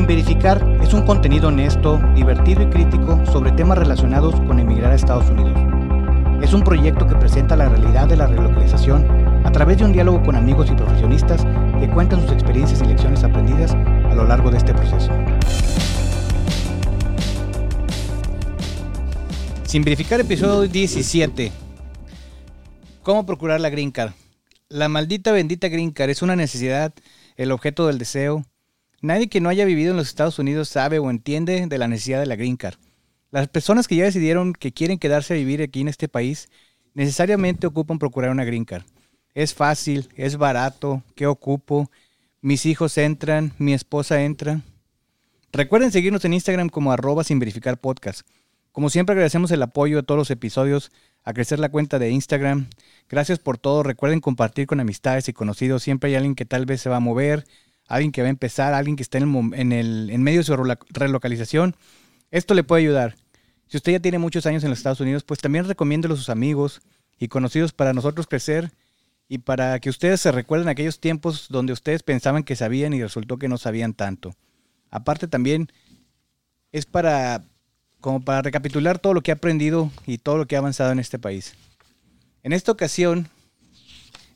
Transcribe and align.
Sin 0.00 0.06
Verificar 0.06 0.66
es 0.82 0.94
un 0.94 1.02
contenido 1.02 1.48
honesto, 1.48 2.00
divertido 2.14 2.62
y 2.62 2.70
crítico 2.70 3.22
sobre 3.26 3.52
temas 3.52 3.76
relacionados 3.76 4.34
con 4.34 4.58
emigrar 4.58 4.92
a 4.92 4.94
Estados 4.94 5.28
Unidos. 5.28 5.52
Es 6.42 6.54
un 6.54 6.64
proyecto 6.64 7.06
que 7.06 7.16
presenta 7.16 7.54
la 7.54 7.68
realidad 7.68 8.08
de 8.08 8.16
la 8.16 8.26
relocalización 8.26 9.06
a 9.44 9.52
través 9.52 9.76
de 9.76 9.84
un 9.84 9.92
diálogo 9.92 10.22
con 10.22 10.36
amigos 10.36 10.70
y 10.70 10.74
profesionistas 10.74 11.44
que 11.78 11.90
cuentan 11.90 12.22
sus 12.22 12.32
experiencias 12.32 12.80
y 12.80 12.86
lecciones 12.86 13.22
aprendidas 13.24 13.72
a 13.72 14.14
lo 14.14 14.24
largo 14.24 14.50
de 14.50 14.56
este 14.56 14.72
proceso. 14.72 15.12
Sin 19.64 19.84
Verificar 19.84 20.18
episodio 20.20 20.66
17. 20.66 21.52
¿Cómo 23.02 23.26
procurar 23.26 23.60
la 23.60 23.68
Green 23.68 23.90
Card? 23.90 24.12
La 24.70 24.88
maldita 24.88 25.30
bendita 25.30 25.68
Green 25.68 25.90
Card 25.90 26.08
es 26.08 26.22
una 26.22 26.36
necesidad, 26.36 26.94
el 27.36 27.52
objeto 27.52 27.86
del 27.86 27.98
deseo, 27.98 28.46
Nadie 29.00 29.28
que 29.28 29.40
no 29.40 29.48
haya 29.48 29.64
vivido 29.64 29.92
en 29.92 29.96
los 29.96 30.08
Estados 30.08 30.38
Unidos 30.38 30.68
sabe 30.68 30.98
o 30.98 31.10
entiende 31.10 31.66
de 31.66 31.78
la 31.78 31.88
necesidad 31.88 32.20
de 32.20 32.26
la 32.26 32.36
green 32.36 32.56
card. 32.56 32.76
Las 33.30 33.48
personas 33.48 33.88
que 33.88 33.96
ya 33.96 34.04
decidieron 34.04 34.52
que 34.52 34.72
quieren 34.72 34.98
quedarse 34.98 35.34
a 35.34 35.36
vivir 35.36 35.62
aquí 35.62 35.80
en 35.80 35.88
este 35.88 36.08
país 36.08 36.48
necesariamente 36.94 37.66
ocupan 37.66 37.98
procurar 37.98 38.30
una 38.30 38.44
green 38.44 38.64
card. 38.64 38.84
Es 39.34 39.54
fácil, 39.54 40.08
es 40.16 40.36
barato, 40.36 41.02
¿qué 41.14 41.26
ocupo? 41.26 41.90
Mis 42.42 42.66
hijos 42.66 42.98
entran, 42.98 43.52
mi 43.58 43.72
esposa 43.72 44.22
entra. 44.22 44.60
Recuerden 45.52 45.92
seguirnos 45.92 46.24
en 46.24 46.34
Instagram 46.34 46.68
como 46.68 46.92
arroba 46.92 47.24
sin 47.24 47.38
verificar. 47.38 47.80
Como 48.72 48.90
siempre 48.90 49.14
agradecemos 49.14 49.50
el 49.50 49.62
apoyo 49.62 49.96
de 49.96 50.02
todos 50.02 50.18
los 50.18 50.30
episodios, 50.30 50.92
a 51.22 51.32
crecer 51.32 51.58
la 51.58 51.68
cuenta 51.68 51.98
de 51.98 52.10
Instagram. 52.10 52.68
Gracias 53.08 53.38
por 53.38 53.58
todo. 53.58 53.82
Recuerden 53.82 54.20
compartir 54.20 54.66
con 54.66 54.80
amistades 54.80 55.28
y 55.28 55.32
conocidos. 55.32 55.82
Siempre 55.82 56.10
hay 56.10 56.16
alguien 56.16 56.34
que 56.34 56.44
tal 56.44 56.66
vez 56.66 56.80
se 56.80 56.88
va 56.88 56.96
a 56.96 57.00
mover, 57.00 57.46
alguien 57.90 58.12
que 58.12 58.22
va 58.22 58.28
a 58.28 58.30
empezar, 58.30 58.72
alguien 58.72 58.96
que 58.96 59.02
está 59.02 59.18
en, 59.18 59.72
el, 59.72 60.10
en, 60.10 60.22
medio 60.22 60.40
de 60.40 60.44
su 60.44 60.56
relocalización, 60.56 61.74
esto 62.30 62.54
le 62.54 62.62
puede 62.62 62.82
ayudar. 62.82 63.16
Si 63.66 63.76
usted 63.76 63.92
ya 63.92 64.00
tiene 64.00 64.18
muchos 64.18 64.46
años 64.46 64.62
en 64.62 64.70
los 64.70 64.78
Estados 64.78 65.00
Unidos, 65.00 65.24
pues 65.24 65.40
también 65.40 65.66
recomiéndelo 65.66 66.14
a 66.14 66.16
sus 66.16 66.30
amigos 66.30 66.80
y 67.18 67.26
conocidos 67.26 67.72
para 67.72 67.92
nosotros 67.92 68.28
crecer 68.28 68.70
y 69.28 69.38
para 69.38 69.80
que 69.80 69.90
ustedes 69.90 70.20
se 70.20 70.30
recuerden 70.30 70.68
aquellos 70.68 71.00
tiempos 71.00 71.48
donde 71.50 71.72
ustedes 71.72 72.04
pensaban 72.04 72.44
que 72.44 72.54
sabían 72.54 72.92
y 72.92 73.02
resultó 73.02 73.38
que 73.38 73.48
no 73.48 73.58
sabían 73.58 73.92
tanto. 73.92 74.36
Aparte 74.90 75.26
también 75.26 75.68
es 76.70 76.86
para 76.86 77.42
como 78.00 78.20
para 78.24 78.40
recapitular 78.40 78.98
todo 78.98 79.14
lo 79.14 79.20
que 79.20 79.32
ha 79.32 79.34
aprendido 79.34 79.90
y 80.06 80.18
todo 80.18 80.38
lo 80.38 80.46
que 80.46 80.56
ha 80.56 80.60
avanzado 80.60 80.92
en 80.92 81.00
este 81.00 81.18
país. 81.18 81.54
En 82.42 82.52
esta 82.52 82.72
ocasión 82.72 83.28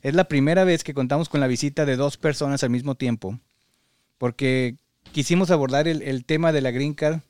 es 0.03 0.14
la 0.14 0.25
primera 0.25 0.64
vez 0.64 0.84
que 0.84 0.92
contamos 0.92 1.31
con 1.31 1.41
la 1.41 1.47
visita 1.47 1.86
de 1.86 1.97
dos 1.97 2.19
personas 2.19 2.62
al 2.62 2.69
mismo 2.69 2.95
tiempo, 2.95 3.41
porque 4.19 4.77
quisimos 5.12 5.51
abordar 5.51 5.89
el, 5.89 6.25
tema 6.25 6.53
de 6.53 6.61
la 6.61 6.70
Green 6.70 6.95
Card. 6.95 7.20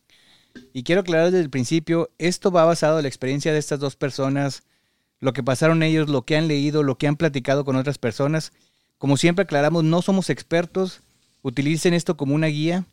Y 0.72 0.84
quiero 0.84 1.02
aclarar 1.02 1.26
desde 1.26 1.40
el 1.40 1.50
principio, 1.50 2.10
esto 2.18 2.50
va 2.50 2.64
basado 2.64 2.98
en 2.98 3.02
la 3.02 3.08
experiencia 3.08 3.52
de 3.52 3.58
estas 3.58 3.80
dos 3.80 3.96
personas, 3.96 4.62
lo 5.20 5.32
que 5.32 5.42
pasaron 5.42 5.82
ellos, 5.82 6.08
lo 6.08 6.22
que 6.22 6.36
han 6.36 6.48
leído, 6.48 6.82
lo 6.82 6.96
que 6.96 7.08
han 7.08 7.16
platicado 7.16 7.64
con 7.64 7.76
otras 7.76 7.98
personas. 7.98 8.52
Como 8.98 9.16
siempre 9.16 9.42
aclaramos, 9.42 9.84
no 9.84 10.00
somos 10.00 10.30
expertos, 10.30 11.02
utilicen 11.42 11.94
esto 11.94 12.16
como 12.16 12.34
una 12.34 12.46
guía. 12.46 12.86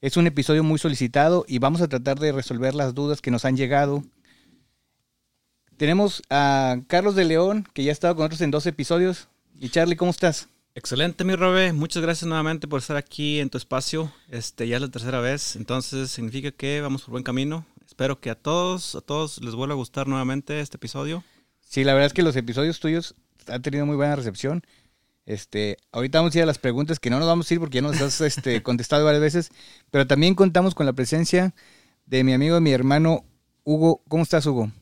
Es 0.00 0.16
un 0.16 0.26
episodio 0.26 0.64
muy 0.64 0.78
solicitado 0.78 1.44
y 1.46 1.58
vamos 1.58 1.80
a 1.80 1.88
tratar 1.88 2.18
de 2.18 2.32
resolver 2.32 2.74
las 2.74 2.94
dudas 2.94 3.20
que 3.20 3.30
nos 3.30 3.44
han 3.44 3.56
llegado. 3.56 4.02
Tenemos 5.76 6.22
a 6.30 6.78
Carlos 6.86 7.14
de 7.14 7.24
León, 7.24 7.68
que 7.74 7.84
ya 7.84 7.90
ha 7.90 7.92
estado 7.92 8.14
con 8.14 8.24
nosotros 8.24 8.40
en 8.40 8.50
dos 8.50 8.66
episodios. 8.66 9.28
Y 9.60 9.68
Charlie, 9.68 9.96
¿cómo 9.96 10.10
estás? 10.10 10.48
Excelente, 10.74 11.24
mi 11.24 11.36
Robe. 11.36 11.72
Muchas 11.72 12.02
gracias 12.02 12.26
nuevamente 12.26 12.66
por 12.66 12.80
estar 12.80 12.96
aquí 12.96 13.40
en 13.40 13.50
tu 13.50 13.58
espacio. 13.58 14.12
Este, 14.30 14.66
ya 14.66 14.76
es 14.76 14.82
la 14.82 14.88
tercera 14.88 15.20
vez, 15.20 15.56
entonces 15.56 16.10
significa 16.10 16.50
que 16.50 16.80
vamos 16.80 17.02
por 17.02 17.12
buen 17.12 17.24
camino. 17.24 17.66
Espero 17.86 18.20
que 18.20 18.30
a 18.30 18.34
todos, 18.34 18.94
a 18.94 19.02
todos 19.02 19.42
les 19.42 19.54
vuelva 19.54 19.74
a 19.74 19.76
gustar 19.76 20.08
nuevamente 20.08 20.60
este 20.60 20.78
episodio. 20.78 21.22
Sí, 21.60 21.84
la 21.84 21.92
verdad 21.92 22.06
es 22.06 22.12
que 22.14 22.22
los 22.22 22.36
episodios 22.36 22.80
tuyos 22.80 23.14
han 23.48 23.60
tenido 23.60 23.84
muy 23.84 23.96
buena 23.96 24.16
recepción. 24.16 24.62
Este, 25.26 25.76
ahorita 25.92 26.18
vamos 26.18 26.34
a 26.34 26.38
ir 26.38 26.42
a 26.42 26.46
las 26.46 26.58
preguntas 26.58 26.98
que 26.98 27.10
no 27.10 27.18
nos 27.18 27.28
vamos 27.28 27.50
a 27.50 27.54
ir 27.54 27.60
porque 27.60 27.76
ya 27.76 27.82
nos 27.82 28.00
has 28.00 28.20
este, 28.22 28.62
contestado 28.62 29.04
varias 29.04 29.20
veces, 29.20 29.50
pero 29.90 30.06
también 30.06 30.34
contamos 30.34 30.74
con 30.74 30.86
la 30.86 30.94
presencia 30.94 31.54
de 32.06 32.24
mi 32.24 32.32
amigo 32.32 32.56
y 32.56 32.60
mi 32.60 32.72
hermano 32.72 33.24
Hugo. 33.64 34.02
¿Cómo 34.08 34.22
estás, 34.22 34.46
Hugo? 34.46 34.72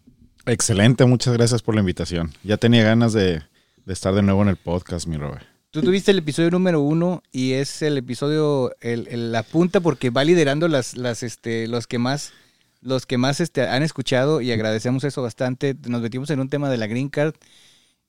Excelente, 0.46 1.04
muchas 1.04 1.34
gracias 1.34 1.62
por 1.62 1.74
la 1.74 1.80
invitación. 1.80 2.32
Ya 2.42 2.56
tenía 2.56 2.82
ganas 2.82 3.12
de, 3.12 3.42
estar 3.86 4.14
de 4.14 4.22
nuevo 4.22 4.42
en 4.42 4.48
el 4.48 4.56
podcast, 4.56 5.06
mi 5.06 5.16
Robert. 5.16 5.49
Tú 5.72 5.82
tuviste 5.82 6.10
el 6.10 6.18
episodio 6.18 6.50
número 6.50 6.80
uno 6.80 7.22
y 7.30 7.52
es 7.52 7.80
el 7.82 7.96
episodio, 7.96 8.72
el, 8.80 9.30
la 9.30 9.44
punta 9.44 9.78
porque 9.78 10.10
va 10.10 10.24
liderando 10.24 10.66
las, 10.66 10.96
las, 10.96 11.22
este, 11.22 11.68
los 11.68 11.86
que 11.86 12.00
más, 12.00 12.32
los 12.80 13.06
que 13.06 13.18
más 13.18 13.38
este, 13.38 13.62
han 13.62 13.84
escuchado 13.84 14.40
y 14.40 14.50
agradecemos 14.50 15.04
eso 15.04 15.22
bastante. 15.22 15.76
Nos 15.86 16.02
metimos 16.02 16.28
en 16.30 16.40
un 16.40 16.48
tema 16.48 16.70
de 16.70 16.76
la 16.76 16.88
Green 16.88 17.08
Card 17.08 17.34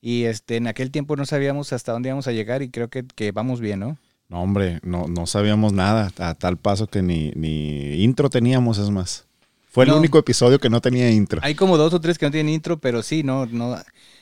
y 0.02 0.24
este, 0.24 0.56
en 0.56 0.66
aquel 0.66 0.90
tiempo 0.90 1.16
no 1.16 1.28
sabíamos 1.28 1.72
hasta 1.72 1.92
dónde 1.92 2.10
íbamos 2.10 2.26
a 2.26 2.32
llegar 2.32 2.64
y 2.64 2.72
creo 2.72 2.88
que, 2.88 3.06
que 3.06 3.32
vamos 3.32 3.60
bien, 3.60 3.82
¿no? 3.82 3.98
No, 4.28 4.42
hombre, 4.42 4.80
no, 4.82 5.06
no 5.08 5.28
sabíamos 5.28 5.72
nada, 5.72 6.12
a 6.18 6.34
tal 6.34 6.58
paso 6.58 6.88
que 6.88 7.04
ni, 7.04 7.32
ni 7.36 8.02
intro 8.02 8.32
teníamos, 8.32 8.80
es 8.80 8.90
más. 8.90 9.26
Fue 9.70 9.86
el 9.86 9.92
único 9.92 10.18
episodio 10.18 10.58
que 10.58 10.70
no 10.72 10.82
tenía 10.82 11.12
intro. 11.12 11.40
Hay 11.44 11.54
como 11.54 11.78
dos 11.78 11.94
o 11.94 12.02
tres 12.02 12.18
que 12.18 12.26
no 12.26 12.32
tienen 12.32 12.56
intro, 12.56 12.80
pero 12.80 13.04
sí, 13.04 13.22
no, 13.22 13.46
no. 13.46 13.78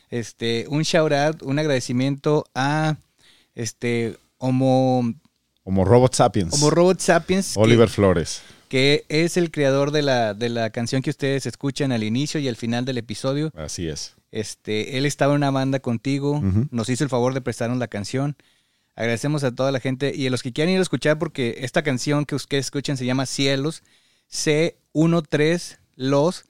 Este, 0.10 0.66
un 0.68 0.82
shout 0.82 1.14
out, 1.14 1.42
un 1.44 1.58
agradecimiento 1.58 2.44
a 2.54 2.98
este 3.56 4.18
Homo. 4.38 5.14
Homo 5.64 5.86
Robot 5.86 6.14
Sapiens. 6.14 6.54
Homo 6.54 6.70
Robot 6.70 7.00
Sapiens. 7.00 7.56
Oliver 7.58 7.90
Flores. 7.90 8.42
Que 8.70 9.06
es 9.10 9.38
el 9.38 9.52
creador 9.52 9.92
de 9.92 10.04
la, 10.04 10.34
de 10.34 10.50
la 10.50 10.70
canción 10.70 11.02
que 11.02 11.10
ustedes 11.10 11.46
escuchan 11.46 11.92
al 11.92 12.04
inicio 12.04 12.40
y 12.40 12.48
al 12.48 12.56
final 12.56 12.86
del 12.86 13.00
episodio. 13.00 13.52
Así 13.56 13.88
es. 13.88 14.16
Este, 14.32 14.98
él 14.98 15.06
estaba 15.06 15.34
en 15.34 15.38
una 15.38 15.52
banda 15.52 15.80
contigo, 15.80 16.42
nos 16.70 16.90
hizo 16.90 17.04
el 17.04 17.10
favor 17.10 17.34
de 17.34 17.42
prestarnos 17.42 17.80
la 17.80 17.88
canción. 17.88 18.36
Agradecemos 18.96 19.44
a 19.44 19.56
toda 19.56 19.72
la 19.72 19.80
gente 19.80 20.14
y 20.16 20.28
a 20.28 20.30
los 20.30 20.44
que 20.44 20.54
quieran 20.54 20.74
ir 20.74 20.80
a 20.80 20.84
escuchar 20.84 21.18
porque 21.18 21.60
esta 21.62 21.84
canción 21.84 22.26
que 22.26 22.36
ustedes 22.36 22.66
escuchan 22.66 22.98
se 22.98 23.06
llama 23.06 23.26
Cielos 23.26 23.82
C13 24.32 25.78
Los. 25.96 26.46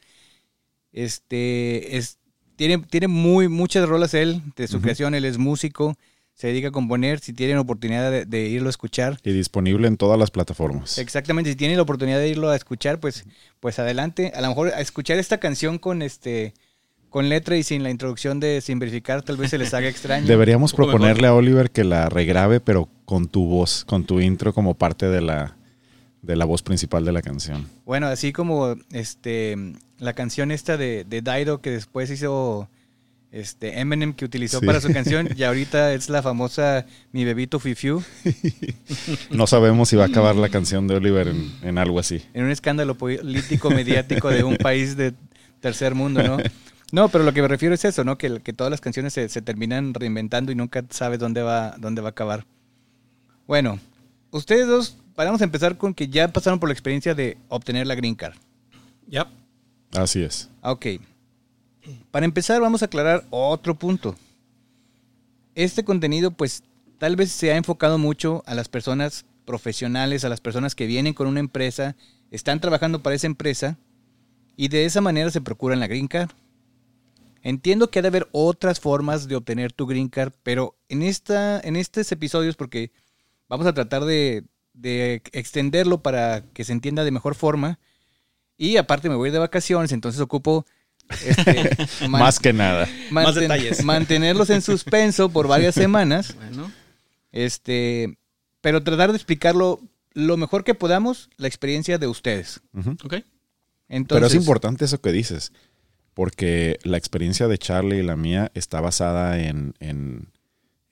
Este 0.92 1.98
es, 1.98 2.18
tiene, 2.56 2.80
tiene 2.80 3.08
muy, 3.08 3.48
muchas 3.48 3.88
rolas 3.88 4.14
él 4.14 4.42
de 4.56 4.68
su 4.68 4.82
creación, 4.82 5.16
él 5.16 5.26
es 5.26 5.38
músico, 5.38 5.96
se 6.40 6.48
dedica 6.48 6.70
a 6.70 6.72
componer, 6.72 7.20
si 7.20 7.34
tienen 7.34 7.58
oportunidad 7.58 8.26
de, 8.26 8.48
irlo 8.48 8.68
a 8.68 8.70
escuchar. 8.70 9.20
Y 9.26 9.34
disponible 9.34 9.90
en 9.90 9.98
todas 9.98 10.18
las 10.18 10.32
plataformas. 10.32 10.98
Exactamente, 10.98 11.50
si 11.50 11.58
tienen 11.58 11.76
la 11.76 11.84
oportunidad 11.84 12.18
de 12.18 12.30
irlo 12.30 12.50
a 12.50 12.56
escuchar, 12.56 13.02
pues, 13.02 13.26
pues 13.60 13.78
adelante. 13.78 14.32
A 14.34 14.40
lo 14.40 14.48
mejor 14.48 14.70
a 14.70 14.80
escuchar 14.80 15.18
esta 15.18 15.40
canción 15.40 15.80
con 15.80 16.02
este 16.02 16.54
con 17.10 17.28
letra 17.28 17.58
y 17.58 17.64
sin 17.64 17.84
la 17.84 17.90
introducción 17.90 18.40
de 18.40 18.62
sin 18.62 18.80
verificar, 18.80 19.22
tal 19.22 19.36
vez 19.36 19.50
se 19.50 19.58
les 19.58 19.74
haga 19.74 19.90
extraño. 19.90 20.28
Deberíamos 20.28 20.72
proponerle 20.72 21.28
a 21.28 21.34
Oliver 21.34 21.72
que 21.72 21.84
la 21.84 22.08
regrabe, 22.08 22.62
pero 22.62 22.88
con 23.04 23.28
tu 23.28 23.46
voz, 23.46 23.84
con 23.84 24.06
tu 24.06 24.22
intro 24.22 24.54
como 24.54 24.76
parte 24.76 25.10
de 25.10 25.20
la, 25.20 25.58
de 26.22 26.38
la 26.38 26.46
voz 26.46 26.64
principal 26.64 27.04
de 27.04 27.12
la 27.12 27.22
canción. 27.22 27.68
Bueno, 27.84 28.08
así 28.08 28.32
como 28.32 28.76
este 28.94 29.58
la 29.98 30.14
canción 30.14 30.52
esta 30.52 30.78
de, 30.78 31.04
de 31.04 31.22
Dido 31.22 31.60
que 31.60 31.72
después 31.72 32.10
hizo 32.10 32.70
este 33.32 33.80
Eminem 33.80 34.14
que 34.14 34.26
utilizó 34.26 34.62
para 34.62 34.82
su 34.82 34.92
canción 34.92 35.30
y 35.36 35.44
ahorita 35.46 35.94
es 35.94 36.10
la 36.10 36.22
famosa 36.22 36.86
Mi 37.12 37.26
bebito 37.26 37.60
Fifiu. 37.60 38.04
no 39.32 39.48
sabemos 39.48 39.90
si 39.90 39.96
va 39.96 40.06
a 40.06 40.08
acabar 40.08 40.36
la 40.36 40.50
canción 40.50 40.88
de 40.88 40.96
Oliver 40.96 41.34
en, 41.62 41.78
algo 41.78 42.00
así. 42.00 42.24
En 42.34 42.46
un 42.46 42.52
escándalo 42.52 42.96
político 42.96 43.70
mediático 43.70 44.30
de 44.30 44.44
un 44.44 44.58
país 44.58 44.98
de 44.98 45.14
tercer 45.60 45.96
mundo, 45.96 46.24
¿no? 46.24 46.38
No, 46.92 47.10
pero 47.10 47.24
lo 47.24 47.34
que 47.34 47.42
me 47.44 47.48
refiero 47.48 47.76
es 47.76 47.86
eso, 47.86 48.04
¿no? 48.04 48.18
Que, 48.18 48.40
que 48.40 48.52
todas 48.52 48.72
las 48.72 48.82
canciones 48.82 49.14
se, 49.14 49.30
se, 49.30 49.42
terminan 49.44 49.94
reinventando 49.94 50.52
y 50.52 50.56
nunca 50.56 50.84
sabes 50.90 51.20
dónde 51.20 51.44
va, 51.44 51.76
dónde 51.78 52.02
va 52.02 52.08
a 52.08 52.12
acabar. 52.12 52.46
Bueno, 53.46 53.80
ustedes 54.32 54.68
dos 54.68 54.98
vamos 55.16 55.42
a 55.42 55.44
empezar 55.44 55.78
con 55.78 55.94
que 55.94 56.08
ya 56.08 56.28
pasaron 56.30 56.60
por 56.60 56.70
la 56.70 56.74
experiencia 56.74 57.14
de 57.14 57.38
obtener 57.50 57.88
la 57.88 57.96
green 57.96 58.16
card. 58.16 58.36
Ya. 59.08 59.28
Así 59.94 60.24
es. 60.24 60.50
Ok. 60.62 60.86
Para 62.12 62.26
empezar, 62.26 62.62
vamos 62.62 62.82
a 62.82 62.86
aclarar 62.86 63.26
otro 63.30 63.76
punto. 63.76 64.16
Este 65.56 65.84
contenido, 65.84 66.32
pues, 66.32 66.64
tal 66.98 67.16
vez 67.16 67.32
se 67.32 67.52
ha 67.52 67.58
enfocado 67.58 67.98
mucho 67.98 68.44
a 68.46 68.56
las 68.56 68.70
personas 68.70 69.26
profesionales, 69.46 70.24
a 70.24 70.30
las 70.30 70.42
personas 70.42 70.76
que 70.76 70.86
vienen 70.86 71.14
con 71.14 71.28
una 71.28 71.40
empresa, 71.40 71.96
están 72.32 72.60
trabajando 72.60 73.02
para 73.02 73.16
esa 73.16 73.28
empresa 73.28 73.78
y 74.56 74.68
de 74.68 74.86
esa 74.86 75.02
manera 75.02 75.32
se 75.32 75.42
procuran 75.42 75.80
la 75.80 75.88
green 75.88 76.08
card. 76.08 76.30
Entiendo 77.42 77.90
que 77.90 78.00
ha 78.00 78.02
de 78.02 78.10
haber 78.10 78.28
otras 78.32 78.80
formas 78.80 79.28
de 79.28 79.36
obtener 79.36 79.72
tu 79.72 79.88
green 79.88 80.10
card, 80.10 80.34
pero 80.44 80.76
en, 80.90 81.02
esta, 81.02 81.60
en 81.62 81.78
estos 81.78 82.12
episodios, 82.12 82.56
porque 82.56 82.92
vamos 83.48 83.66
a 83.66 83.74
tratar 83.74 84.04
de, 84.06 84.44
de 84.74 85.24
extenderlo 85.32 86.04
para 86.04 86.44
que 86.54 86.64
se 86.64 86.74
entienda 86.74 87.04
de 87.04 87.12
mejor 87.12 87.36
forma. 87.36 87.80
Y 88.58 88.78
aparte 88.78 89.10
me 89.10 89.16
voy 89.16 89.32
de 89.32 89.40
vacaciones, 89.40 89.92
entonces 89.92 90.22
ocupo... 90.22 90.66
Este, 91.26 92.08
Más 92.08 92.40
que 92.40 92.54
nada. 92.54 92.88
Más 93.12 93.36
detalles. 93.36 93.84
Mantenerlos 93.86 94.50
en 94.50 94.62
suspenso 94.62 95.30
por 95.30 95.48
varias 95.48 95.76
semanas. 95.76 96.36
Bueno. 96.36 96.72
Este, 97.32 98.18
pero 98.62 98.84
tratar 98.84 99.12
de 99.12 99.18
explicarlo 99.18 99.80
lo 100.14 100.38
mejor 100.38 100.64
que 100.64 100.74
podamos 100.76 101.30
la 101.38 101.48
experiencia 101.48 101.98
de 101.98 102.08
ustedes. 102.08 102.62
Ujú. 102.74 102.92
Ok. 103.04 103.16
Entonces, 103.88 104.18
Pero 104.22 104.28
es 104.28 104.36
importante 104.36 104.86
eso 104.86 105.02
que 105.02 105.12
dices, 105.12 105.52
porque 106.14 106.78
la 106.84 106.98
experiencia 106.98 107.48
de 107.48 107.58
Charlie 107.58 108.00
y 108.00 108.04
la 108.04 108.16
mía 108.16 108.52
está 108.54 108.82
basada 108.82 109.40
en, 109.40 109.74
en- 109.80 110.30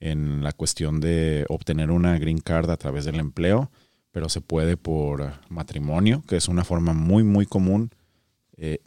en 0.00 0.44
la 0.44 0.52
cuestión 0.52 1.00
de 1.00 1.44
obtener 1.48 1.90
una 1.90 2.16
green 2.18 2.38
card 2.38 2.70
a 2.70 2.76
través 2.76 3.04
del 3.04 3.16
empleo, 3.16 3.70
pero 4.12 4.28
se 4.28 4.40
puede 4.40 4.76
por 4.76 5.32
matrimonio, 5.48 6.22
que 6.28 6.36
es 6.36 6.46
una 6.48 6.64
forma 6.64 6.92
muy, 6.92 7.24
muy 7.24 7.46
común. 7.46 7.90
Eh, 8.56 8.78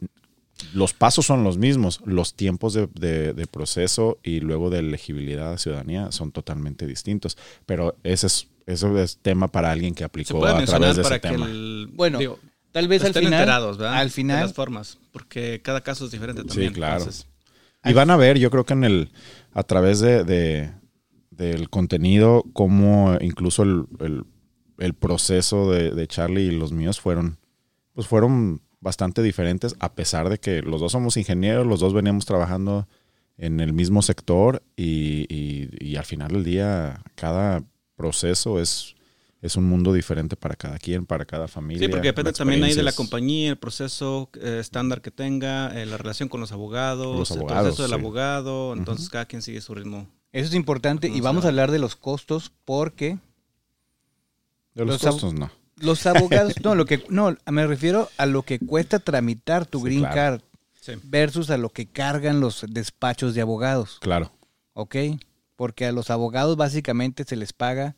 los 0.74 0.92
pasos 0.94 1.26
son 1.26 1.44
los 1.44 1.58
mismos, 1.58 2.00
los 2.04 2.34
tiempos 2.34 2.74
de, 2.74 2.88
de- 2.94 3.32
de 3.34 3.46
proceso 3.46 4.18
y 4.22 4.40
luego 4.40 4.70
de 4.70 4.78
elegibilidad 4.80 5.52
a 5.52 5.58
ciudadanía 5.58 6.12
son 6.12 6.32
totalmente 6.32 6.86
distintos, 6.86 7.36
pero 7.66 7.96
ese 8.04 8.26
es, 8.26 8.48
eso 8.66 8.96
es 8.98 9.18
tema 9.18 9.48
para 9.48 9.70
alguien 9.72 9.94
que 9.94 10.00
Se 10.00 10.04
aplicó 10.04 10.38
puede 10.40 10.52
a 10.54 10.64
través 10.64 10.96
de 10.96 11.02
para 11.02 11.16
ese 11.16 11.20
que 11.22 11.28
tema. 11.28 11.46
el... 11.46 11.90
Bueno, 11.92 12.18
digo, 12.18 12.38
tal 12.72 12.88
vez 12.88 13.04
al 13.04 13.14
final, 13.14 13.48
al 13.48 14.06
De 14.06 14.10
final, 14.10 14.40
las 14.42 14.52
formas, 14.54 14.98
porque 15.12 15.60
cada 15.62 15.80
caso 15.82 16.04
es 16.06 16.10
diferente 16.10 16.44
también. 16.44 16.72
claro. 16.72 16.98
entonces, 16.98 17.26
Y 17.84 17.92
van 17.92 18.10
a 18.10 18.16
ver, 18.16 18.38
yo 18.38 18.50
creo 18.50 18.64
que 18.64 18.72
en 18.74 18.84
el, 18.84 19.10
a 19.52 19.62
través 19.64 20.00
de, 20.00 20.24
de- 20.24 20.72
del 21.30 21.68
contenido, 21.70 22.44
cómo 22.52 23.16
incluso 23.20 23.62
el, 23.62 23.86
el- 24.00 24.24
el 24.78 24.94
proceso 24.94 25.70
de, 25.70 25.90
de 25.90 26.06
Charlie 26.08 26.44
y 26.46 26.50
los 26.50 26.72
míos 26.72 27.00
fueron, 27.00 27.38
pues 27.94 28.06
fueron 28.06 28.62
bastante 28.82 29.22
diferentes, 29.22 29.74
a 29.78 29.94
pesar 29.94 30.28
de 30.28 30.36
que 30.38 30.60
los 30.60 30.80
dos 30.80 30.92
somos 30.92 31.16
ingenieros, 31.16 31.66
los 31.66 31.80
dos 31.80 31.94
veníamos 31.94 32.26
trabajando 32.26 32.86
en 33.38 33.60
el 33.60 33.72
mismo 33.72 34.02
sector 34.02 34.62
y, 34.76 35.24
y- 35.34 35.70
y 35.80 35.96
al 35.96 36.04
final 36.04 36.32
del 36.32 36.44
día 36.44 37.00
cada 37.14 37.62
proceso 37.96 38.60
es, 38.60 38.94
es 39.40 39.56
un 39.56 39.64
mundo 39.64 39.92
diferente 39.92 40.36
para 40.36 40.54
cada 40.56 40.78
quien, 40.78 41.06
para 41.06 41.24
cada 41.24 41.48
familia. 41.48 41.80
Sí, 41.86 41.88
porque 41.90 42.08
depende 42.08 42.32
también 42.32 42.62
ahí 42.62 42.74
de 42.74 42.82
la 42.82 42.92
compañía, 42.92 43.50
el 43.50 43.56
proceso 43.56 44.28
eh, 44.40 44.58
estándar 44.60 45.00
que 45.00 45.10
tenga, 45.10 45.80
eh, 45.80 45.86
la 45.86 45.96
relación 45.96 46.28
con 46.28 46.40
los 46.40 46.52
abogados, 46.52 47.16
Los 47.18 47.30
el 47.30 47.44
proceso 47.46 47.82
del 47.82 47.92
abogado, 47.94 48.74
entonces 48.74 49.08
cada 49.08 49.24
quien 49.26 49.42
sigue 49.42 49.60
su 49.60 49.74
ritmo. 49.74 50.08
eso 50.32 50.48
es 50.48 50.54
importante 50.54 51.08
y 51.08 51.20
Vamos 51.20 51.44
a- 51.44 51.48
a 51.48 51.50
hablar 51.50 51.70
de 51.70 51.78
los 51.78 51.96
costos 51.96 52.52
porque 52.64 53.18
De 54.74 54.84
los, 54.84 55.00
costos, 55.02 55.34
no. 55.34 55.50
Los 55.82 56.06
abogados, 56.06 56.54
no, 56.62 56.74
lo 56.74 56.84
que 56.86 57.04
no, 57.08 57.36
me 57.50 57.66
refiero 57.66 58.08
a 58.16 58.26
lo 58.26 58.42
que 58.42 58.58
cuesta 58.58 58.98
tramitar 58.98 59.66
tu 59.66 59.78
Sí, 59.78 59.84
green 59.84 60.00
claro. 60.00 60.14
card 60.14 60.40
Sí. 60.80 60.92
versus 61.04 61.50
a 61.50 61.58
lo 61.58 61.68
que 61.70 61.86
cargan 61.86 62.40
los 62.40 62.64
despachos 62.68 63.34
de 63.34 63.40
abogados, 63.42 63.98
Claro. 64.00 64.32
¿ok? 64.72 64.96
Porque 65.56 65.86
a 65.86 65.92
los 65.92 66.10
abogados 66.10 66.56
básicamente 66.56 67.24
se 67.24 67.36
les 67.36 67.52
paga 67.52 67.94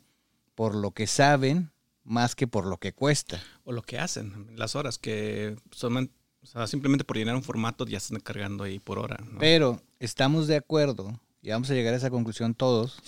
por 0.53 0.75
lo 0.75 0.91
que 0.91 1.07
saben 1.07 1.71
más 2.03 2.35
que 2.35 2.45
por 2.47 2.65
lo 2.67 2.77
que 2.77 2.93
cuesta. 2.93 3.41
O 3.63 3.71
lo 3.71 3.81
que 3.81 3.97
hacen, 3.97 4.47
las 4.55 4.75
horas, 4.75 4.99
que 4.99 5.55
son, 5.71 6.11
o 6.43 6.45
sea, 6.45 6.67
simplemente 6.67 7.03
por 7.03 7.17
llenar 7.17 7.35
un 7.35 7.41
formato 7.43 7.85
ya 7.87 7.97
están 7.97 8.19
cargando 8.19 8.63
ahí 8.63 8.77
por 8.79 8.99
hora. 8.99 9.17
¿no? 9.31 9.39
Pero 9.39 9.81
estamos 9.99 10.45
de 10.47 10.55
acuerdo, 10.57 11.19
y 11.41 11.49
vamos 11.49 11.71
a 11.71 11.73
llegar 11.73 11.93
a 11.95 11.97
esa 11.97 12.11
conclusión 12.11 12.53
todos, 12.53 12.99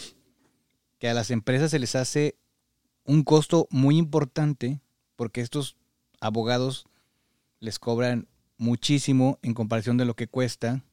que 0.97 1.07
a 1.07 1.13
las 1.13 1.30
empresas 1.30 1.69
se 1.69 1.77
les 1.77 1.95
hace 1.95 2.35
un 3.07 3.24
costo 3.24 3.68
muy 3.71 3.98
importante 3.98 4.80
porque 5.15 5.42
estos 5.42 5.75
abogados 6.21 6.86
les 7.59 7.80
cobran 7.80 8.27
muchísimo 8.57 9.39
en 9.42 9.56
comparación 9.56 9.98
de 9.98 10.06
lo 10.06 10.15
que 10.15 10.27
cuesta 10.27 10.83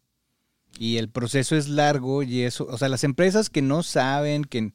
y 0.78 0.96
el 0.96 1.10
proceso 1.10 1.56
es 1.56 1.68
largo 1.68 2.22
y 2.22 2.42
eso, 2.42 2.66
o 2.70 2.78
sea, 2.78 2.88
las 2.88 3.04
empresas 3.04 3.50
que 3.50 3.60
no 3.60 3.82
saben 3.82 4.44
que 4.44 4.72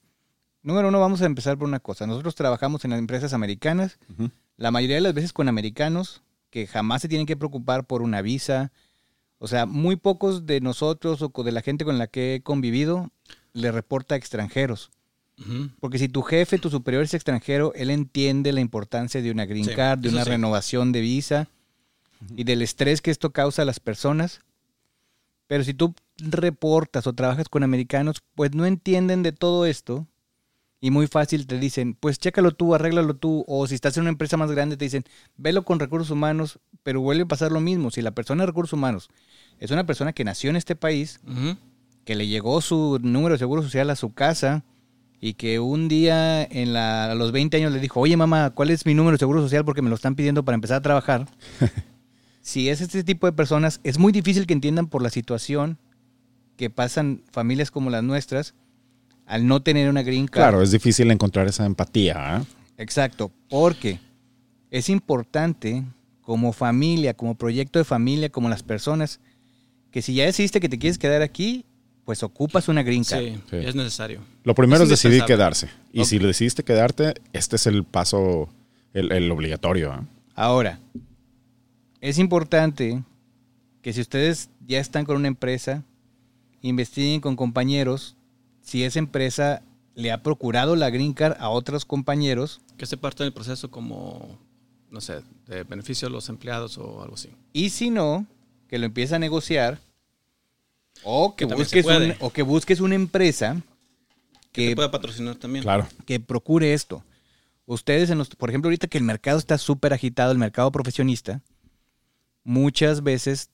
número 0.61 0.89
uno 0.89 0.99
vamos 0.99 1.23
a 1.23 1.25
empezar 1.25 1.57
por 1.57 1.67
una 1.67 1.79
cosa, 1.79 2.05
nosotros 2.05 2.35
trabajamos 2.35 2.85
en 2.85 2.91
las 2.91 2.99
empresas 2.99 3.33
americanas 3.33 3.97
la 4.59 4.71
mayoría 4.71 4.97
de 4.97 5.01
las 5.01 5.13
veces 5.13 5.33
con 5.33 5.47
americanos 5.47 6.21
que 6.49 6.67
jamás 6.67 7.01
se 7.01 7.07
tienen 7.07 7.25
que 7.25 7.37
preocupar 7.37 7.85
por 7.85 8.01
una 8.01 8.21
visa. 8.21 8.71
O 9.37 9.47
sea, 9.47 9.65
muy 9.65 9.95
pocos 9.95 10.45
de 10.45 10.59
nosotros 10.59 11.21
o 11.21 11.43
de 11.43 11.51
la 11.51 11.61
gente 11.61 11.85
con 11.85 11.97
la 11.97 12.07
que 12.07 12.35
he 12.35 12.41
convivido 12.41 13.09
le 13.53 13.71
reporta 13.71 14.15
a 14.15 14.17
extranjeros. 14.17 14.91
Porque 15.79 15.97
si 15.99 16.09
tu 16.09 16.21
jefe, 16.21 16.57
tu 16.59 16.69
superior 16.69 17.03
es 17.03 17.13
extranjero, 17.13 17.73
él 17.75 17.89
entiende 17.91 18.51
la 18.51 18.59
importancia 18.59 19.21
de 19.21 19.31
una 19.31 19.45
green 19.45 19.65
Sí, 19.65 19.73
card, 19.73 19.99
de 19.99 20.09
una 20.09 20.23
sí. 20.25 20.29
renovación 20.31 20.91
de 20.91 21.01
visa 21.01 21.47
y 22.35 22.43
del 22.43 22.61
estrés 22.61 23.01
que 23.01 23.11
esto 23.11 23.31
causa 23.31 23.61
a 23.61 23.65
las 23.65 23.79
personas. 23.79 24.41
Pero 25.47 25.63
si 25.63 25.73
tú 25.73 25.95
reportas 26.17 27.07
o 27.07 27.13
trabajas 27.13 27.47
con 27.49 27.63
americanos, 27.63 28.21
pues 28.35 28.53
no 28.53 28.65
entienden 28.65 29.23
de 29.23 29.31
todo 29.31 29.65
esto 29.65 30.07
y 30.81 30.91
muy 30.91 31.07
fácil 31.07 31.47
te 31.47 31.57
dicen, 31.57 31.93
pues 31.93 32.19
chécalo 32.19 32.51
tú, 32.51 32.75
arréglalo 32.75 33.13
tú, 33.15 33.43
o 33.47 33.67
si 33.67 33.75
estás 33.75 33.97
en 33.97 34.01
una 34.01 34.11
empresa 34.11 34.37
más 34.37 34.51
grande 34.51 34.77
te 34.77 34.85
dicen, 34.85 35.03
velo 35.37 35.63
con 35.65 35.79
recursos 35.79 36.09
humanos, 36.11 36.59
pero 36.83 37.01
vuelve 37.01 37.23
a 37.23 37.27
pasar 37.27 37.51
lo 37.51 37.59
mismo. 37.61 37.91
Si 37.91 38.01
la 38.01 38.11
persona 38.11 38.43
de 38.43 38.47
recursos 38.47 38.73
humanos 38.73 39.09
es 39.59 39.71
una 39.71 39.85
persona 39.85 40.13
que 40.13 40.23
nació 40.23 40.49
en 40.49 40.55
este 40.57 40.75
país, 40.75 41.19
que 42.05 42.15
le 42.15 42.27
llegó 42.27 42.61
su 42.61 42.99
número 43.01 43.33
de 43.35 43.39
seguro 43.39 43.61
social 43.63 43.89
a 43.89 43.95
su 43.95 44.13
casa 44.13 44.63
y 45.21 45.33
que 45.33 45.59
un 45.59 45.87
día 45.87 46.43
en 46.43 46.73
la, 46.73 47.11
a 47.11 47.15
los 47.15 47.31
20 47.31 47.57
años 47.57 47.71
le 47.73 47.79
dijo, 47.79 47.99
oye 47.99 48.15
mamá, 48.15 48.51
¿cuál 48.51 48.69
es 48.69 48.85
mi 48.85 48.93
número 48.93 49.13
de 49.13 49.19
seguro 49.19 49.41
social? 49.41 49.65
Porque 49.65 49.81
me 49.81 49.89
lo 49.89 49.95
están 49.95 50.15
pidiendo 50.15 50.43
para 50.45 50.55
empezar 50.55 50.77
a 50.77 50.81
trabajar. 50.81 51.27
si 52.41 52.69
es 52.69 52.81
este 52.81 53.03
tipo 53.03 53.27
de 53.27 53.33
personas, 53.33 53.81
es 53.83 53.99
muy 53.99 54.11
difícil 54.11 54.47
que 54.47 54.53
entiendan 54.53 54.87
por 54.87 55.01
la 55.01 55.09
situación 55.09 55.77
que 56.55 56.69
pasan 56.69 57.23
familias 57.31 57.71
como 57.71 57.89
las 57.89 58.03
nuestras 58.03 58.53
al 59.25 59.45
no 59.45 59.61
tener 59.61 59.89
una 59.89 60.01
green 60.01 60.27
card. 60.27 60.43
Claro, 60.43 60.61
es 60.61 60.71
difícil 60.71 61.11
encontrar 61.11 61.47
esa 61.47 61.65
empatía. 61.65 62.15
¿ah? 62.17 62.43
Exacto, 62.77 63.31
porque 63.49 63.99
es 64.71 64.89
importante 64.89 65.83
como 66.21 66.51
familia, 66.53 67.13
como 67.13 67.35
proyecto 67.35 67.79
de 67.79 67.85
familia, 67.85 68.29
como 68.29 68.49
las 68.49 68.63
personas, 68.63 69.19
que 69.91 70.01
si 70.01 70.15
ya 70.15 70.25
decidiste 70.25 70.59
que 70.59 70.69
te 70.69 70.79
quieres 70.79 70.97
quedar 70.97 71.21
aquí, 71.21 71.65
pues 72.09 72.23
ocupas 72.23 72.67
una 72.69 72.81
green 72.81 73.03
card. 73.03 73.21
Sí, 73.23 73.39
Sí. 73.51 73.55
es 73.57 73.75
necesario. 73.75 74.21
Lo 74.43 74.55
primero 74.55 74.83
Es 74.83 74.89
es, 74.89 74.99
decidir 74.99 75.25
quedarse. 75.25 75.69
Y 75.93 75.99
Ok. 75.99 76.05
si 76.07 76.17
decidiste 76.17 76.63
quedarte, 76.63 77.13
este 77.33 77.57
es 77.57 77.67
el 77.67 77.83
paso, 77.83 78.49
el, 78.95 79.11
el 79.11 79.29
obligatorio. 79.29 79.91
¿ah? 79.93 80.03
Ahora, 80.33 80.79
es 82.01 82.17
importante 82.17 83.03
que 83.83 83.93
si 83.93 84.01
ustedes 84.01 84.49
ya 84.65 84.79
están 84.79 85.05
con 85.05 85.17
una 85.17 85.27
empresa, 85.27 85.83
investiguen 86.63 87.21
con 87.21 87.35
compañeros 87.35 88.15
si 88.63 88.83
esa 88.83 88.97
empresa 88.97 89.61
le 89.93 90.11
ha 90.11 90.23
procurado 90.23 90.75
la 90.75 90.89
green 90.89 91.13
card 91.13 91.35
a 91.39 91.49
otros 91.49 91.85
compañeros 91.85 92.59
Que 92.77 92.87
se 92.87 92.97
parte 92.97 93.23
del 93.23 93.33
proceso 93.33 93.69
como, 93.69 94.35
no 94.89 94.99
sé, 94.99 95.21
de 95.45 95.63
beneficio 95.63 96.07
a 96.07 96.11
los 96.11 96.27
empleados 96.29 96.79
o 96.79 97.03
algo 97.03 97.13
así. 97.13 97.29
y 97.53 97.69
si 97.69 97.91
no, 97.91 98.25
que 98.67 98.79
lo 98.79 98.87
empiece 98.87 99.13
a 99.13 99.19
negociar 99.19 99.77
o 101.03 101.35
que, 101.35 101.45
busques 101.45 101.85
un- 101.85 102.15
o 102.19 102.29
que 102.31 102.41
busques 102.43 102.79
una 102.79 102.95
empresa 102.95 103.61
Que 104.51 104.69
que, 104.69 104.75
pueda 104.75 104.91
patrocinar 104.91 105.35
también. 105.35 105.63
Claro. 105.63 105.87
que 106.05 106.19
procure 106.19 106.73
esto. 106.73 107.03
Ustedes, 107.65 108.09
en 108.09 108.17
los, 108.17 108.29
por 108.29 108.49
ejemplo, 108.49 108.67
ahorita 108.69 108.87
que 108.87 108.97
el 108.97 109.03
mercado 109.03 109.37
está 109.37 109.57
súper 109.57 109.93
agitado, 109.93 110.31
el 110.31 110.37
mercado 110.39 110.71
profesionista, 110.71 111.41
muchas 112.43 113.03
veces 113.03 113.49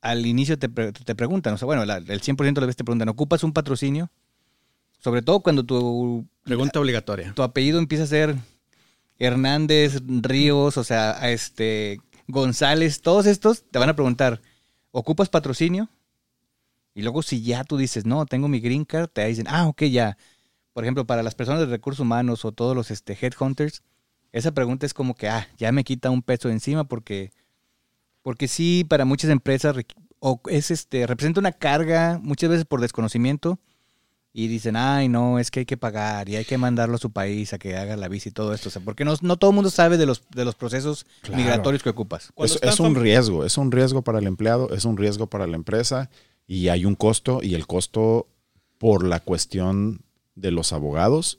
al 0.00 0.26
inicio 0.26 0.58
te, 0.58 0.68
pre- 0.68 0.92
te 0.92 1.14
preguntan, 1.14 1.54
o 1.54 1.58
sea, 1.58 1.66
bueno, 1.66 1.84
la- 1.84 1.96
el 1.98 2.20
100% 2.20 2.60
de 2.60 2.60
las 2.62 2.66
veces 2.68 2.76
te 2.76 2.84
preguntan, 2.84 3.08
¿ocupas 3.08 3.42
un 3.44 3.52
patrocinio? 3.52 4.10
Sobre 4.98 5.22
todo 5.22 5.40
cuando 5.40 5.64
tu, 5.64 6.26
Pregunta 6.42 6.80
obligatoria. 6.80 7.32
tu 7.34 7.42
apellido 7.42 7.78
empieza 7.78 8.04
a 8.04 8.08
ser 8.08 8.34
Hernández, 9.18 10.00
Ríos, 10.06 10.76
o 10.76 10.84
sea, 10.84 11.30
este 11.30 12.00
González, 12.28 13.00
todos 13.00 13.26
estos 13.26 13.62
te 13.70 13.78
van 13.78 13.88
a 13.88 13.94
preguntar, 13.94 14.40
¿ocupas 14.90 15.28
patrocinio? 15.28 15.88
Y 16.96 17.02
luego 17.02 17.20
si 17.22 17.42
ya 17.42 17.62
tú 17.62 17.76
dices, 17.76 18.06
no, 18.06 18.24
tengo 18.24 18.48
mi 18.48 18.58
green 18.58 18.86
card, 18.86 19.10
te 19.10 19.26
dicen, 19.26 19.44
ah, 19.50 19.66
ok, 19.66 19.82
ya. 19.82 20.16
Por 20.72 20.82
ejemplo, 20.82 21.06
para 21.06 21.22
las 21.22 21.34
personas 21.34 21.60
de 21.60 21.66
recursos 21.66 22.00
humanos 22.00 22.46
o 22.46 22.52
todos 22.52 22.74
los 22.74 22.90
este, 22.90 23.12
headhunters, 23.20 23.82
esa 24.32 24.52
pregunta 24.52 24.86
es 24.86 24.94
como 24.94 25.14
que, 25.14 25.28
ah, 25.28 25.46
ya 25.58 25.72
me 25.72 25.84
quita 25.84 26.08
un 26.08 26.22
peso 26.22 26.48
de 26.48 26.54
encima 26.54 26.84
porque, 26.84 27.32
porque 28.22 28.48
sí, 28.48 28.82
para 28.88 29.04
muchas 29.04 29.30
empresas 29.30 29.76
o 30.20 30.40
es 30.48 30.70
este, 30.70 31.06
representa 31.06 31.38
una 31.38 31.52
carga, 31.52 32.18
muchas 32.22 32.48
veces 32.48 32.64
por 32.64 32.80
desconocimiento, 32.80 33.58
y 34.32 34.48
dicen, 34.48 34.74
ay, 34.76 35.10
no, 35.10 35.38
es 35.38 35.50
que 35.50 35.60
hay 35.60 35.66
que 35.66 35.76
pagar 35.76 36.30
y 36.30 36.36
hay 36.36 36.46
que 36.46 36.56
mandarlo 36.56 36.96
a 36.96 36.98
su 36.98 37.10
país 37.10 37.52
a 37.52 37.58
que 37.58 37.76
haga 37.76 37.96
la 37.96 38.08
visa 38.08 38.30
y 38.30 38.32
todo 38.32 38.54
esto. 38.54 38.70
O 38.70 38.72
sea, 38.72 38.80
porque 38.82 39.04
no, 39.04 39.14
no 39.20 39.36
todo 39.36 39.50
el 39.50 39.54
mundo 39.54 39.68
sabe 39.68 39.98
de 39.98 40.06
los, 40.06 40.22
de 40.30 40.46
los 40.46 40.54
procesos 40.54 41.04
Claro. 41.20 41.42
migratorios 41.42 41.82
que 41.82 41.90
ocupas. 41.90 42.32
Es, 42.38 42.80
un 42.80 42.94
riesgo, 42.94 43.44
es 43.44 43.58
un 43.58 43.70
riesgo 43.70 44.00
para 44.00 44.18
el 44.18 44.26
empleado, 44.26 44.70
es 44.74 44.86
un 44.86 44.96
riesgo 44.96 45.26
para 45.26 45.46
la 45.46 45.56
empresa 45.56 46.08
y 46.46 46.68
hay 46.68 46.84
un 46.84 46.94
costo 46.94 47.40
y 47.42 47.54
el 47.54 47.66
costo 47.66 48.28
por 48.78 49.06
la 49.06 49.20
cuestión 49.20 50.02
de 50.34 50.50
los 50.50 50.72
abogados 50.72 51.38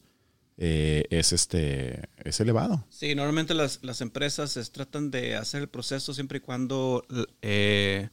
eh, 0.57 1.05
es 1.11 1.33
este 1.33 2.09
es 2.23 2.39
elevado. 2.39 2.83
Sí, 2.89 3.13
normalmente 3.15 3.53
las, 3.53 3.79
las 3.83 4.01
empresas 4.01 4.57
es- 4.57 4.71
tratan 4.71 5.11
de 5.11 5.35
hacer 5.35 5.61
el 5.61 5.69
proceso 5.69 6.13
siempre 6.15 6.39
y 6.39 6.41
cuando 6.41 7.05
eh, 7.43 8.09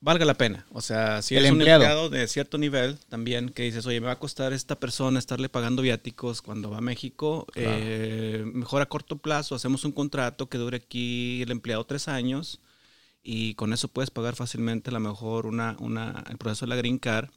valga 0.00 0.24
la 0.26 0.34
pena. 0.34 0.66
O 0.72 0.80
sea, 0.82 1.22
si 1.22 1.34
El 1.34 1.40
eres 1.46 1.52
empleado. 1.52 1.80
un 1.80 1.86
empleado 1.90 2.10
de 2.10 2.28
cierto 2.28 2.58
nivel 2.58 2.98
también 3.08 3.48
que 3.48 3.62
dices, 3.62 3.86
oye, 3.86 4.00
me 4.00 4.06
va 4.08 4.12
a 4.12 4.18
costar 4.18 4.52
esta 4.52 4.78
persona 4.78 5.18
estarle 5.18 5.48
pagando 5.48 5.80
viáticos 5.80 6.42
cuando 6.42 6.70
va 6.70 6.78
a 6.78 6.80
México, 6.82 7.46
eh, 7.54 8.44
mejor 8.52 8.82
a 8.82 8.86
corto 8.86 9.16
plazo 9.16 9.54
hacemos 9.54 9.84
un 9.84 9.92
contrato 9.92 10.48
que 10.50 10.58
dure 10.58 10.76
aquí 10.78 11.40
el 11.42 11.50
empleado 11.52 11.84
tres 11.86 12.06
años 12.08 12.60
y 13.22 13.54
con 13.54 13.72
eso 13.72 13.88
puedes 13.88 14.10
pagar 14.10 14.34
fácilmente 14.36 14.90
a 14.90 14.92
lo 14.92 15.00
mejor 15.00 15.46
una, 15.46 15.76
una, 15.78 16.24
el 16.30 16.38
proceso 16.38 16.66
de 16.66 16.70
la 16.70 16.76
Green 16.76 16.98
Card 16.98 17.28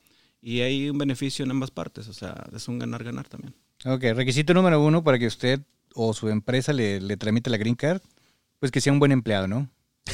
y 0.41 0.61
hay 0.61 0.89
un 0.89 0.97
beneficio 0.97 1.45
en 1.45 1.51
ambas 1.51 1.71
partes, 1.71 2.07
o 2.07 2.13
sea, 2.13 2.45
es 2.55 2.67
un 2.67 2.79
ganar-ganar 2.79 3.27
también. 3.27 3.53
Ok, 3.85 4.03
requisito 4.15 4.53
número 4.53 4.81
uno 4.81 5.03
para 5.03 5.19
que 5.19 5.27
usted 5.27 5.59
o 5.93 6.13
su 6.13 6.29
empresa 6.29 6.73
le, 6.73 6.99
le 7.01 7.17
tramite 7.17 7.49
la 7.49 7.57
green 7.57 7.75
card, 7.75 8.01
pues 8.59 8.71
que 8.71 8.81
sea 8.81 8.93
un 8.93 8.99
buen 8.99 9.11
empleado, 9.11 9.47
¿no? 9.47 9.69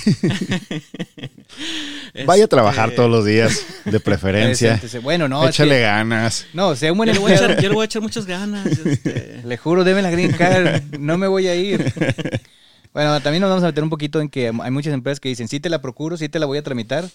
Vaya 2.25 2.45
a 2.45 2.47
trabajar 2.47 2.89
Este, 2.89 2.95
todos 2.97 3.09
los 3.09 3.25
días, 3.25 3.65
de 3.85 3.99
preferencia. 3.99 4.79
Bueno, 5.03 5.27
no, 5.27 5.47
Échale 5.47 5.79
ganas. 5.81 6.45
no, 6.53 6.75
sea 6.75 6.91
un 6.91 6.97
buen 6.97 7.07
Yo 7.09 7.13
le, 7.13 7.19
voy 7.19 7.31
a 7.31 7.35
empleado. 7.35 7.53
echar, 7.53 7.63
yo 7.63 7.69
le 7.69 7.75
voy 7.75 7.83
a 7.83 7.85
echar 7.85 8.01
muchas 8.01 8.25
ganas. 8.25 8.65
este. 8.67 9.41
Le 9.45 9.57
juro, 9.57 9.83
deme 9.83 10.01
la 10.01 10.11
green 10.11 10.31
card, 10.31 10.83
no 10.99 11.17
me 11.17 11.27
voy 11.27 11.47
a 11.47 11.55
ir. 11.55 11.91
Bueno, 12.93 13.21
también 13.21 13.41
nos 13.41 13.50
vamos 13.50 13.63
a 13.63 13.67
meter 13.67 13.83
un 13.83 13.89
poquito 13.89 14.19
en 14.19 14.29
que 14.29 14.48
hay 14.48 14.71
muchas 14.71 14.93
empresas 14.93 15.19
que 15.19 15.29
dicen, 15.29 15.48
sí 15.48 15.60
te 15.60 15.69
la 15.69 15.81
procuro, 15.81 16.17
sí 16.17 16.29
te 16.29 16.39
la 16.39 16.45
voy 16.45 16.57
a 16.57 16.63
tramitar, 16.63 17.10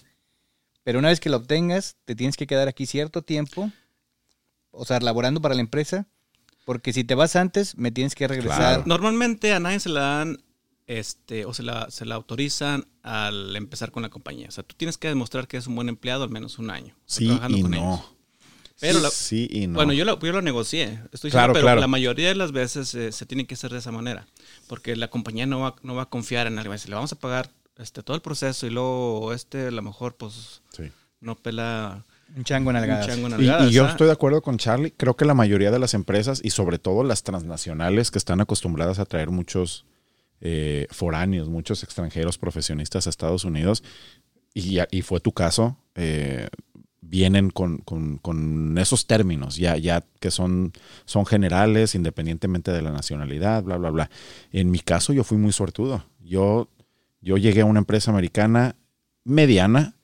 pero 0.83 0.99
una 0.99 1.09
vez 1.09 1.19
que 1.19 1.29
la 1.29 1.37
obtengas, 1.37 1.97
te 2.05 2.15
tienes 2.15 2.37
que 2.37 2.47
quedar 2.47 2.67
aquí 2.67 2.85
cierto 2.85 3.21
tiempo, 3.21 3.71
o 4.71 4.85
sea, 4.85 4.99
laborando 4.99 5.41
para 5.41 5.55
la 5.55 5.61
empresa, 5.61 6.07
porque 6.65 6.93
si 6.93 7.03
te 7.03 7.15
vas 7.15 7.35
antes, 7.35 7.77
me 7.77 7.91
tienes 7.91 8.15
que 8.15 8.27
regresar. 8.27 8.57
Claro. 8.57 8.83
Normalmente 8.85 9.53
a 9.53 9.59
nadie 9.59 9.79
se 9.79 9.89
la 9.89 10.01
dan 10.01 10.43
este, 10.87 11.45
o 11.45 11.53
se 11.53 11.63
la, 11.63 11.91
se 11.91 12.05
la 12.05 12.15
autorizan 12.15 12.87
al 13.03 13.55
empezar 13.55 13.91
con 13.91 14.03
la 14.03 14.09
compañía. 14.09 14.47
O 14.47 14.51
sea, 14.51 14.63
tú 14.63 14.75
tienes 14.75 14.97
que 14.97 15.09
demostrar 15.09 15.47
que 15.47 15.57
es 15.57 15.67
un 15.67 15.75
buen 15.75 15.89
empleado 15.89 16.23
al 16.23 16.29
menos 16.29 16.57
un 16.59 16.69
año. 16.71 16.95
Sí 17.05 17.25
trabajando 17.25 17.57
y 17.57 17.61
con 17.61 17.71
no. 17.71 17.77
ellos. 17.77 18.16
Pero 18.79 18.99
la- 18.99 19.09
sí 19.09 19.47
y 19.51 19.67
no. 19.67 19.73
Bueno, 19.75 19.93
yo 19.93 20.05
lo, 20.05 20.19
yo 20.19 20.31
lo 20.31 20.41
negocié, 20.41 21.01
estoy 21.11 21.31
Claro, 21.31 21.47
diciendo, 21.47 21.53
pero 21.53 21.61
claro. 21.65 21.81
la 21.81 21.87
mayoría 21.87 22.29
de 22.29 22.35
las 22.35 22.51
veces 22.51 22.93
eh, 22.95 23.11
se 23.11 23.25
tiene 23.25 23.45
que 23.47 23.55
hacer 23.55 23.71
de 23.71 23.79
esa 23.79 23.91
manera, 23.91 24.27
porque 24.67 24.95
la 24.95 25.09
compañía 25.09 25.45
no 25.47 25.61
va, 25.61 25.75
no 25.83 25.95
va 25.95 26.03
a 26.03 26.09
confiar 26.09 26.45
en 26.47 26.59
alguien. 26.59 26.77
Si 26.77 26.87
le 26.87 26.95
vamos 26.95 27.11
a 27.11 27.15
pagar 27.19 27.49
este, 27.77 28.03
todo 28.03 28.15
el 28.15 28.21
proceso 28.21 28.67
y 28.67 28.69
luego 28.69 29.33
este 29.33 29.67
a 29.67 29.71
lo 29.71 29.81
mejor 29.81 30.15
pues 30.15 30.61
Sí. 30.75 30.83
no 31.21 31.35
pela 31.35 32.05
Un 32.35 32.43
chango 32.43 32.69
en 32.71 32.77
un 32.77 32.83
algadas. 32.83 33.07
chango 33.07 33.27
en 33.27 33.33
Y, 33.33 33.35
nalgadas, 33.37 33.69
y 33.71 33.73
yo 33.73 33.85
¿ah? 33.85 33.89
estoy 33.89 34.07
de 34.07 34.13
acuerdo 34.13 34.41
con 34.41 34.57
Charlie. 34.57 34.91
Creo 34.95 35.15
que 35.15 35.25
la 35.25 35.33
mayoría 35.33 35.71
de 35.71 35.79
las 35.79 35.93
empresas 35.95 36.41
y 36.43 36.51
sobre 36.51 36.77
todo 36.77 37.03
las 37.03 37.23
transnacionales 37.23 38.11
que 38.11 38.17
están 38.19 38.41
acostumbradas 38.41 38.99
a 38.99 39.05
traer 39.05 39.29
muchos 39.31 39.85
eh, 40.39 40.85
foráneos, 40.91 41.49
muchos 41.49 41.81
extranjeros 41.83 42.37
profesionistas 42.37 43.07
a 43.07 43.09
Estados 43.09 43.43
Unidos, 43.43 43.83
y, 44.53 44.77
y 44.91 45.01
fue 45.01 45.19
tu 45.19 45.31
caso, 45.31 45.77
eh, 45.95 46.47
vienen 47.09 47.49
con, 47.49 47.77
con- 47.79 48.17
con 48.17 48.77
esos 48.77 49.07
términos, 49.07 49.55
ya, 49.57 49.77
ya 49.77 50.03
que 50.19 50.29
son, 50.31 50.73
son 51.05 51.25
generales, 51.25 51.95
independientemente 51.95 52.71
de 52.71 52.81
la 52.81 52.91
nacionalidad, 52.91 53.63
bla, 53.63 53.77
bla, 53.77 53.89
bla. 53.91 54.09
En 54.51 54.71
mi 54.71 54.79
caso 54.79 55.13
yo 55.13 55.23
fui 55.23 55.37
muy 55.37 55.51
suertudo. 55.53 56.03
Yo, 56.19 56.67
yo 57.21 57.37
llegué 57.37 57.61
a 57.61 57.65
una 57.65 57.79
empresa 57.79 58.11
americana 58.11 58.75
mediana, 59.23 59.95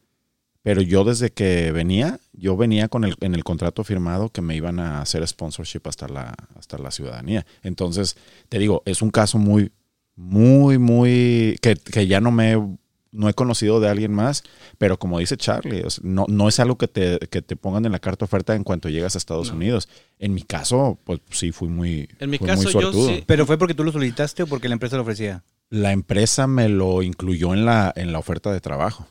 pero 0.61 0.81
yo 0.81 1.03
desde 1.03 1.29
que 1.31 1.71
venía, 1.73 2.19
yo 2.31 2.55
venía 2.55 2.87
con 2.87 3.03
el, 3.03 3.15
en 3.19 3.35
el 3.35 3.43
contrato 3.43 3.83
firmado 3.83 4.29
que 4.29 4.41
me 4.41 4.55
iban 4.55 4.79
a 4.79 5.01
hacer 5.01 5.27
sponsorship 5.27 5.81
hasta 5.85 6.07
la, 6.07 6.33
hasta 6.55 6.77
la 6.77 6.89
ciudadanía. 6.91 7.45
Entonces, 7.63 8.15
te 8.47 8.59
digo, 8.59 8.81
es 8.85 9.01
un 9.01 9.09
caso 9.11 9.37
muy, 9.37 9.71
muy, 10.15 10.77
muy, 10.77 11.57
que, 11.61 11.75
que 11.75 12.07
ya 12.07 12.21
no 12.21 12.31
me, 12.31 12.77
no 13.13 13.29
he 13.29 13.33
conocido 13.33 13.79
de 13.79 13.87
alguien 13.87 14.11
más, 14.11 14.43
pero 14.77 14.99
como 14.99 15.19
dice 15.19 15.37
Charlie, 15.37 15.83
o 15.83 15.89
sea, 15.89 16.01
no, 16.05 16.25
no 16.27 16.49
es 16.49 16.59
algo 16.59 16.77
que 16.77 16.87
te, 16.89 17.19
que 17.29 17.41
te 17.41 17.55
pongan 17.55 17.85
en 17.85 17.93
la 17.93 17.99
carta 17.99 18.25
oferta 18.25 18.55
en 18.55 18.63
cuanto 18.65 18.89
llegas 18.89 19.15
a 19.15 19.17
Estados 19.19 19.49
No. 19.51 19.55
Unidos. 19.55 19.87
En 20.19 20.33
mi 20.33 20.41
caso, 20.41 20.99
pues 21.05 21.21
sí, 21.29 21.51
fui 21.51 21.69
muy, 21.69 22.09
En 22.19 22.29
mi 22.29 22.37
fui 22.39 22.47
caso, 22.47 22.63
muy 22.63 22.73
yo 22.81 22.91
sí- 22.91 23.23
¿Pero 23.25 23.45
fue 23.45 23.57
porque 23.57 23.73
tú 23.73 23.83
lo 23.85 23.91
solicitaste 23.93 24.43
o 24.43 24.47
porque 24.47 24.67
la 24.67 24.73
empresa 24.73 24.97
lo 24.97 25.03
ofrecía? 25.03 25.43
La 25.69 25.91
empresa 25.93 26.45
me 26.47 26.67
lo 26.69 27.01
incluyó 27.01 27.53
en 27.53 27.65
la, 27.65 27.93
en 27.95 28.11
la 28.11 28.19
oferta 28.19 28.51
de 28.51 28.59
trabajo. 28.59 29.07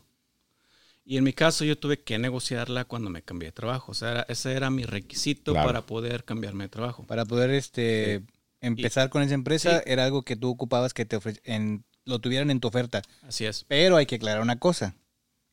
Y 1.04 1.16
en 1.16 1.24
mi 1.24 1.32
caso 1.32 1.64
yo 1.64 1.76
tuve 1.76 2.00
que 2.00 2.18
negociarla 2.18 2.84
cuando 2.84 3.10
me 3.10 3.22
cambié 3.22 3.48
de 3.48 3.52
trabajo. 3.52 3.90
O 3.92 3.94
sea, 3.94 4.10
era- 4.12 4.26
ese 4.28 4.52
era 4.52 4.70
mi 4.70 4.84
requisito 4.84 5.52
Claro. 5.52 5.66
para 5.66 5.82
poder 5.86 6.24
cambiarme 6.24 6.64
de 6.64 6.68
trabajo. 6.68 7.04
Para 7.04 7.24
poder 7.24 7.50
este 7.50 8.22
empezar 8.60 9.10
con 9.10 9.22
esa 9.22 9.34
empresa, 9.34 9.78
Sí. 9.78 9.84
era 9.86 10.04
algo 10.04 10.22
que 10.22 10.36
tú 10.36 10.50
ocupabas 10.50 10.94
que 10.94 11.04
te 11.04 11.16
ofre- 11.18 11.40
en, 11.44 11.84
lo 12.04 12.18
tuvieran 12.18 12.50
en 12.50 12.60
tu 12.60 12.68
oferta. 12.68 13.02
Así 13.22 13.44
es. 13.44 13.64
Pero 13.68 13.96
hay 13.96 14.06
que 14.06 14.16
aclarar 14.16 14.42
una 14.42 14.58
cosa. 14.58 14.94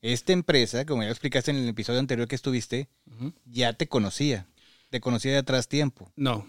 Esta 0.01 0.31
empresa, 0.33 0.85
como 0.85 1.03
ya 1.03 1.09
explicaste 1.09 1.51
en 1.51 1.57
el 1.57 1.67
episodio 1.67 1.99
anterior 1.99 2.27
que 2.27 2.35
estuviste, 2.35 2.87
ya 3.45 3.73
te 3.73 3.87
conocía. 3.87 4.45
Te 4.89 5.01
conocía 5.01 5.31
de 5.33 5.37
atrás 5.39 5.67
tiempo. 5.67 6.11
No, 6.15 6.37
¿No, 6.37 6.45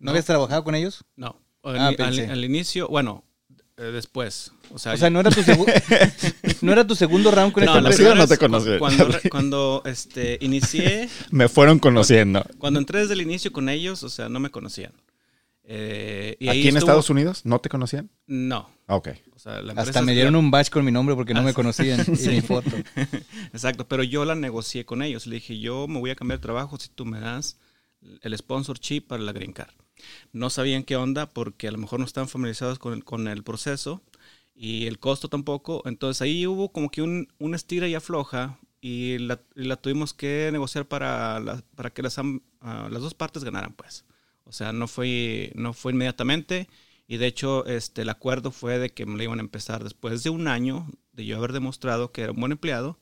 No. 0.00 0.10
habías 0.10 0.24
trabajado 0.26 0.64
con 0.64 0.74
ellos? 0.74 1.04
no. 1.16 1.36
Al, 1.64 1.78
Ah, 1.78 1.86
al- 1.88 1.96
pensé. 1.96 2.26
al 2.26 2.44
inicio, 2.44 2.88
bueno, 2.88 3.22
eh, 3.76 3.82
después. 3.84 4.50
O 4.72 4.80
sea, 4.80 4.94
O 4.94 4.96
sea, 4.96 5.10
no 5.10 5.20
era 5.20 5.30
tu, 5.30 5.40
segu- 5.42 5.64
no 6.60 6.72
era 6.72 6.84
tu 6.84 6.96
segundo 6.96 7.30
round 7.30 7.52
con 7.52 7.64
no, 7.64 7.70
esta 7.76 7.88
empresa. 7.88 8.14
no 8.16 8.26
te 8.26 8.36
conocí. 8.36 8.78
Cuando, 8.80 9.08
cuando 9.30 9.82
este, 9.86 10.38
inicié, 10.40 11.08
Me 11.30 11.48
fueron 11.48 11.78
conociendo. 11.78 12.44
cuando 12.58 12.80
entré 12.80 12.98
desde 13.02 13.14
el 13.14 13.20
inicio 13.22 13.52
con 13.52 13.68
ellos, 13.68 14.02
o 14.02 14.08
sea, 14.10 14.28
no 14.28 14.40
me 14.40 14.50
conocían. 14.50 14.92
Eh, 15.74 16.36
y 16.38 16.48
ahí 16.48 16.58
¿Aquí 16.58 16.68
en 16.68 16.76
estuvo- 16.76 16.80
Estados 16.90 17.08
Unidos 17.08 17.46
no 17.46 17.58
te 17.60 17.70
conocían? 17.70 18.10
No. 18.26 18.68
Ah, 18.86 18.96
Ok. 18.96 19.08
O 19.34 19.38
sea, 19.38 19.62
la 19.62 19.72
Hasta 19.72 20.02
me 20.02 20.12
dieron 20.12 20.36
un 20.36 20.50
badge 20.50 20.68
con 20.70 20.84
mi 20.84 20.92
nombre 20.92 21.14
porque 21.16 21.32
no 21.32 21.40
Ah, 21.40 21.44
me 21.44 21.54
conocían 21.54 22.00
y 22.06 22.28
mi 22.28 22.40
foto. 22.42 22.70
Exacto, 23.54 23.88
pero 23.88 24.02
yo 24.02 24.24
la 24.26 24.34
negocié 24.34 24.84
con 24.84 25.02
ellos. 25.02 25.26
Le 25.26 25.36
dije, 25.36 25.58
yo 25.58 25.88
me 25.88 25.98
voy 25.98 26.10
a 26.10 26.14
cambiar 26.14 26.38
de 26.38 26.42
trabajo 26.42 26.78
si 26.78 26.88
tú 26.90 27.04
me 27.06 27.18
das 27.20 27.56
el 28.20 28.36
sponsorship 28.36 29.00
para 29.06 29.22
la 29.22 29.32
Green 29.32 29.52
Card. 29.52 29.72
No 30.32 30.50
sabían 30.50 30.82
qué 30.84 30.96
onda 30.96 31.28
porque 31.30 31.68
a 31.68 31.72
lo 31.72 31.78
mejor 31.78 32.00
no 32.00 32.04
estaban 32.06 32.28
familiarizados 32.28 32.78
con 32.78 32.92
el, 32.92 33.02
con 33.04 33.26
el 33.28 33.42
proceso 33.42 34.02
y 34.54 34.86
el 34.86 34.98
costo 34.98 35.28
tampoco. 35.28 35.82
Entonces 35.86 36.20
ahí 36.20 36.46
hubo 36.46 36.70
como 36.70 36.90
que 36.90 37.00
un, 37.02 37.28
un 37.38 37.54
estira 37.54 37.88
y 37.88 37.94
afloja 37.94 38.58
y 38.80 39.18
la, 39.18 39.40
y 39.56 39.64
la 39.64 39.76
tuvimos 39.76 40.12
que 40.12 40.50
negociar 40.52 40.86
para, 40.86 41.40
la- 41.40 41.62
para 41.76 41.90
que 41.90 42.02
las, 42.02 42.18
ah, 42.18 42.88
las 42.90 43.00
dos 43.02 43.14
partes 43.14 43.42
ganaran, 43.42 43.72
pues. 43.72 44.04
O 44.52 44.54
sea, 44.54 44.74
no 44.74 44.86
fue, 44.86 45.50
no 45.54 45.72
fue 45.72 45.92
inmediatamente 45.92 46.68
y 47.08 47.16
de 47.16 47.26
hecho 47.26 47.64
este, 47.64 48.02
el 48.02 48.10
acuerdo 48.10 48.50
fue 48.50 48.78
de 48.78 48.90
que 48.90 49.06
me 49.06 49.16
lo 49.16 49.22
iban 49.22 49.38
a 49.38 49.42
empezar 49.42 49.82
después 49.82 50.22
de 50.24 50.28
un 50.28 50.46
año 50.46 50.86
de 51.14 51.24
yo 51.24 51.38
haber 51.38 51.54
demostrado 51.54 52.12
que 52.12 52.20
era 52.20 52.32
un 52.32 52.40
buen 52.40 52.52
empleado 52.52 52.98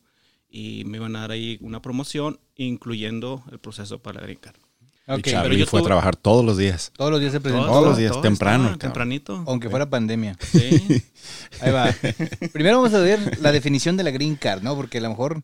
y 0.49 0.85
me 0.87 0.99
iban 0.99 1.17
a 1.17 1.23
dar 1.23 1.33
ahí 1.33 1.59
una 1.61 1.83
promoción 1.83 2.39
incluyendo 2.55 3.43
el 3.51 3.59
proceso 3.59 3.99
para 4.01 4.21
la 4.21 4.27
Green 4.27 4.39
Card. 4.41 4.55
y 5.09 5.13
Ok, 5.13 5.23
Charlie 5.23 5.43
pero 5.43 5.55
yo 5.57 5.67
fue 5.67 5.81
tuve- 5.81 5.87
a 5.87 5.89
trabajar 5.89 6.15
todos 6.15 6.45
los 6.45 6.57
días. 6.57 6.93
todos 6.97 7.11
los 7.11 7.19
días 7.19 7.33
se 7.33 7.41
presentó. 7.41 7.67
Todos 7.67 7.85
los 7.85 7.99
días, 7.99 8.13
todo 8.13 8.21
temprano, 8.23 8.79
tempranito. 8.79 9.43
Aunque 9.49 9.69
fuera 9.69 9.91
pandemia. 9.91 10.37
Sí. 10.53 11.03
Ahí 11.61 11.73
va. 11.73 11.93
Primero 12.53 12.77
vamos 12.77 12.95
a 12.95 13.01
ver 13.01 13.41
la 13.41 13.51
definición 13.51 13.97
de 13.97 14.05
la 14.05 14.13
green 14.13 14.37
card, 14.37 14.63
¿no? 14.63 14.77
Porque 14.77 14.99
a 14.99 15.01
lo 15.01 15.09
mejor 15.09 15.43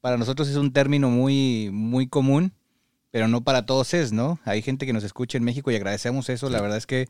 para 0.00 0.16
nosotros 0.16 0.48
es 0.48 0.54
un 0.54 0.72
término 0.72 1.10
muy, 1.10 1.70
muy 1.72 2.06
común, 2.08 2.52
pero 3.10 3.28
no 3.28 3.42
para 3.42 3.66
todos 3.66 3.94
es, 3.94 4.12
¿no? 4.12 4.38
Hay 4.44 4.62
gente 4.62 4.86
que 4.86 4.92
nos 4.92 5.04
escucha 5.04 5.38
en 5.38 5.44
México 5.44 5.70
y 5.70 5.76
agradecemos 5.76 6.28
eso. 6.28 6.48
La 6.48 6.60
verdad 6.60 6.78
es 6.78 6.86
que 6.86 7.08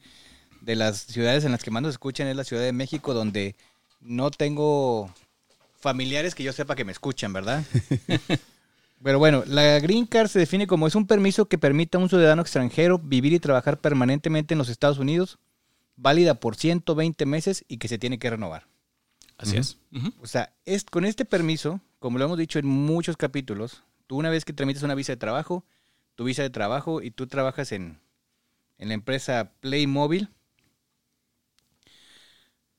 de 0.61 0.77
las 0.77 0.99
ciudades 0.99 1.45
en 1.45 1.53
las 1.53 1.63
que 1.63 1.71
más 1.71 1.83
nos 1.83 1.93
escuchan 1.93 2.27
es 2.27 2.37
la 2.37 2.45
Ciudad 2.45 2.63
de 2.63 2.73
México, 2.73 3.15
donde 3.15 3.57
no 4.01 4.31
tengo 4.31 5.13
familiares 5.79 6.35
que 6.35 6.43
yo 6.43 6.53
sepa 6.53 6.77
que 6.77 6.85
me 6.85 6.93
escuchan, 6.93 7.33
¿verdad? 7.33 7.65
Pero 9.03 9.19
bueno, 9.19 9.43
la 9.47 9.79
Green 9.79 10.05
Card 10.05 10.29
se 10.29 10.39
define 10.39 10.67
como 10.67 10.87
es 10.87 10.95
un 10.95 11.07
permiso 11.07 11.47
que 11.47 11.57
permite 11.57 11.97
a 11.97 12.01
un 12.01 12.11
ciudadano 12.11 12.43
extranjero 12.43 12.99
vivir 12.99 13.33
y 13.33 13.39
trabajar 13.39 13.79
permanentemente 13.79 14.53
en 14.53 14.59
los 14.59 14.69
Estados 14.69 14.99
Unidos, 14.99 15.39
válida 15.97 16.35
por 16.35 16.55
120 16.55 17.25
meses 17.25 17.65
y 17.67 17.79
que 17.79 17.89
se 17.89 17.99
tiene 17.99 18.19
que 18.19 18.29
renovar. 18.29 18.67
Así 19.39 19.57
es. 19.57 19.79
O 20.21 20.27
sea, 20.27 20.53
es, 20.67 20.85
con 20.85 21.07
este 21.07 21.25
permiso, 21.25 21.81
como 21.99 22.19
lo 22.19 22.27
hemos 22.27 22.37
dicho 22.37 22.59
en 22.59 22.67
muchos 22.67 23.17
capítulos, 23.17 23.85
tú 24.07 24.17
una 24.17 24.29
vez 24.29 24.45
que 24.45 24.53
tramitas 24.53 24.83
una 24.83 24.95
visa 24.95 25.13
de 25.13 25.17
trabajo, 25.17 25.65
tu 26.21 26.25
visa 26.25 26.43
de 26.43 26.51
trabajo 26.51 27.01
y 27.01 27.11
tú 27.13 27.27
trabajas 27.29 27.73
en, 27.73 27.99
en 28.77 28.89
la 28.89 28.93
empresa 28.95 29.53
Playmobil, 29.61 30.29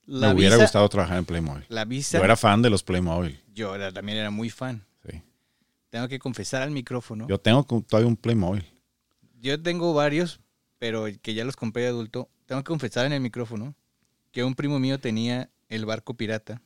la 0.05 0.27
me 0.27 0.35
hubiera 0.35 0.57
visa, 0.57 0.65
gustado 0.65 0.87
trabajar 0.89 1.17
en 1.17 1.25
Playmobil. 1.25 1.65
la 1.67 1.85
visa, 1.85 2.19
Yo 2.19 2.23
era 2.23 2.35
fan 2.37 2.61
de 2.61 2.69
los 2.69 2.83
Playmobil. 2.83 3.41
yo 3.51 3.73
era- 3.73 3.91
también 3.91 4.19
era 4.19 4.29
muy 4.29 4.51
fan. 4.51 4.85
Sí. 5.09 5.23
Tengo 5.89 6.07
que 6.07 6.19
confesar 6.19 6.61
al 6.61 6.69
micrófono. 6.69 7.27
Yo 7.27 7.39
tengo 7.39 7.63
todavía 7.65 8.07
un 8.07 8.15
Playmobil. 8.15 8.63
Yo 9.39 9.59
tengo 9.59 9.91
varios, 9.95 10.39
pero 10.77 11.05
que 11.23 11.33
ya 11.33 11.43
los 11.43 11.55
compré 11.55 11.81
de 11.81 11.89
adulto. 11.89 12.29
Tengo 12.45 12.61
que 12.61 12.67
confesar 12.67 13.07
en 13.07 13.13
el 13.13 13.21
micrófono 13.21 13.73
que 14.31 14.43
un 14.43 14.53
primo 14.53 14.77
mío 14.77 14.99
tenía 14.99 15.49
el 15.67 15.87
barco 15.87 16.13
pirata. 16.13 16.61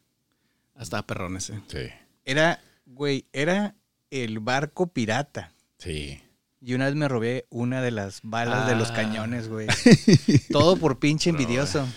Hasta 0.75 1.07
perrón 1.07 1.37
ese. 1.37 1.57
Sí. 1.67 1.87
Era, 2.25 2.59
güey, 2.85 3.27
era 3.31 3.75
el 4.11 4.39
barco 4.41 4.87
pirata. 4.87 5.53
Sí. 5.77 6.21
Y 6.67 6.73
una 6.73 6.85
vez 6.85 6.95
me 6.95 7.07
robé 7.07 7.45
una 7.51 7.81
de 7.81 7.91
las 7.91 8.21
balas 8.23 8.67
de 8.67 8.75
los 8.75 8.89
Ah. 8.89 8.95
cañones, 8.95 9.47
güey. 9.49 9.67
Todo 10.51 10.77
por 10.77 10.97
pinche 10.99 11.29
envidioso. 11.29 11.85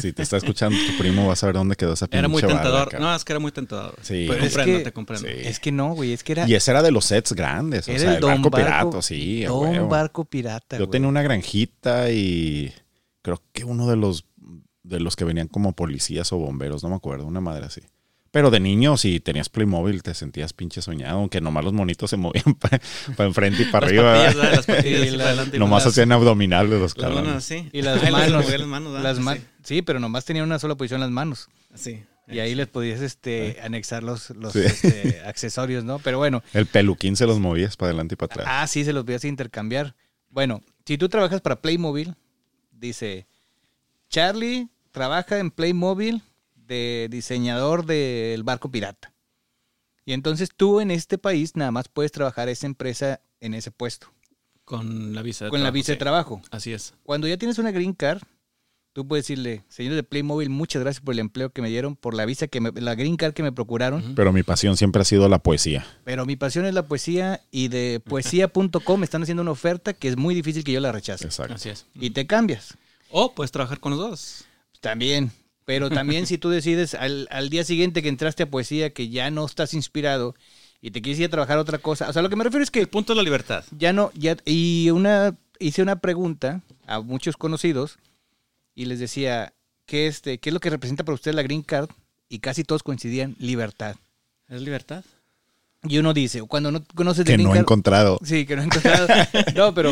Si 0.00 0.12
te 0.12 0.22
está 0.22 0.36
escuchando 0.38 0.78
tu 0.86 0.96
primo, 0.96 1.26
vas 1.26 1.42
a 1.42 1.46
ver 1.46 1.56
dónde 1.56 1.74
quedó 1.76 1.92
esa 1.94 2.06
Era 2.10 2.28
muy 2.28 2.40
pinche 2.40 2.54
bala, 2.54 2.62
tentador. 2.86 3.00
No, 3.00 3.14
es 3.14 3.24
que 3.24 3.32
era 3.32 3.40
muy 3.40 3.50
tentador. 3.52 3.94
Sí. 4.00 4.24
Pero 4.28 4.44
es 4.44 4.52
comprendo, 4.54 4.78
que- 4.78 4.84
te 4.84 4.92
comprendo. 4.92 5.28
Sí. 5.28 5.34
Es 5.38 5.60
que 5.60 5.72
no, 5.72 5.92
güey, 5.94 6.12
es 6.12 6.22
que 6.24 6.32
era, 6.32 6.48
Y 6.48 6.54
ese 6.54 6.70
era 6.70 6.82
de 6.82 6.92
los 6.92 7.04
sets 7.04 7.32
grandes. 7.32 7.86
O 7.86 7.90
era 7.90 8.00
sea, 8.00 8.14
el 8.14 8.22
barco, 8.22 8.48
Barco, 8.48 8.56
pirata, 8.56 9.02
sí. 9.02 9.44
a 9.44 9.48
Don 9.48 9.68
huevo. 9.72 9.88
Barco 9.88 10.24
Pirata, 10.24 10.78
Yo 10.78 10.86
güey. 10.86 10.92
tenía 10.92 11.08
una 11.08 11.20
granjita 11.20 12.10
y 12.10 12.72
creo 13.22 13.42
que 13.52 13.64
uno 13.64 13.88
de 13.88 13.96
los 13.96 14.24
de 14.84 15.00
los 15.00 15.16
que 15.16 15.24
venían 15.24 15.48
como 15.48 15.72
policías 15.74 16.32
o 16.32 16.38
bomberos, 16.38 16.82
no 16.84 16.88
me 16.88 16.94
acuerdo, 16.96 17.26
una 17.26 17.40
madre 17.40 17.66
así. 17.66 17.80
Pero 18.36 18.50
de 18.50 18.60
niño, 18.60 18.98
si 18.98 19.18
tenías 19.18 19.48
Playmobil, 19.48 20.02
te 20.02 20.12
sentías 20.12 20.52
pinche 20.52 20.82
soñado, 20.82 21.20
aunque 21.20 21.40
nomás 21.40 21.64
los 21.64 21.72
monitos 21.72 22.10
se 22.10 22.18
movían 22.18 22.54
para 22.60 22.80
enfrente 23.26 23.62
y 23.62 23.64
para 23.64 23.86
arriba. 23.86 24.30
Nomás 25.54 25.84
las- 25.84 25.92
hacían 25.94 26.12
abdominales 26.12 26.78
los 26.78 26.92
cabrones. 26.92 27.32
así. 27.32 27.70
Y 27.72 27.80
las 27.80 28.02
manos. 28.10 28.44
las 29.02 29.18
manos, 29.20 29.42
sí, 29.62 29.80
pero 29.80 30.00
nomás 30.00 30.26
tenían 30.26 30.44
una 30.44 30.58
sola 30.58 30.74
posición 30.74 31.00
las 31.00 31.08
manos. 31.10 31.48
Así. 31.72 32.04
Y 32.28 32.40
ahí 32.40 32.54
les 32.54 32.66
podías 32.66 33.00
este, 33.00 33.56
anexar 33.62 34.02
los, 34.02 34.28
los 34.28 34.52
Sí. 34.52 34.58
este, 34.66 35.22
accesorios, 35.24 35.82
¿no? 35.84 35.98
Pero 36.00 36.18
bueno, 36.18 36.42
El 36.52 36.66
peluquín 36.66 37.16
se 37.16 37.24
los 37.26 37.38
movías 37.40 37.78
para 37.78 37.88
adelante 37.88 38.16
y 38.16 38.18
para 38.18 38.34
atrás. 38.34 38.46
ah, 38.50 38.66
sí, 38.66 38.84
se 38.84 38.92
los 38.92 39.04
podías 39.04 39.24
intercambiar. 39.24 39.94
Bueno, 40.28 40.60
si 40.84 40.98
tú 40.98 41.08
trabajas 41.08 41.40
para 41.40 41.62
Playmobil, 41.62 42.14
dice, 42.70 43.26
Charlie 44.10 44.68
trabaja 44.90 45.38
en 45.38 45.50
Playmobil 45.50 46.20
de 46.66 47.08
diseñador 47.10 47.86
del 47.86 48.42
barco 48.42 48.70
pirata. 48.70 49.12
Y 50.04 50.12
entonces 50.12 50.50
tú 50.56 50.80
en 50.80 50.90
este 50.90 51.18
país 51.18 51.56
nada 51.56 51.70
más 51.72 51.88
puedes 51.88 52.12
trabajar 52.12 52.48
esa 52.48 52.66
empresa 52.66 53.20
en 53.40 53.54
ese 53.54 53.70
puesto, 53.70 54.08
Con 54.64 55.14
la 55.14 55.22
visa 55.22 55.46
de 55.46 55.50
con 55.50 55.60
la 55.60 55.64
trabajo, 55.64 55.74
visa 55.74 55.92
de 55.92 55.98
trabajo. 55.98 56.42
Así 56.50 56.72
es. 56.72 56.94
Cuando 57.02 57.26
ya 57.26 57.36
tienes 57.36 57.58
una 57.58 57.72
green 57.72 57.92
card, 57.92 58.22
tú 58.92 59.06
puedes 59.06 59.24
decirle, 59.24 59.64
señores 59.68 59.96
de 59.96 60.04
Playmobil, 60.04 60.48
muchas 60.48 60.80
gracias 60.80 61.04
por 61.04 61.12
el 61.12 61.18
empleo 61.18 61.50
que 61.50 61.60
me 61.60 61.68
dieron, 61.68 61.96
por 61.96 62.14
la 62.14 62.24
visa 62.24 62.46
que 62.46 62.60
me, 62.60 62.70
la 62.72 62.94
green 62.94 63.16
card 63.16 63.34
que 63.34 63.42
me 63.42 63.52
procuraron. 63.52 64.14
Pero 64.14 64.32
mi 64.32 64.42
pasión 64.42 64.76
siempre 64.76 65.02
ha 65.02 65.04
sido 65.04 65.28
la 65.28 65.40
poesía. 65.40 65.84
Pero 66.04 66.24
mi 66.24 66.36
pasión 66.36 66.66
es 66.66 66.72
la 66.72 66.86
poesía 66.86 67.42
y 67.50 67.68
de 67.68 68.00
poesía.com 68.02 69.02
están 69.02 69.22
haciendo 69.22 69.42
una 69.42 69.50
oferta 69.50 69.92
que 69.92 70.08
es 70.08 70.16
muy 70.16 70.34
difícil 70.34 70.62
que 70.62 70.72
yo 70.72 70.80
la 70.80 70.92
rechace. 70.92 71.24
Exacto. 71.24 71.54
Así 71.54 71.68
es. 71.68 71.86
Y 71.94 72.10
te 72.10 72.26
cambias. 72.26 72.78
O 73.10 73.34
puedes 73.34 73.50
trabajar 73.50 73.80
con 73.80 73.90
los 73.90 73.98
dos. 74.00 74.44
También. 74.80 75.30
Pero 75.66 75.90
también 75.90 76.26
si 76.26 76.38
tú 76.38 76.48
decides 76.48 76.94
al, 76.94 77.28
al 77.30 77.50
día 77.50 77.64
siguiente 77.64 78.00
que 78.02 78.08
entraste 78.08 78.44
a 78.44 78.50
poesía 78.50 78.90
que 78.94 79.08
ya 79.10 79.30
no 79.30 79.44
estás 79.44 79.74
inspirado 79.74 80.34
y 80.80 80.92
te 80.92 81.02
quieres 81.02 81.18
ir 81.20 81.26
a 81.26 81.30
trabajar 81.30 81.58
otra 81.58 81.78
cosa. 81.78 82.08
O 82.08 82.12
sea, 82.12 82.22
lo 82.22 82.30
que 82.30 82.36
me 82.36 82.44
refiero 82.44 82.62
es 82.62 82.70
que 82.70 82.80
El 82.80 82.88
punto 82.88 83.12
es 83.12 83.16
la 83.16 83.22
libertad. 83.24 83.64
ya 83.76 83.92
no, 83.92 84.10
ya, 84.14 84.36
y 84.44 84.90
una, 84.90 85.36
hice 85.58 85.82
una 85.82 85.96
pregunta 85.96 86.62
a 86.86 87.00
muchos 87.00 87.36
conocidos 87.36 87.98
y 88.76 88.84
les 88.84 89.00
decía, 89.00 89.52
¿qué, 89.86 90.06
este, 90.06 90.38
¿qué 90.38 90.50
es 90.50 90.54
lo 90.54 90.60
que 90.60 90.70
representa 90.70 91.02
para 91.04 91.14
usted 91.14 91.34
la 91.34 91.42
green 91.42 91.62
card? 91.62 91.88
Y 92.28 92.38
casi 92.38 92.62
todos 92.62 92.82
coincidían, 92.82 93.34
libertad. 93.40 93.96
¿Es 94.48 94.62
libertad? 94.62 95.04
Y 95.82 95.98
uno 95.98 96.14
dice, 96.14 96.42
cuando 96.42 96.70
no 96.70 96.84
conoces 96.94 97.24
de 97.24 97.32
Que 97.32 97.32
green 97.34 97.44
no 97.48 97.50
he 97.54 97.56
card, 97.56 97.64
encontrado. 97.64 98.18
Sí, 98.24 98.46
que 98.46 98.54
no 98.54 98.62
he 98.62 98.66
encontrado. 98.66 99.08
No, 99.56 99.74
pero, 99.74 99.90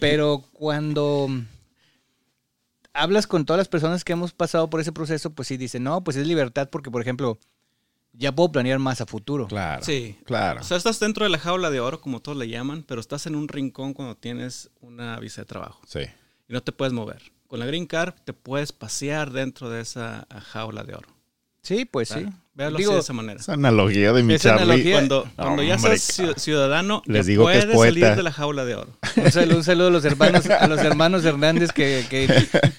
pero 0.00 0.44
cuando 0.52 1.28
hablas 2.96 3.26
con 3.26 3.44
todas 3.44 3.58
las 3.58 3.68
personas 3.68 4.04
que 4.04 4.12
hemos 4.12 4.32
pasado 4.32 4.68
por 4.70 4.80
ese 4.80 4.92
proceso, 4.92 5.30
pues 5.30 5.48
sí 5.48 5.56
dicen, 5.56 5.84
no, 5.84 6.02
pues 6.02 6.16
es 6.16 6.26
libertad 6.26 6.68
porque, 6.70 6.90
por 6.90 7.00
ejemplo, 7.02 7.38
ya 8.12 8.34
puedo 8.34 8.50
planear 8.50 8.78
más 8.78 9.00
a 9.00 9.06
futuro. 9.06 9.46
Claro. 9.46 9.84
Sí. 9.84 10.18
Claro. 10.24 10.60
O 10.60 10.64
sea, 10.64 10.76
estás 10.76 10.98
dentro 11.00 11.24
de 11.24 11.30
la 11.30 11.38
jaula 11.38 11.70
de 11.70 11.80
oro, 11.80 12.00
como 12.00 12.20
todos 12.20 12.38
le 12.38 12.48
llaman, 12.48 12.82
pero 12.82 13.00
estás 13.00 13.26
en 13.26 13.36
un 13.36 13.48
rincón 13.48 13.92
cuando 13.94 14.16
tienes 14.16 14.70
una 14.80 15.18
visa 15.20 15.42
de 15.42 15.46
trabajo 15.46 15.80
Sí. 15.86 16.00
y 16.48 16.52
no 16.52 16.62
te 16.62 16.72
puedes 16.72 16.92
mover. 16.94 17.22
Con 17.46 17.60
la 17.60 17.66
Green 17.66 17.86
Card 17.86 18.14
te 18.24 18.32
puedes 18.32 18.72
pasear 18.72 19.30
dentro 19.30 19.70
de 19.70 19.80
esa 19.82 20.26
jaula 20.52 20.82
de 20.82 20.94
oro. 20.94 21.08
Sí, 21.62 21.84
pues 21.84 22.08
sí. 22.08 22.26
Véalo 22.56 22.78
Digo, 22.78 22.90
así 22.92 22.96
de 22.96 23.00
esa 23.02 23.12
manera. 23.12 23.38
Esa 23.38 23.52
analogía 23.52 24.12
de 24.14 24.22
mi 24.22 24.34
Esa 24.34 24.48
Charlie. 24.56 24.62
analogía- 24.64 24.92
Cuando, 24.94 25.28
cuando 25.36 25.62
ya 25.62 25.78
seas 25.78 26.18
ciu- 26.18 26.34
ciudadano, 26.38 27.02
Les 27.04 27.26
digo 27.26 27.46
que 27.46 27.52
es 27.58 27.64
puedes 27.66 27.76
poeta. 27.76 28.00
salir 28.06 28.16
de 28.16 28.22
la 28.22 28.32
jaula 28.32 28.64
de 28.64 28.74
oro. 28.76 28.88
un 29.16 29.30
saludo, 29.30 29.56
un 29.58 29.64
saludo 29.64 29.86
a 29.88 29.90
los 29.90 30.04
hermanos, 30.06 30.46
a 30.48 30.66
los 30.66 30.80
hermanos 30.80 31.24
Hernández 31.24 31.72
que, 31.72 32.04
que, 32.08 32.26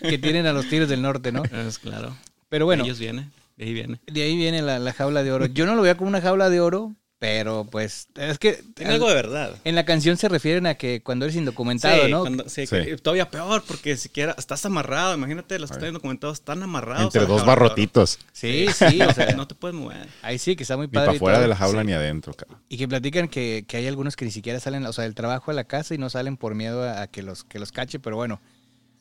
que 0.01 0.17
tienen 0.17 0.48
a 0.48 0.53
los 0.53 0.67
Tigres 0.67 0.89
del 0.89 1.04
Norte, 1.04 1.32
¿no? 1.32 1.43
Es 1.45 1.78
claro. 1.78 2.15
Pero 2.49 2.65
bueno, 2.65 2.84
Ellos 2.86 2.97
vienen, 2.97 3.32
de 3.56 3.65
ahí 3.65 3.73
viene. 3.73 3.99
de 4.08 4.21
ahí 4.23 4.36
viene 4.36 4.62
la, 4.63 4.80
la 4.80 4.93
jaula 4.93 5.21
de 5.21 5.32
oro. 5.32 5.45
Yo 5.45 5.65
no 5.67 5.75
lo 5.75 5.84
veo 5.84 5.95
como 5.95 6.10
una 6.10 6.21
jaula 6.21 6.49
de 6.49 6.60
oro, 6.60 6.95
pero 7.19 7.65
pues 7.71 8.08
es 8.15 8.38
que 8.38 8.62
Tiene 8.75 8.93
algo 8.93 9.08
de 9.10 9.15
verdad. 9.15 9.56
en 9.63 9.73
la 9.73 9.86
canción 9.86 10.17
se 10.17 10.30
refieren 10.30 10.67
a 10.67 10.75
que 10.75 11.01
cuando 11.01 11.25
eres 11.25 11.36
indocumentado, 11.36 12.06
Sí, 12.06 12.12
¿no? 12.12 12.19
cuando- 12.21 12.47
sí, 12.47 12.67
Sí. 12.67 12.75
que- 12.84 12.97
todavía 12.97 13.32
peor, 13.32 13.63
porque 13.67 13.97
siquiera 13.97 14.36
estás 14.38 14.63
amarrado. 14.67 15.15
Imagínate, 15.15 15.58
los 15.58 15.71
que 15.71 15.77
están 15.77 15.93
documentados 15.93 16.38
están 16.39 16.62
amarrados. 16.62 17.06
Entre 17.15 17.21
dos 17.21 17.39
jaula 17.41 17.45
barrotitos. 17.56 18.19
Sí, 18.34 18.67
sí, 18.73 19.01
o 19.01 19.13
sea, 19.13 19.32
No 19.38 19.47
te 19.47 19.56
puedes 19.56 19.75
mover. 19.75 20.08
ahí 20.21 20.38
sí 20.38 20.56
que 20.56 20.62
está 20.63 20.77
muy 20.77 20.86
Ni 20.88 20.91
padre. 20.93 21.06
para 21.08 21.13
y 21.13 21.17
afuera 21.17 21.39
de 21.39 21.47
la 21.47 21.56
jaula 21.56 21.82
Sí. 21.82 21.88
ni 21.88 21.93
adentro, 21.93 22.34
cabrón. 22.34 22.60
Y 22.69 22.77
que 22.77 22.88
platican 22.88 23.27
que, 23.30 23.65
que 23.67 23.77
hay 23.77 23.88
algunos 23.88 24.15
que 24.15 24.25
ni 24.25 24.32
siquiera 24.32 24.60
salen, 24.60 24.86
o 24.86 24.93
sea, 24.93 25.03
del 25.06 25.15
trabajo 25.15 25.49
a 25.49 25.53
la 25.56 25.63
casa 25.63 25.95
y 25.95 25.97
no 25.97 26.10
salen 26.12 26.38
por 26.38 26.53
miedo 26.53 26.84
a, 26.84 27.01
a 27.01 27.08
que 27.08 27.23
los 27.23 27.43
que 27.43 27.58
los 27.60 27.71
cache, 27.71 27.97
pero 27.99 28.15
bueno. 28.15 28.39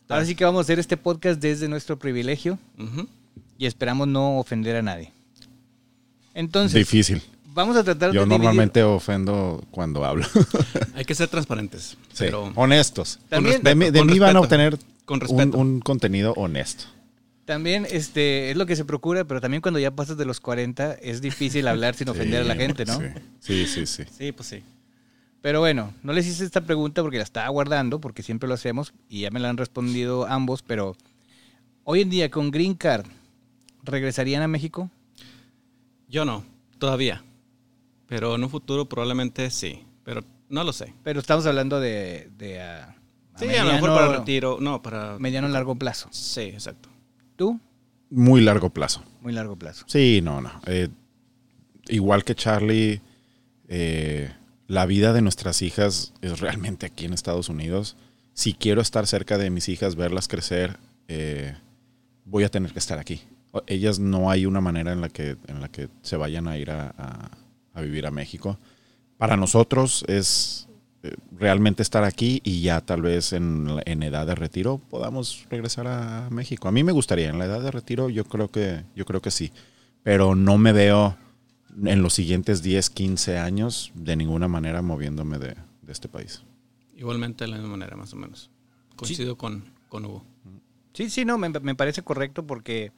Ahora 0.08 0.24
sí 0.24 0.34
que 0.36 0.44
vamos 0.44 0.60
a 0.60 0.62
hacer 0.62 0.78
este 0.78 0.96
podcast 0.96 1.40
desde 1.40 1.68
nuestro 1.68 1.98
privilegio 1.98 2.58
y 3.58 3.66
esperamos 3.66 4.06
no 4.08 4.38
ofender 4.38 4.76
a 4.76 4.82
nadie. 4.82 5.12
Entonces, 6.32 6.74
Difícil. 6.78 7.22
Vamos 7.56 7.76
a 7.76 7.82
tratar 7.82 8.12
Yo 8.12 8.20
de 8.20 8.26
dividir- 8.26 8.28
normalmente 8.38 8.82
ofendo 8.84 9.64
cuando 9.72 10.04
hablo. 10.04 10.24
Hay 10.94 11.04
que 11.04 11.14
ser 11.16 11.26
transparentes. 11.28 11.96
Sí, 12.12 12.18
Pero 12.26 12.52
honestos. 12.54 13.18
También- 13.28 13.62
de 13.62 13.74
mí, 13.74 13.90
de 13.90 13.98
con 13.98 14.08
mí 14.08 14.18
van 14.20 14.36
a 14.36 14.40
obtener 14.40 14.78
Con 15.04 15.16
un, 15.16 15.20
respeto. 15.22 15.58
un 15.58 15.80
contenido 15.80 16.32
honesto. 16.34 16.84
También 17.46 17.86
este, 17.90 18.50
es 18.50 18.56
lo 18.56 18.66
que 18.66 18.74
se 18.76 18.84
procura, 18.84 19.24
pero 19.24 19.40
también 19.40 19.60
cuando 19.60 19.78
ya 19.80 19.90
pasas 19.92 20.16
de 20.16 20.24
los 20.24 20.40
40 20.40 20.94
es 20.94 21.20
difícil 21.20 21.66
hablar 21.68 21.94
sin 21.94 22.08
ofender 22.14 22.42
a 22.42 22.44
la 22.44 22.54
gente, 22.56 22.84
¿no? 22.84 22.98
Sí, 23.40 23.66
sí, 23.66 23.66
sí. 23.66 23.86
sí. 23.86 24.04
sí, 24.16 24.32
pues 24.32 24.48
sí. 24.48 24.62
Pero 25.42 25.60
bueno, 25.60 25.94
no 26.02 26.12
les 26.12 26.26
hice 26.26 26.44
esta 26.44 26.60
pregunta 26.62 27.02
porque 27.02 27.18
la 27.18 27.22
estaba 27.24 27.48
guardando, 27.48 28.00
porque 28.00 28.22
siempre 28.24 28.48
lo 28.48 28.54
hacemos 28.54 28.92
y 29.08 29.20
ya 29.22 29.30
me 29.30 29.38
la 29.40 29.48
han 29.48 29.56
respondido 29.56 30.26
ambos, 30.26 30.62
pero 30.62 30.96
hoy 31.84 32.00
en 32.00 32.10
día 32.10 32.30
con 32.32 32.50
Green 32.50 32.74
Card, 32.74 33.06
¿regresarían 33.84 34.42
a 34.42 34.48
México? 34.48 34.90
Yo 36.08 36.24
no, 36.24 36.44
todavía. 36.78 37.22
Pero 38.06 38.34
en 38.34 38.44
un 38.44 38.50
futuro 38.50 38.88
probablemente 38.88 39.50
sí. 39.50 39.84
Pero 40.04 40.22
no 40.48 40.62
lo 40.64 40.72
sé. 40.72 40.94
Pero 41.02 41.20
estamos 41.20 41.46
hablando 41.46 41.80
de, 41.80 42.30
de 42.36 42.60
a, 42.62 42.84
a 43.34 43.38
Sí, 43.38 43.48
a 43.54 43.64
lo 43.64 43.72
mejor 43.72 43.90
para 43.90 44.18
retiro. 44.18 44.58
No, 44.60 44.82
para. 44.82 45.18
mediano 45.18 45.48
largo 45.48 45.74
plazo. 45.76 46.08
Sí, 46.12 46.42
exacto. 46.42 46.88
¿Tú? 47.36 47.60
Muy 48.10 48.40
largo 48.40 48.70
plazo. 48.70 49.02
Muy 49.20 49.32
largo 49.32 49.56
plazo. 49.56 49.84
Sí, 49.88 50.20
no, 50.22 50.40
no. 50.40 50.50
Eh, 50.66 50.88
igual 51.88 52.22
que 52.24 52.34
Charlie, 52.36 53.00
eh, 53.68 54.30
la 54.68 54.86
vida 54.86 55.12
de 55.12 55.22
nuestras 55.22 55.60
hijas 55.62 56.12
es 56.22 56.38
realmente 56.40 56.86
aquí 56.86 57.04
en 57.04 57.12
Estados 57.12 57.48
Unidos. 57.48 57.96
Si 58.32 58.52
quiero 58.54 58.80
estar 58.80 59.06
cerca 59.06 59.38
de 59.38 59.50
mis 59.50 59.68
hijas, 59.68 59.96
verlas 59.96 60.28
crecer, 60.28 60.78
eh, 61.08 61.56
voy 62.24 62.44
a 62.44 62.48
tener 62.48 62.72
que 62.72 62.78
estar 62.78 62.98
aquí. 62.98 63.22
Ellas 63.66 63.98
no 63.98 64.30
hay 64.30 64.44
una 64.46 64.60
manera 64.60 64.92
en 64.92 65.00
la 65.00 65.08
que, 65.08 65.36
en 65.46 65.60
la 65.60 65.68
que 65.68 65.88
se 66.02 66.16
vayan 66.16 66.46
a 66.46 66.58
ir 66.58 66.70
a, 66.70 66.94
a- 66.98 67.30
a 67.76 67.80
vivir 67.82 68.06
a 68.06 68.10
México. 68.10 68.58
Para 69.18 69.36
nosotros 69.36 70.04
es 70.08 70.68
eh, 71.02 71.14
realmente 71.30 71.82
estar 71.82 72.02
aquí 72.04 72.40
y 72.44 72.60
ya 72.62 72.80
tal 72.80 73.02
vez 73.02 73.32
en, 73.32 73.76
la- 73.76 73.82
en 73.86 74.02
edad 74.02 74.26
de 74.26 74.34
retiro 74.34 74.78
podamos 74.90 75.46
regresar 75.50 75.86
a 75.86 76.28
México. 76.30 76.66
A 76.68 76.72
mí 76.72 76.82
me 76.82 76.92
gustaría, 76.92 77.28
en 77.28 77.38
la 77.38 77.44
edad 77.44 77.62
de 77.62 77.70
retiro 77.70 78.10
yo 78.10 78.24
creo 78.24 78.50
que, 78.50 78.84
yo 78.96 79.04
creo 79.04 79.22
que 79.22 79.30
sí, 79.30 79.52
pero 80.02 80.34
no 80.34 80.58
me 80.58 80.72
veo 80.72 81.16
en 81.84 82.02
los 82.02 82.14
siguientes 82.14 82.62
10, 82.62 82.90
15 82.90 83.38
años 83.38 83.92
de 83.94 84.16
ninguna 84.16 84.48
manera 84.48 84.82
moviéndome 84.82 85.38
de, 85.38 85.54
de 85.82 85.92
este 85.92 86.08
país. 86.08 86.42
Igualmente 86.96 87.44
de 87.44 87.50
la 87.50 87.56
misma 87.58 87.72
manera, 87.72 87.96
más 87.96 88.12
o 88.14 88.16
menos. 88.16 88.50
Coincido 88.96 89.36
con, 89.36 89.64
con 89.88 90.06
Hugo. 90.06 90.24
Sí, 90.94 91.10
sí, 91.10 91.26
no, 91.26 91.36
me, 91.36 91.50
me 91.50 91.74
parece 91.74 92.02
correcto 92.02 92.46
porque 92.46 92.92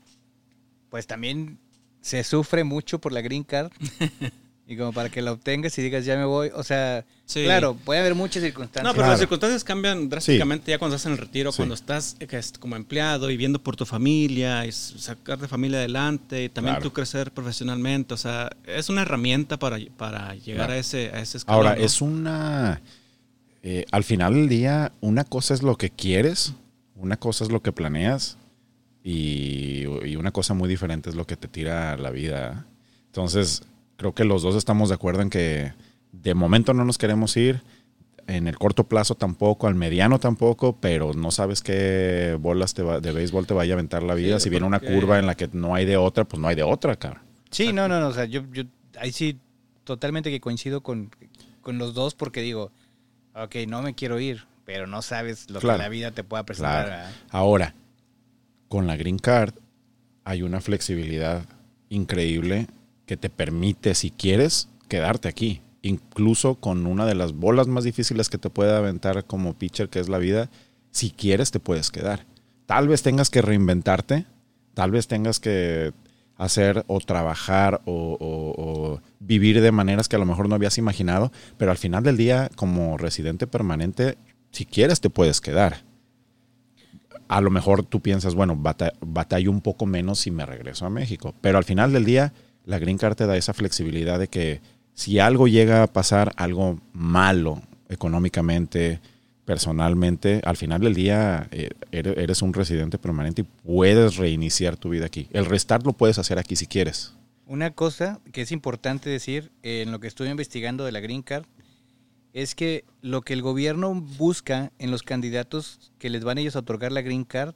pues 0.90 1.06
también 1.08 1.58
se 2.00 2.22
sufre 2.22 2.62
mucho 2.62 3.00
por 3.00 3.12
la 3.12 3.20
Green 3.20 3.42
Card. 3.42 3.72
y 4.70 4.76
como 4.76 4.92
para 4.92 5.08
que 5.08 5.22
la 5.22 5.32
obtengas 5.32 5.76
y 5.78 5.82
digas 5.82 6.04
ya 6.04 6.16
me 6.16 6.26
voy, 6.26 6.50
o 6.54 6.62
sea, 6.62 7.04
Sí. 7.24 7.42
claro, 7.44 7.74
puede 7.74 8.00
haber 8.00 8.14
muchas 8.14 8.42
circunstancias. 8.42 8.84
No, 8.84 8.90
pero 8.90 9.00
Claro. 9.02 9.10
las 9.12 9.20
circunstancias 9.20 9.64
cambian 9.64 10.08
drásticamente 10.08 10.70
ya 10.70 10.78
cuando 10.78 10.96
estás 10.96 11.06
en 11.06 11.12
el 11.12 11.18
retiro, 11.18 11.52
Sí. 11.52 11.56
cuando 11.56 11.74
estás 11.74 12.16
como 12.60 12.76
empleado 12.76 13.30
y 13.30 13.36
viendo 13.36 13.62
por 13.62 13.76
tu 13.76 13.84
familia 13.86 14.64
y 14.66 14.72
sacar 14.72 15.38
de 15.38 15.48
familia 15.48 15.78
adelante 15.78 16.44
y 16.44 16.48
también 16.50 16.76
Claro. 16.76 16.88
tú 16.88 16.92
crecer 16.92 17.32
profesionalmente. 17.32 18.12
O 18.14 18.16
sea, 18.18 18.50
es 18.66 18.88
una 18.90 19.02
herramienta 19.02 19.58
para, 19.58 19.78
para 19.96 20.34
llegar 20.34 20.66
Claro. 20.66 20.72
a 20.74 20.76
ese, 20.78 21.10
a 21.14 21.20
ese 21.20 21.38
escalón. 21.38 21.66
Ahora, 21.66 21.78
¿no? 21.78 21.84
es 21.84 22.00
una... 22.02 22.80
eh, 23.62 23.84
al 23.90 24.04
final 24.04 24.34
del 24.34 24.48
día, 24.48 24.92
una 25.00 25.24
cosa 25.24 25.52
es 25.54 25.62
lo 25.62 25.76
que 25.76 25.90
quieres, 25.90 26.52
una 26.94 27.16
cosa 27.16 27.44
es 27.44 27.50
lo 27.50 27.60
que 27.62 27.72
planeas 27.72 28.36
y, 29.04 29.84
y 30.04 30.16
una 30.16 30.30
cosa 30.30 30.54
muy 30.54 30.68
diferente 30.68 31.10
es 31.10 31.16
lo 31.16 31.26
que 31.26 31.36
te 31.36 31.48
tira 31.48 31.96
la 31.96 32.10
vida. 32.10 32.66
Entonces, 33.06 33.62
creo 33.98 34.14
que 34.14 34.24
los 34.24 34.40
dos 34.42 34.54
estamos 34.56 34.88
de 34.88 34.94
acuerdo 34.94 35.20
en 35.20 35.28
que 35.28 35.74
de 36.12 36.32
momento 36.32 36.72
no 36.72 36.86
nos 36.86 36.96
queremos 36.96 37.36
ir. 37.36 37.60
en 38.26 38.46
el 38.46 38.58
corto 38.58 38.84
plazo 38.84 39.14
tampoco, 39.14 39.68
al 39.68 39.74
mediano 39.74 40.18
tampoco, 40.20 40.76
pero 40.78 41.14
no 41.14 41.30
sabes 41.30 41.62
qué 41.62 42.36
bolas 42.38 42.74
te 42.74 42.82
va- 42.82 43.00
de 43.00 43.10
béisbol 43.10 43.46
te 43.46 43.54
vaya 43.54 43.72
a 43.72 43.76
aventar 43.76 44.02
la 44.02 44.12
vida. 44.12 44.38
Sí, 44.38 44.44
si 44.44 44.50
viene 44.50 44.66
una 44.66 44.80
curva 44.80 45.18
en 45.18 45.24
la 45.24 45.34
que 45.34 45.48
no 45.54 45.74
hay 45.74 45.86
de 45.86 45.96
otra, 45.96 46.24
pues 46.26 46.38
no 46.38 46.46
hay 46.46 46.54
de 46.54 46.62
otra, 46.62 46.94
cara. 46.96 47.22
Sí, 47.50 47.72
no, 47.72 47.88
no, 47.88 48.00
no. 48.00 48.08
O 48.08 48.12
sea, 48.12 48.26
yo, 48.26 48.42
yo 48.52 48.64
ahí 49.00 49.12
sí 49.12 49.38
totalmente 49.84 50.28
que 50.30 50.42
coincido 50.42 50.82
con, 50.82 51.10
con 51.62 51.78
los 51.78 51.94
dos 51.94 52.14
porque 52.14 52.42
digo, 52.42 52.70
ok, 53.34 53.56
no 53.66 53.80
me 53.80 53.94
quiero 53.94 54.20
ir, 54.20 54.44
pero 54.66 54.86
no 54.86 55.00
sabes 55.00 55.48
lo 55.48 55.60
Claro. 55.60 55.78
que 55.78 55.84
la 55.84 55.88
vida 55.88 56.10
te 56.10 56.22
pueda 56.22 56.42
presentar. 56.44 57.10
Ahora, 57.30 57.74
con 58.68 58.86
la 58.86 58.96
Green 58.96 59.18
Card 59.18 59.54
hay 60.24 60.42
una 60.42 60.60
flexibilidad 60.60 61.46
increíble 61.88 62.66
que 63.08 63.16
te 63.16 63.30
permite, 63.30 63.94
si 63.94 64.10
quieres, 64.10 64.68
quedarte 64.86 65.28
aquí. 65.28 65.62
Incluso 65.80 66.56
con 66.56 66.86
una 66.86 67.06
de 67.06 67.14
las 67.14 67.32
bolas 67.32 67.66
más 67.66 67.82
difíciles 67.82 68.28
que 68.28 68.36
te 68.36 68.50
puede 68.50 68.76
aventar 68.76 69.24
como 69.24 69.54
pitcher, 69.54 69.88
que 69.88 69.98
es 69.98 70.10
la 70.10 70.18
vida, 70.18 70.50
si 70.90 71.10
quieres 71.10 71.50
te 71.50 71.58
puedes 71.58 71.90
quedar. 71.90 72.26
Tal 72.66 72.86
vez 72.86 73.02
tengas 73.02 73.30
que 73.30 73.40
reinventarte, 73.40 74.26
tal 74.74 74.90
vez 74.90 75.08
tengas 75.08 75.40
que 75.40 75.94
hacer 76.36 76.84
o 76.86 77.00
trabajar 77.00 77.80
o, 77.86 79.00
vivir 79.20 79.60
de 79.62 79.72
maneras 79.72 80.08
que 80.08 80.16
a 80.16 80.20
lo 80.20 80.26
mejor 80.26 80.48
no 80.48 80.54
habías 80.54 80.76
imaginado, 80.76 81.32
pero 81.56 81.70
al 81.70 81.78
final 81.78 82.04
del 82.04 82.18
día, 82.18 82.50
como 82.56 82.98
residente 82.98 83.46
permanente, 83.46 84.18
si 84.52 84.66
quieres 84.66 85.00
te 85.00 85.10
puedes 85.10 85.40
quedar 85.40 85.88
a 87.28 87.42
lo 87.42 87.50
mejor 87.50 87.84
tú 87.84 88.00
piensas, 88.00 88.34
bueno, 88.34 88.56
bata- 88.56 88.94
batallo 89.00 89.50
un 89.50 89.60
poco 89.60 89.84
menos 89.84 90.18
si 90.18 90.30
me 90.30 90.46
regreso 90.46 90.86
a 90.86 90.90
México. 90.90 91.34
Pero 91.42 91.58
al 91.58 91.64
final 91.64 91.92
del 91.92 92.06
día, 92.06 92.32
la 92.68 92.78
Green 92.78 92.98
Card 92.98 93.16
te 93.16 93.26
da 93.26 93.36
esa 93.36 93.54
flexibilidad 93.54 94.18
de 94.18 94.28
que 94.28 94.60
si 94.92 95.18
algo 95.18 95.48
llega 95.48 95.82
a 95.82 95.86
pasar, 95.86 96.32
algo 96.36 96.78
malo 96.92 97.62
económicamente, 97.88 99.00
personalmente, 99.46 100.42
al 100.44 100.58
final 100.58 100.82
del 100.82 100.94
día 100.94 101.48
eh, 101.50 101.70
eres, 101.92 102.42
un 102.42 102.52
residente 102.52 102.98
permanente 102.98 103.40
y 103.40 103.44
puedes 103.44 104.16
reiniciar 104.16 104.76
tu 104.76 104.90
vida 104.90 105.06
aquí. 105.06 105.28
El 105.32 105.46
restart 105.46 105.86
lo 105.86 105.94
puedes 105.94 106.18
hacer 106.18 106.38
aquí 106.38 106.56
si 106.56 106.66
quieres. 106.66 107.14
Una 107.46 107.70
cosa 107.70 108.20
que 108.32 108.42
es 108.42 108.52
importante 108.52 109.08
decir 109.08 109.50
en 109.62 109.90
lo 109.90 109.98
que 109.98 110.08
estuve 110.08 110.28
investigando 110.28 110.84
de 110.84 110.92
la 110.92 111.00
Green 111.00 111.22
Card 111.22 111.46
es 112.34 112.54
que 112.54 112.84
lo 113.00 113.22
que 113.22 113.32
el 113.32 113.40
gobierno 113.40 113.94
busca 113.94 114.72
en 114.78 114.90
los 114.90 115.02
candidatos 115.02 115.90
que 115.98 116.10
les 116.10 116.22
van 116.22 116.36
ellos 116.36 116.54
a 116.54 116.58
otorgar 116.58 116.92
la 116.92 117.00
Green 117.00 117.24
Card 117.24 117.54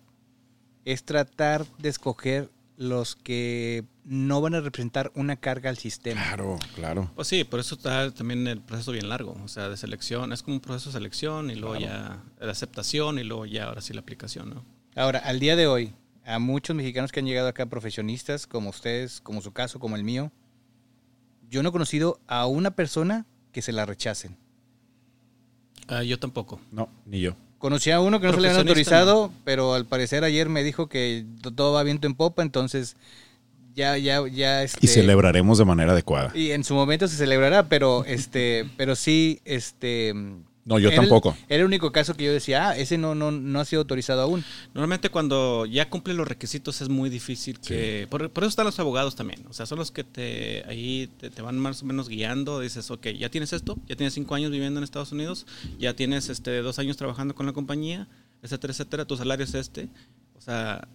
es 0.87 1.05
tratar 1.05 1.67
de 1.77 1.91
escoger 1.91 2.49
los 2.77 3.17
que 3.17 3.85
no 4.05 4.41
van 4.41 4.55
a 4.55 4.61
representar 4.61 5.13
una 5.15 5.37
carga 5.37 5.71
al 5.71 5.79
sistema. 5.79 6.21
Claro, 6.23 6.59
claro. 6.75 7.11
Pues 7.15 7.29
sí, 7.29 7.45
por 7.45 7.61
eso 7.61 7.75
está 7.77 8.11
también 8.11 8.47
el 8.47 8.61
proceso 8.61 8.93
bien 8.93 9.09
largo, 9.09 9.37
o 9.45 9.49
sea, 9.49 9.69
de 9.69 9.77
selección, 9.77 10.33
es 10.33 10.43
como 10.43 10.57
un 10.57 10.61
proceso 10.61 10.91
de 10.91 10.95
selección 10.95 11.51
y 11.51 11.55
luego 11.55 11.77
ya 11.77 12.23
la 12.41 12.53
aceptación 12.53 13.19
y 13.19 13.25
luego 13.25 13.47
ya 13.47 13.65
ahora 13.65 13.81
sí 13.81 13.93
la 13.93 14.01
aplicación, 14.01 14.51
¿no? 14.51 14.65
Ahora, 14.95 15.21
al 15.21 15.41
día 15.41 15.57
de 15.57 15.67
hoy, 15.67 15.95
a 16.25 16.39
muchos 16.39 16.77
mexicanos 16.77 17.13
que 17.13 17.21
han 17.21 17.27
llegado 17.27 17.49
acá 17.49 17.67
profesionistas, 17.67 18.47
como 18.47 18.71
ustedes, 18.71 19.21
como 19.21 19.41
su 19.43 19.53
caso, 19.53 19.79
como 19.79 19.97
el 19.97 20.05
mío, 20.05 20.33
yo 21.49 21.63
no 21.63 21.69
he 21.69 21.73
conocido 21.73 22.21
a 22.27 22.47
una 22.47 22.73
persona 22.73 23.27
que 23.53 23.63
se 23.63 23.73
la 23.73 23.87
rechacen. 23.87 24.37
Ah, 25.89 26.03
yo 26.03 26.19
tampoco. 26.19 26.61
No, 26.71 26.89
ni 27.05 27.21
yo. 27.21 27.37
Conocí 27.63 27.93
a 27.93 28.01
uno 28.01 28.19
que 28.21 28.27
no 28.27 28.33
se 28.33 28.41
le 28.41 28.49
habían 28.49 28.67
autorizado, 28.69 29.33
pero 29.45 29.75
al 29.75 29.87
parecer 29.87 30.25
ayer 30.25 30.49
me 30.49 30.65
dijo 30.65 30.89
que 30.89 31.25
to- 31.43 31.53
todo 31.53 31.73
va 31.73 31.85
viento 31.85 32.09
en 32.09 32.15
popa, 32.17 32.43
entonces 32.43 32.97
ya, 33.73 33.97
ya, 33.99 34.21
ya. 34.27 34.63
Y 34.63 34.65
este, 34.65 34.89
celebraremos 34.89 35.59
de 35.59 35.65
manera 35.65 35.93
adecuada. 35.93 36.33
Y 36.35 36.51
en 36.51 36.65
su 36.65 36.75
momento 36.75 37.07
se 37.07 37.17
celebrará, 37.17 37.69
pero 37.69 38.05
este, 38.05 38.69
pero 38.77 38.97
sí, 38.97 39.41
este. 39.45 40.13
No, 40.65 40.79
yo 40.79 40.89
era 40.89 40.97
el- 40.97 41.09
tampoco. 41.09 41.37
Era 41.49 41.61
el 41.63 41.67
único 41.67 41.91
caso 41.91 42.15
que 42.15 42.25
yo 42.25 42.33
decía, 42.33 42.69
ah, 42.69 42.77
ese 42.77 42.97
no, 42.97 43.17
no, 43.17 43.33
no 43.33 43.59
ha 43.59 43.65
sido 43.65 43.81
autorizado 43.83 44.21
aún. 44.23 44.45
Normalmente 44.75 45.09
cuando 45.11 45.67
ya 45.67 45.91
cumple 45.91 46.15
los 46.15 46.29
requisitos 46.29 46.81
es 46.83 46.89
muy 46.89 47.11
difícil 47.11 47.59
que... 47.59 48.07
Por, 48.09 48.31
por 48.31 48.45
eso 48.45 48.51
están 48.51 48.67
los 48.67 48.79
abogados 48.79 49.17
también. 49.17 49.45
O 49.51 49.53
sea, 49.53 49.67
son 49.67 49.79
los 49.81 49.91
que 49.91 50.05
te 50.05 50.63
ahí 50.69 51.09
te, 51.19 51.31
te 51.31 51.43
van 51.43 51.59
más 51.59 51.83
o 51.83 51.87
menos 51.87 52.09
guiando. 52.09 52.61
Dices, 52.61 52.89
ok, 52.93 53.09
ya 53.09 53.29
tienes 53.29 53.53
esto, 53.53 53.77
ya 53.89 53.97
tienes 53.97 54.15
cinco 54.15 54.37
años 54.37 54.53
viviendo 54.53 54.79
en 54.79 54.85
Estados 54.85 55.11
Unidos, 55.11 55.47
ya 55.81 55.95
tienes 55.97 56.29
este 56.29 56.63
dos 56.63 56.79
años 56.79 56.97
trabajando 56.97 57.35
con 57.35 57.47
la 57.47 57.53
compañía, 57.53 58.07
etcétera, 58.41 58.73
etcétera, 58.73 59.05
tu 59.05 59.17
salario 59.17 59.45
es 59.45 59.55
este. 59.55 59.89
O 60.39 60.41
sea, 60.41 60.87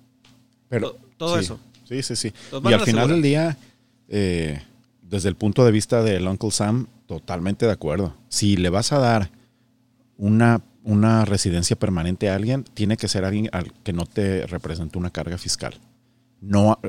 Pero, 0.70 0.92
To- 0.92 1.00
todo 1.18 1.36
sí, 1.40 1.44
eso. 1.44 1.60
Sí, 1.90 2.04
sí, 2.04 2.16
sí. 2.16 2.34
Y 2.64 2.74
al 2.74 2.82
final 2.86 3.10
del 3.10 3.22
día, 3.22 3.58
eh, 4.08 4.62
desde 5.02 5.28
el 5.28 5.36
punto 5.36 5.66
de 5.66 5.72
vista 5.74 6.04
del 6.04 6.26
Uncle 6.26 6.52
Sam, 6.52 6.88
totalmente 7.06 7.66
de 7.66 7.72
acuerdo. 7.74 8.16
Si 8.30 8.56
le 8.58 8.70
vas 8.70 8.92
a 8.94 9.00
dar 9.00 9.30
una, 10.18 10.62
una 10.84 11.26
residencia 11.26 11.76
permanente 11.78 12.30
a 12.30 12.36
alguien, 12.36 12.64
tiene 12.74 12.98
que 12.98 13.08
ser 13.08 13.26
alguien 13.26 13.50
al 13.52 13.72
que 13.84 13.94
no 13.94 14.06
te 14.06 14.46
represente 14.48 14.98
una 14.98 15.10
carga 15.12 15.38
fiscal. 15.38 15.76
No, 16.42 16.80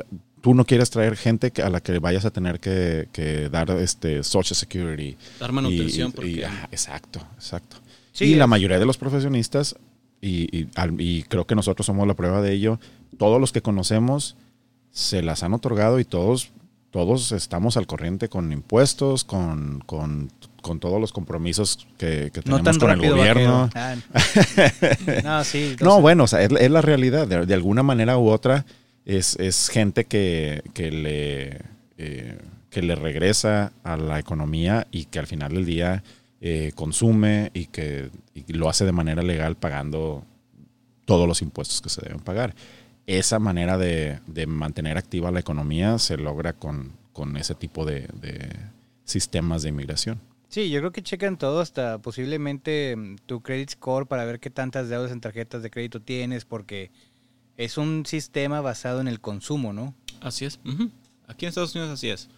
tú 0.40 0.54
no 0.54 0.64
quieres 0.64 0.90
traer 0.90 1.16
gente 1.16 1.52
a 1.62 1.70
la 1.70 1.80
que 1.80 1.98
vayas 1.98 2.24
a 2.24 2.30
tener 2.30 2.60
que, 2.60 3.08
que 3.12 3.48
dar 3.48 3.70
este 3.70 4.22
Social 4.22 4.56
Security. 4.56 5.16
dar 5.40 5.52
manutención 5.52 6.08
Y- 6.10 6.12
porque... 6.12 6.30
y- 6.30 6.42
ah, 6.42 6.68
exacto, 6.70 7.20
exacto. 7.34 7.76
Sí, 8.12 8.24
y 8.26 8.34
la 8.34 8.46
mayoría 8.46 8.78
de 8.78 8.86
los 8.86 8.98
profesionistas, 8.98 9.76
y, 10.20 10.54
y 10.56 10.68
al- 10.74 11.00
y 11.00 11.22
creo 11.24 11.46
que 11.46 11.54
nosotros 11.54 11.86
somos 11.86 12.06
la 12.06 12.14
prueba 12.14 12.42
de 12.42 12.52
ello, 12.52 12.78
todos 13.18 13.40
los 13.40 13.52
que 13.52 13.62
conocemos 13.62 14.36
se 14.90 15.22
las 15.22 15.42
han 15.42 15.54
otorgado 15.54 16.00
y 16.00 16.04
todos, 16.04 16.50
todos 16.90 17.32
estamos 17.32 17.76
al 17.76 17.86
corriente 17.86 18.28
con 18.28 18.52
impuestos, 18.52 19.24
con, 19.24 19.80
con, 19.86 20.30
con 20.68 20.80
todos 20.80 21.00
los 21.00 21.12
compromisos 21.12 21.88
que, 21.96 22.30
que 22.32 22.40
No 22.44 22.58
tenemos 22.58 22.78
tan 22.78 22.78
con 22.78 22.90
el 22.90 23.10
gobierno. 23.10 23.70
Ah, 23.78 23.96
no, 25.24 25.44
sí. 25.44 25.76
No, 25.80 25.96
sé. 25.96 26.00
bueno, 26.02 26.24
o 26.24 26.26
sea, 26.26 26.42
es, 26.42 26.50
es 26.52 26.70
la 26.70 26.82
realidad. 26.82 27.26
De, 27.26 27.46
de 27.46 27.54
alguna 27.54 27.82
manera 27.82 28.18
u 28.18 28.28
otra, 28.28 28.66
es, 29.06 29.36
es 29.40 29.68
gente 29.70 30.04
que, 30.04 30.62
que 30.74 30.90
le, 30.90 31.62
eh, 31.96 32.38
que 32.70 32.82
le 32.82 32.94
regresa 32.94 33.72
a 33.82 33.96
la 33.96 34.18
economía 34.18 34.86
y 34.90 35.06
que 35.06 35.18
al 35.18 35.26
final 35.26 35.54
del 35.54 35.64
día 35.64 36.04
eh, 36.42 36.72
consume 36.74 37.50
y 37.54 37.66
que 37.66 38.10
y 38.34 38.52
lo 38.52 38.68
hace 38.68 38.84
de 38.84 38.92
manera 38.92 39.22
legal 39.22 39.56
pagando 39.56 40.22
todos 41.06 41.26
los 41.26 41.40
impuestos 41.40 41.80
que 41.80 41.88
se 41.88 42.02
deben 42.02 42.20
pagar. 42.20 42.54
Esa 43.06 43.38
manera 43.38 43.78
de, 43.78 44.20
de 44.26 44.46
mantener 44.46 44.98
activa 44.98 45.30
la 45.30 45.40
economía 45.40 45.98
se 45.98 46.18
logra 46.18 46.52
con, 46.52 46.92
con 47.14 47.38
ese 47.38 47.54
tipo 47.54 47.86
de, 47.86 48.06
de 48.20 48.50
sistemas 49.04 49.62
de 49.62 49.70
inmigración. 49.70 50.20
Sí, 50.48 50.70
yo 50.70 50.80
creo 50.80 50.92
que 50.92 51.02
checan 51.02 51.36
todo, 51.36 51.60
hasta 51.60 51.98
posiblemente 51.98 52.96
mm, 52.96 53.16
tu 53.26 53.42
credit 53.42 53.70
score 53.70 54.06
para 54.06 54.24
ver 54.24 54.40
qué 54.40 54.50
tantas 54.50 54.88
deudas 54.88 55.12
en 55.12 55.20
tarjetas 55.20 55.62
de 55.62 55.70
crédito 55.70 56.00
tienes, 56.00 56.44
porque 56.44 56.90
es 57.56 57.76
un 57.76 58.06
sistema 58.06 58.60
basado 58.60 59.00
en 59.00 59.08
el 59.08 59.20
consumo, 59.20 59.72
¿no? 59.72 59.94
Así 60.20 60.46
es. 60.46 60.58
Aquí 61.26 61.44
en 61.44 61.50
Estados 61.50 61.74
Unidos 61.74 61.92
así 61.92 62.08
es. 62.08 62.28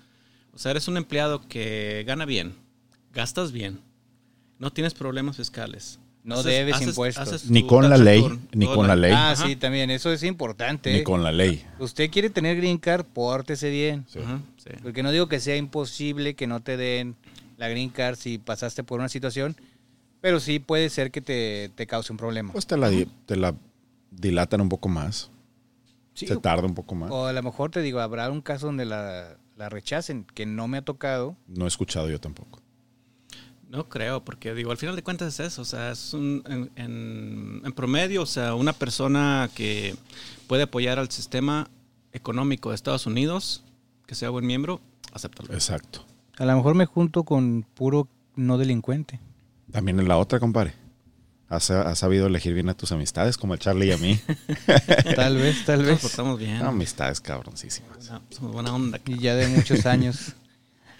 O 0.52 0.58
sea, 0.58 0.72
eres 0.72 0.88
un 0.88 0.96
empleado 0.96 1.46
que 1.46 2.02
gana 2.06 2.24
bien, 2.24 2.54
gastas 3.12 3.52
bien, 3.52 3.80
no 4.58 4.72
tienes 4.72 4.94
problemas 4.94 5.36
fiscales. 5.36 6.00
No 6.22 6.42
debes 6.42 6.82
impuestos. 6.82 7.46
Ni 7.50 7.66
con 7.66 7.84
la 7.84 7.96
tax 7.96 8.00
ley, 8.00 8.38
ni 8.52 8.66
con 8.66 8.86
la 8.86 8.94
ley. 8.94 9.12
Ah, 9.12 9.30
Ajá. 9.30 9.46
sí, 9.46 9.56
también, 9.56 9.90
eso 9.90 10.12
es 10.12 10.22
importante. 10.22 10.92
Ni 10.92 10.98
¿eh? 10.98 11.02
con 11.02 11.22
la 11.22 11.32
ley. 11.32 11.64
Usted 11.78 12.10
quiere 12.10 12.28
tener 12.28 12.58
green 12.58 12.76
card, 12.76 13.06
pórtese 13.06 13.70
bien. 13.70 14.04
Sí. 14.06 14.18
Ajá, 14.18 14.40
sí. 14.58 14.70
Porque 14.82 15.02
no 15.02 15.12
digo 15.12 15.28
que 15.28 15.40
sea 15.40 15.56
imposible 15.56 16.34
que 16.34 16.46
no 16.46 16.60
te 16.60 16.76
den 16.76 17.16
la 17.60 17.68
green 17.68 17.90
card 17.90 18.16
si 18.16 18.38
pasaste 18.38 18.82
por 18.82 18.98
una 18.98 19.08
situación, 19.08 19.54
pero 20.20 20.40
sí 20.40 20.58
puede 20.58 20.88
ser 20.90 21.10
que 21.10 21.20
te, 21.20 21.70
te 21.74 21.86
cause 21.86 22.10
un 22.12 22.16
problema. 22.16 22.52
Pues 22.52 22.66
te 22.66 22.76
la, 22.76 22.90
te 23.26 23.36
la 23.36 23.54
dilatan 24.10 24.60
un 24.62 24.68
poco 24.68 24.88
más. 24.88 25.30
Sí, 26.14 26.26
se 26.26 26.36
tarda 26.38 26.66
un 26.66 26.74
poco 26.74 26.94
más. 26.94 27.10
o 27.10 27.26
a 27.26 27.32
lo 27.32 27.42
mejor 27.42 27.70
te 27.70 27.80
digo, 27.82 28.00
habrá 28.00 28.30
un 28.30 28.40
caso 28.40 28.66
donde 28.66 28.84
la, 28.84 29.36
la 29.56 29.68
rechacen, 29.68 30.24
que 30.34 30.44
no 30.46 30.68
me 30.68 30.78
ha 30.78 30.82
tocado. 30.82 31.36
No 31.46 31.66
he 31.66 31.68
escuchado 31.68 32.10
yo 32.10 32.18
tampoco. 32.20 32.60
No 33.68 33.88
creo, 33.88 34.24
porque 34.24 34.52
digo, 34.54 34.70
al 34.72 34.76
final 34.78 34.96
de 34.96 35.02
cuentas 35.04 35.38
es 35.38 35.46
eso, 35.52 35.62
o 35.62 35.64
sea, 35.64 35.92
es 35.92 36.12
un, 36.12 36.42
en, 36.46 36.70
en- 36.76 37.62
en 37.64 37.72
promedio, 37.72 38.22
o 38.22 38.26
sea, 38.26 38.54
una 38.54 38.72
persona 38.72 39.48
que 39.54 39.94
puede 40.48 40.64
apoyar 40.64 40.98
al 40.98 41.10
sistema 41.10 41.70
económico 42.12 42.70
de 42.70 42.74
Estados 42.74 43.06
Unidos, 43.06 43.62
que 44.06 44.16
sea 44.16 44.30
buen 44.30 44.44
miembro, 44.44 44.80
acéptalo. 45.12 45.52
Exacto. 45.54 46.04
A 46.38 46.44
lo 46.44 46.56
mejor 46.56 46.74
me 46.74 46.86
junto 46.86 47.24
con 47.24 47.64
puro 47.74 48.08
no 48.36 48.58
delincuente. 48.58 49.20
También 49.70 50.00
en 50.00 50.08
la 50.08 50.16
otra, 50.16 50.40
compadre. 50.40 50.74
Has, 51.48 51.70
has 51.70 51.98
sabido 51.98 52.28
elegir 52.28 52.54
bien 52.54 52.68
a 52.68 52.74
tus 52.74 52.92
amistades, 52.92 53.36
como 53.36 53.54
el 53.54 53.60
Charlie 53.60 53.88
y 53.88 53.92
a 53.92 53.98
mí. 53.98 54.18
Tal 55.16 55.36
vez, 55.36 55.64
tal 55.64 55.78
Nos 55.80 55.86
vez. 55.88 56.00
portamos 56.00 56.38
bien. 56.38 56.60
No, 56.60 56.68
amistades 56.68 57.20
cabroncísimas. 57.20 58.12
Somos 58.30 58.52
buena 58.52 58.72
onda. 58.74 59.00
Y 59.04 59.18
ya 59.18 59.34
de 59.34 59.48
muchos 59.48 59.84
años. 59.86 60.34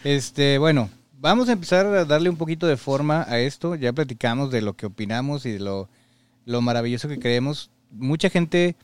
Este, 0.03 0.59
bueno, 0.59 0.91
vamos 1.21 1.49
a 1.49 1.53
empezar 1.53 1.87
a 1.87 2.05
darle 2.05 2.31
un 2.31 2.37
poquito 2.37 2.67
de 2.67 2.77
forma 2.77 3.25
a 3.29 3.39
esto. 3.39 3.77
Ya 3.77 3.93
platicamos 3.93 4.51
de 4.51 4.61
lo 4.63 4.75
que 4.75 4.87
opinamos 4.87 5.47
y 5.47 5.53
de 5.53 5.61
lo, 5.61 5.89
lo 6.47 6.61
maravilloso 6.61 7.09
que 7.09 7.21
creemos. 7.21 7.71
Mucha 7.93 8.29
gente, 8.29 8.75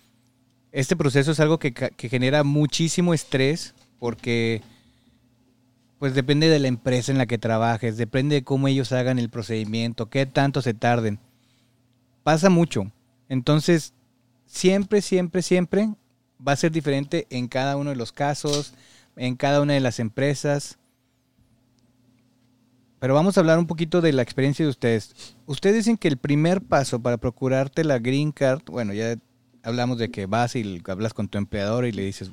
este 0.70 0.94
proceso 0.94 1.32
es 1.32 1.40
algo 1.40 1.58
que, 1.58 1.72
que 1.72 2.08
genera 2.08 2.44
muchísimo 2.44 3.12
estrés 3.12 3.74
porque 3.98 4.62
pues 5.98 6.14
depende 6.14 6.48
de 6.48 6.58
la 6.58 6.68
empresa 6.68 7.10
en 7.10 7.18
la 7.18 7.26
que 7.26 7.38
trabajes, 7.38 7.96
depende 7.96 8.36
de 8.36 8.44
cómo 8.44 8.68
ellos 8.68 8.92
hagan 8.92 9.18
el 9.18 9.30
procedimiento, 9.30 10.10
qué 10.10 10.26
tanto 10.26 10.60
se 10.60 10.74
tarden. 10.74 11.18
Pasa 12.22 12.50
mucho. 12.50 12.92
Entonces, 13.28 13.94
siempre, 14.44 15.00
siempre, 15.00 15.42
siempre 15.42 15.88
va 16.46 16.52
a 16.52 16.56
ser 16.56 16.70
diferente 16.70 17.26
en 17.30 17.48
cada 17.48 17.76
uno 17.76 17.90
de 17.90 17.96
los 17.96 18.12
casos, 18.12 18.74
en 19.16 19.36
cada 19.36 19.62
una 19.62 19.72
de 19.72 19.80
las 19.80 19.98
empresas. 19.98 20.78
Pero 22.98 23.14
vamos 23.14 23.36
a 23.36 23.40
hablar 23.40 23.58
un 23.58 23.66
poquito 23.66 24.00
de 24.00 24.12
la 24.12 24.22
experiencia 24.22 24.64
de 24.64 24.70
ustedes. 24.70 25.36
Ustedes 25.46 25.76
dicen 25.76 25.96
que 25.96 26.08
el 26.08 26.18
primer 26.18 26.60
paso 26.60 27.00
para 27.00 27.16
procurarte 27.16 27.84
la 27.84 27.98
green 27.98 28.32
card, 28.32 28.62
bueno, 28.66 28.92
ya 28.92 29.16
hablamos 29.62 29.98
de 29.98 30.10
que 30.10 30.26
vas 30.26 30.56
y 30.56 30.82
hablas 30.86 31.14
con 31.14 31.28
tu 31.28 31.38
empleador 31.38 31.86
y 31.86 31.92
le 31.92 32.02
dices, 32.02 32.32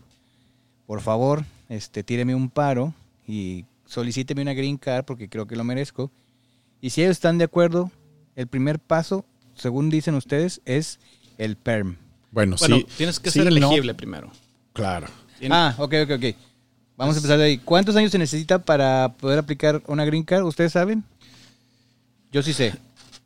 por 0.86 1.02
favor, 1.02 1.45
este, 1.69 2.04
tíreme 2.04 2.36
un 2.36 2.49
paro 2.49 2.93
y 3.27 3.65
solicíteme 3.86 4.41
una 4.41 4.53
green 4.53 4.77
card 4.77 5.05
porque 5.05 5.29
creo 5.29 5.45
que 5.47 5.55
lo 5.55 5.63
merezco. 5.63 6.12
Y 6.81 6.89
si 6.89 7.01
ellos 7.01 7.12
están 7.12 7.38
de 7.38 7.45
acuerdo, 7.45 7.91
el 8.36 8.47
primer 8.47 8.79
paso, 8.79 9.25
según 9.55 9.89
dicen 9.89 10.15
ustedes, 10.15 10.62
es 10.65 10.99
el 11.38 11.55
PERM. 11.55 11.97
Bueno, 12.31 12.55
Bueno, 12.59 12.77
sí. 12.77 12.86
tienes 12.97 13.19
que 13.19 13.29
sí, 13.31 13.39
ser 13.39 13.51
no. 13.51 13.57
elegible 13.57 13.93
primero. 13.93 14.31
Claro. 14.73 15.07
Ah, 15.49 15.75
ok, 15.77 15.93
ok, 16.05 16.12
ok. 16.17 16.36
Vamos 16.97 17.15
a 17.15 17.19
empezar 17.19 17.38
de 17.38 17.45
ahí. 17.45 17.57
¿Cuántos 17.57 17.95
años 17.95 18.12
se 18.12 18.17
necesita 18.17 18.59
para 18.59 19.13
poder 19.19 19.39
aplicar 19.39 19.81
una 19.88 20.05
green 20.05 20.23
card? 20.23 20.43
¿Ustedes 20.45 20.71
saben? 20.73 21.03
Yo 22.31 22.41
sí 22.43 22.53
sé. 22.53 22.73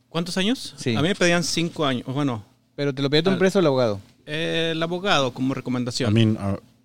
¿Cuántos 0.08 0.36
años? 0.36 0.74
Sí. 0.76 0.94
A 0.96 1.02
mí 1.02 1.08
me 1.08 1.14
pedían 1.14 1.42
cinco 1.44 1.84
años. 1.86 2.04
Bueno, 2.06 2.44
¿Pero 2.76 2.94
te 2.94 3.02
lo 3.02 3.10
pidió 3.10 3.24
tu 3.24 3.30
empresa 3.30 3.58
o 3.58 3.60
el 3.60 3.66
abogado? 3.66 4.00
eh, 4.26 4.70
el 4.72 4.82
abogado 4.82 5.32
como 5.32 5.54
recomendación. 5.54 6.10
I 6.10 6.14
mean, 6.14 6.38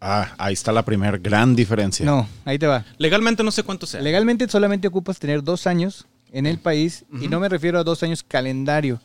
ah, 0.03 0.27
ah, 0.29 0.35
ahí 0.37 0.53
está 0.53 0.71
la 0.71 0.83
primera 0.83 1.17
gran 1.17 1.55
diferencia. 1.55 2.05
No, 2.05 2.27
ahí 2.45 2.59
te 2.59 2.67
va. 2.67 2.85
Legalmente 2.97 3.43
no 3.43 3.51
sé 3.51 3.63
cuánto 3.63 3.85
sea. 3.85 4.01
Legalmente 4.01 4.47
solamente 4.47 4.87
ocupas 4.87 5.19
tener 5.19 5.43
dos 5.43 5.65
años 5.67 6.05
en 6.31 6.45
el 6.45 6.59
país 6.59 7.05
y 7.21 7.27
no 7.27 7.39
me 7.39 7.47
refiero 7.47 7.79
a 7.79 7.83
dos 7.83 8.03
años 8.03 8.23
calendario, 8.23 8.99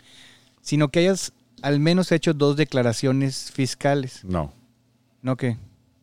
sino 0.61 0.89
que 0.89 1.01
hayas 1.01 1.33
al 1.63 1.81
menos 1.81 2.13
hecho 2.13 2.35
dos 2.35 2.57
declaraciones 2.57 3.51
fiscales. 3.53 4.25
No. 4.25 4.53
¿No 5.23 5.37
qué? 5.37 5.57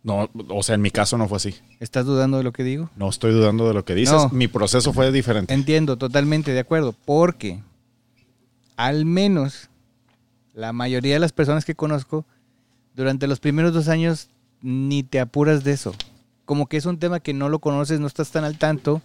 No, 0.03 0.29
o 0.49 0.61
sea, 0.61 0.75
en 0.75 0.81
mi 0.81 0.91
caso 0.91 1.17
no 1.17 1.27
fue 1.27 1.37
así. 1.37 1.55
¿Estás 1.79 2.05
dudando 2.05 2.37
de 2.37 2.43
lo 2.43 2.53
que 2.53 2.63
digo? 2.63 2.91
No 2.95 3.09
estoy 3.09 3.33
dudando 3.33 3.67
de 3.67 3.73
lo 3.73 3.83
que 3.85 3.95
dices. 3.95 4.13
No. 4.13 4.29
Mi 4.29 4.47
proceso 4.47 4.93
fue 4.93 5.11
diferente. 5.11 5.53
Entiendo, 5.53 5.97
totalmente 5.97 6.51
de 6.51 6.59
acuerdo, 6.59 6.93
porque 7.05 7.59
al 8.75 9.05
menos 9.05 9.69
la 10.53 10.73
mayoría 10.73 11.15
de 11.15 11.19
las 11.19 11.31
personas 11.31 11.65
que 11.65 11.75
conozco, 11.75 12.25
durante 12.95 13.27
los 13.27 13.39
primeros 13.39 13.73
dos 13.73 13.87
años 13.87 14.29
ni 14.65 15.03
te 15.03 15.19
apuras 15.19 15.63
de 15.63 15.73
eso. 15.73 15.93
Como 16.45 16.67
que 16.67 16.77
es 16.77 16.85
un 16.85 16.99
tema 16.99 17.19
que 17.19 17.33
no 17.33 17.49
lo 17.49 17.59
conoces, 17.59 17.99
no 17.99 18.07
estás 18.07 18.31
tan 18.31 18.43
al 18.43 18.57
tanto, 18.57 19.01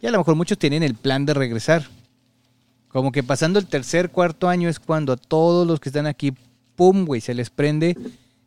y 0.00 0.06
a 0.06 0.10
lo 0.10 0.18
mejor 0.18 0.36
muchos 0.36 0.58
tienen 0.58 0.82
el 0.82 0.94
plan 0.94 1.26
de 1.26 1.34
regresar. 1.34 1.88
Como 2.88 3.10
que 3.10 3.22
pasando 3.22 3.58
el 3.58 3.66
tercer, 3.66 4.10
cuarto 4.10 4.48
año 4.48 4.68
es 4.68 4.78
cuando 4.78 5.12
a 5.12 5.16
todos 5.16 5.66
los 5.66 5.80
que 5.80 5.88
están 5.88 6.06
aquí, 6.06 6.34
pum, 6.76 7.06
güey, 7.06 7.20
se 7.20 7.34
les 7.34 7.50
prende 7.50 7.96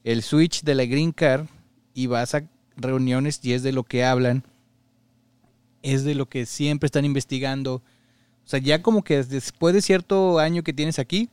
el 0.04 0.22
switch 0.22 0.64
de 0.64 0.76
la 0.76 0.86
green 0.86 1.12
card 1.12 1.48
y 1.94 2.08
vas 2.08 2.36
a 2.36 2.44
reuniones 2.78 3.40
y 3.44 3.54
es 3.54 3.64
de 3.64 3.72
lo 3.72 3.84
que 3.84 4.06
hablan 4.06 4.44
es 5.86 6.04
de 6.04 6.16
lo 6.16 6.28
que 6.28 6.46
siempre 6.46 6.88
están 6.88 7.06
investigando. 7.06 7.76
O 7.76 8.48
sea, 8.48 8.60
ya 8.60 8.82
como 8.82 9.04
que 9.04 9.24
después 9.24 9.74
de 9.74 9.82
cierto 9.82 10.40
año 10.40 10.64
que 10.64 10.74
tienes 10.74 11.00
aquí, 11.00 11.30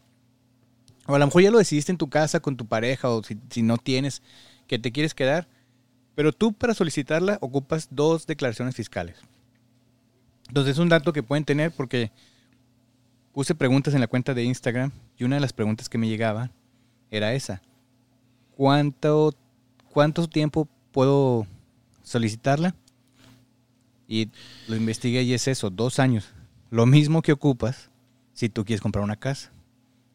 o 1.07 1.15
a 1.15 1.19
lo 1.19 1.27
mejor 1.27 1.43
ya 1.43 1.51
lo 1.51 1.59
decidiste 1.59 1.91
en 1.91 1.99
tu 1.99 2.09
casa 2.09 2.41
con 2.41 2.57
tu 2.57 2.67
pareja, 2.67 3.09
o 3.09 3.23
si, 3.23 3.39
si 3.51 3.63
no 3.63 3.79
tienes, 3.79 4.23
que 4.73 4.79
te 4.79 4.91
quieres 4.91 5.13
quedar, 5.13 5.47
pero 6.15 6.33
tú 6.33 6.55
para 6.55 6.73
solicitarla 6.73 7.37
ocupas 7.43 7.89
dos 7.91 8.27
declaraciones 8.27 8.75
fiscales. 8.75 9.19
Entonces 10.49 10.73
es 10.73 10.79
un 10.79 10.89
dato 10.89 11.13
que 11.13 11.23
pueden 11.23 11.45
tener 11.45 11.73
porque 11.73 12.11
puse 13.35 13.55
preguntas 13.55 13.93
en 13.93 14.01
la 14.01 14.07
cuenta 14.07 14.33
de 14.33 14.45
Instagram 14.45 14.91
y 15.19 15.25
una 15.25 15.37
de 15.37 15.43
las 15.43 15.53
preguntas 15.53 15.91
que 15.91 15.99
me 15.99 16.09
llegaba 16.09 16.51
era 17.11 17.35
esa. 17.35 17.61
¿Cuánto, 18.57 19.35
cuánto 19.93 20.27
tiempo 20.27 20.67
puedo 20.91 21.47
solicitarla? 22.03 22.75
Y 24.09 24.31
lo 24.69 24.77
investigué 24.77 25.23
y 25.23 25.35
es 25.35 25.49
eso, 25.49 25.69
dos 25.69 25.99
años. 25.99 26.31
Lo 26.71 26.87
mismo 26.87 27.21
que 27.21 27.33
ocupas 27.33 27.91
si 28.33 28.49
tú 28.49 28.65
quieres 28.65 28.81
comprar 28.81 29.05
una 29.05 29.17
casa. 29.17 29.53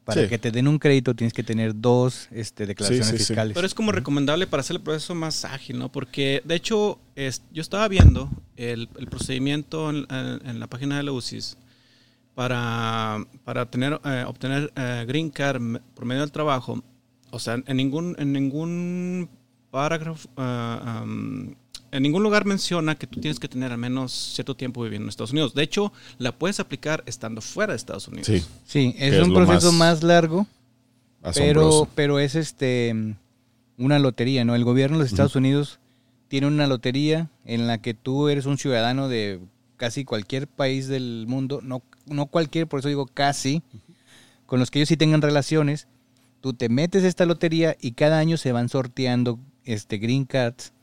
Para 0.07 0.21
Sí. 0.23 0.27
que 0.29 0.37
te 0.39 0.51
den 0.51 0.69
un 0.69 0.79
crédito 0.79 1.13
tienes 1.13 1.33
que 1.33 1.43
tener 1.43 1.73
dos 1.79 2.29
este, 2.31 2.65
declaraciones 2.65 3.07
sí, 3.07 3.17
sí. 3.17 3.25
fiscales. 3.25 3.53
Pero 3.53 3.67
es 3.67 3.73
como 3.73 3.91
recomendable 3.91 4.47
para 4.47 4.61
hacer 4.61 4.77
el 4.77 4.81
proceso 4.81 5.13
más 5.13 5.43
ágil, 5.43 5.77
¿no? 5.77 5.91
Porque, 5.91 6.41
de 6.45 6.55
hecho, 6.55 6.97
es- 7.15 7.41
yo 7.51 7.61
estaba 7.61 7.85
viendo 7.89 8.29
el, 8.55 8.87
el 8.97 9.07
procedimiento 9.07 9.89
en, 9.89 10.07
en- 10.09 10.47
en 10.47 10.59
la 10.61 10.67
página 10.67 10.95
de 10.95 11.03
la 11.03 11.11
UCIS 11.11 11.57
para, 12.35 13.17
para 13.43 13.65
tener, 13.69 13.99
eh, 14.05 14.23
obtener 14.27 14.71
eh, 14.75 15.03
Green 15.07 15.29
Card 15.29 15.61
por 15.93 16.05
medio 16.05 16.21
del 16.21 16.31
trabajo. 16.31 16.81
O 17.31 17.39
sea, 17.39 17.61
en 17.65 17.75
ningún, 17.77 18.15
en 18.17 18.31
ningún 18.31 19.29
parágrafo, 19.71 20.29
am, 20.37 21.55
en 21.91 22.03
ningún 22.03 22.23
lugar 22.23 22.45
menciona 22.45 22.95
que 22.95 23.07
tú 23.07 23.19
tienes 23.19 23.39
que 23.39 23.47
tener 23.47 23.71
al 23.71 23.77
menos 23.77 24.11
cierto 24.11 24.55
tiempo 24.55 24.83
viviendo 24.83 25.05
en 25.05 25.09
Estados 25.09 25.31
Unidos. 25.31 25.53
De 25.53 25.63
hecho, 25.63 25.93
la 26.17 26.31
puedes 26.31 26.59
aplicar 26.59 27.03
estando 27.05 27.41
fuera 27.41 27.73
de 27.73 27.77
Estados 27.77 28.07
Unidos. 28.07 28.27
Sí, 28.27 28.43
Sí, 28.65 28.95
es 28.97 29.15
Que 29.15 29.21
un 29.21 29.33
proceso 29.33 29.71
más 29.71 29.95
más, 29.95 30.03
largo, 30.03 30.47
pero, 31.21 31.29
asombroso. 31.29 31.89
pero 31.95 32.19
es 32.19 32.35
este 32.35 33.15
una 33.77 33.99
lotería, 33.99 34.43
¿no? 34.43 34.55
El 34.55 34.63
gobierno 34.63 34.97
de 34.97 35.03
los 35.03 35.11
Estados 35.11 35.35
Unidos 35.35 35.79
tiene 36.27 36.47
una 36.47 36.67
lotería 36.67 37.29
en 37.45 37.67
la 37.67 37.77
que 37.79 37.93
tú 37.93 38.27
eres 38.27 38.45
un 38.45 38.57
ciudadano 38.57 39.07
de 39.07 39.39
casi 39.77 40.03
cualquier 40.03 40.47
país 40.47 40.87
del 40.87 41.25
mundo, 41.27 41.59
no, 41.63 41.83
no 42.07 42.25
cualquier, 42.25 42.67
por 42.67 42.79
eso 42.79 42.89
digo 42.89 43.05
casi, 43.05 43.61
con 44.45 44.59
los 44.59 44.71
que 44.71 44.79
ellos 44.79 44.89
sí 44.89 44.97
tengan 44.97 45.21
relaciones, 45.21 45.87
tú 46.41 46.53
te 46.53 46.69
metes 46.69 47.03
a 47.03 47.07
esta 47.07 47.25
lotería 47.25 47.77
y 47.79 47.91
cada 47.91 48.17
año 48.17 48.37
se 48.37 48.51
van 48.51 48.67
sorteando 48.69 49.39
este 49.63 49.99
green 49.99 50.25
cards 50.25 50.73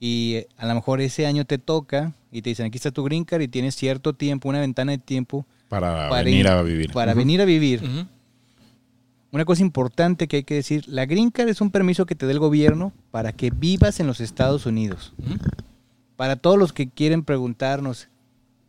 y 0.00 0.34
eh, 0.34 0.48
a 0.56 0.66
lo 0.66 0.74
mejor 0.74 1.00
ese 1.00 1.26
año 1.26 1.44
te 1.44 1.58
toca 1.58 2.12
y 2.30 2.42
te 2.42 2.50
dicen 2.50 2.66
aquí 2.66 2.76
está 2.76 2.90
tu 2.90 3.02
green 3.04 3.24
card 3.24 3.42
y 3.42 3.48
tienes 3.48 3.74
cierto 3.74 4.12
tiempo, 4.12 4.48
una 4.48 4.60
ventana 4.60 4.92
de 4.92 4.98
tiempo 4.98 5.46
para, 5.68 6.08
para 6.08 6.22
venir 6.22 6.46
ir- 6.46 6.48
a 6.48 6.62
vivir. 6.62 6.92
para 6.92 7.14
venir 7.14 7.40
a 7.40 7.44
vivir. 7.44 8.06
Una 9.32 9.44
cosa 9.44 9.62
importante 9.62 10.28
que 10.28 10.36
hay 10.38 10.44
que 10.44 10.54
decir, 10.54 10.84
la 10.86 11.04
Green 11.04 11.30
Card 11.30 11.48
es 11.48 11.60
un 11.60 11.70
permiso 11.70 12.06
que 12.06 12.14
te 12.14 12.24
da 12.26 12.32
el 12.32 12.38
gobierno 12.38 12.92
para 13.10 13.32
que 13.32 13.50
vivas 13.50 14.00
en 14.00 14.06
los 14.06 14.20
Estados 14.20 14.64
Unidos. 14.66 15.12
Para 16.16 16.36
todos 16.36 16.56
los 16.58 16.72
que 16.72 16.88
quieren 16.88 17.22
preguntarnos, 17.24 18.08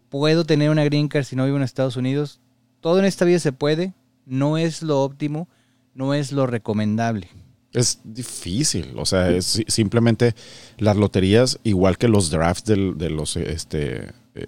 ¿puedo 0.10 0.44
tener 0.46 0.70
una 0.70 0.84
Green 0.84 1.08
Card 1.08 1.24
si 1.24 1.36
no 1.38 1.46
vivo 1.46 1.56
en 1.58 1.63
Estados 1.63 1.96
Unidos? 1.96 2.42
Todo 2.82 3.00
en 3.00 3.06
esta 3.06 3.24
vida 3.24 3.40
se 3.40 3.54
puede, 3.54 3.94
no 4.26 4.58
es 4.58 4.82
lo 4.82 5.02
óptimo, 5.04 5.48
no 5.94 6.13
es 6.13 6.32
lo 6.34 6.48
recomendable. 6.48 7.30
Es 7.78 8.00
difícil, 8.04 8.94
o 8.98 9.06
sea, 9.06 9.30
es 9.30 9.46
si- 9.46 9.66
simplemente 9.68 10.34
las 10.78 10.98
loterías, 10.98 11.60
igual 11.63 11.98
que 11.98 12.08
los 12.08 12.30
drafts 12.30 12.66
del- 12.66 12.98
de 12.98 13.10
los 13.10 13.36
este, 13.38 14.10
eh, 14.36 14.46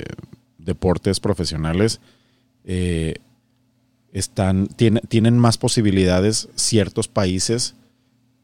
deportes 0.57 1.19
profesionales, 1.19 1.99
eh, 2.65 3.15
están, 4.11 4.67
tiene- 4.67 5.01
tienen 5.07 5.37
más 5.37 5.57
posibilidades 5.57 6.49
ciertos 6.55 7.07
países 7.07 7.75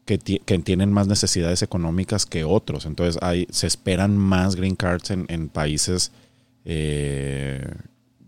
que, 0.04 0.18
que 0.18 0.58
tienen 0.60 0.92
más 0.92 1.08
necesidades 1.08 1.62
económicas 1.62 2.24
que 2.26 2.44
otros. 2.44 2.86
Entonces 2.86 3.20
hay, 3.22 3.48
se 3.50 3.66
esperan 3.66 4.16
más 4.16 4.54
green 4.54 4.76
cards 4.76 5.10
en, 5.10 5.26
en 5.28 5.48
países 5.48 6.12
eh, 6.64 7.64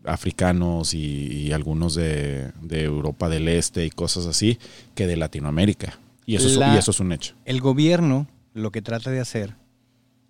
africanos 0.05 0.95
y, 0.95 0.99
y 1.33 1.53
algunos 1.53 1.95
de, 1.95 2.51
de 2.63 2.83
Europa 2.83 3.29
del 3.29 3.47
Este 3.49 3.85
y 3.87 3.91
cosas 3.91 4.27
así 4.27 4.59
que 4.97 5.07
de 5.07 5.17
Latinoamérica. 5.17 5.99
Y 6.29 6.37
eso, 6.37 6.47
es- 6.49 6.57
La- 6.57 6.75
y 6.75 6.79
eso 6.79 6.91
es 6.91 7.01
un 7.01 7.13
hecho. 7.13 7.35
El 7.45 7.61
gobierno 7.61 8.27
lo 8.55 8.71
que 8.71 8.83
trata 8.83 9.11
de 9.11 9.21
hacer 9.21 9.57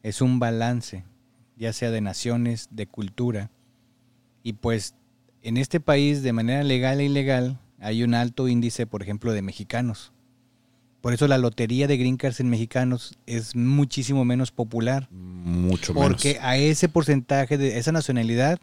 es 0.02 0.20
un 0.22 0.38
balance, 0.38 1.04
ya 1.56 1.72
sea 1.72 1.90
de 1.90 2.00
naciones, 2.00 2.68
de 2.70 2.86
cultura. 2.86 3.50
Y 4.42 4.52
pues 4.54 4.94
en 5.42 5.56
este 5.56 5.80
país, 5.80 6.22
de 6.22 6.32
manera 6.32 6.62
legal 6.62 7.00
e 7.00 7.04
ilegal, 7.06 7.58
hay 7.80 8.02
un 8.04 8.14
alto 8.14 8.46
índice, 8.48 8.86
por 8.86 9.02
ejemplo, 9.02 9.32
de 9.32 9.42
mexicanos. 9.42 10.12
Por 11.00 11.12
eso 11.14 11.26
la 11.28 11.38
lotería 11.38 11.86
de 11.86 11.96
green 11.96 12.16
cards 12.16 12.40
en 12.40 12.48
mexicanos 12.50 13.16
es 13.26 13.54
muchísimo 13.56 14.24
menos 14.24 14.50
popular. 14.52 15.08
Mucho 15.10 15.94
Porque 15.94 16.34
menos. 16.34 16.44
a 16.44 16.56
ese 16.56 16.88
porcentaje 16.88 17.56
de 17.58 17.78
esa 17.78 17.92
nacionalidad 17.92 18.58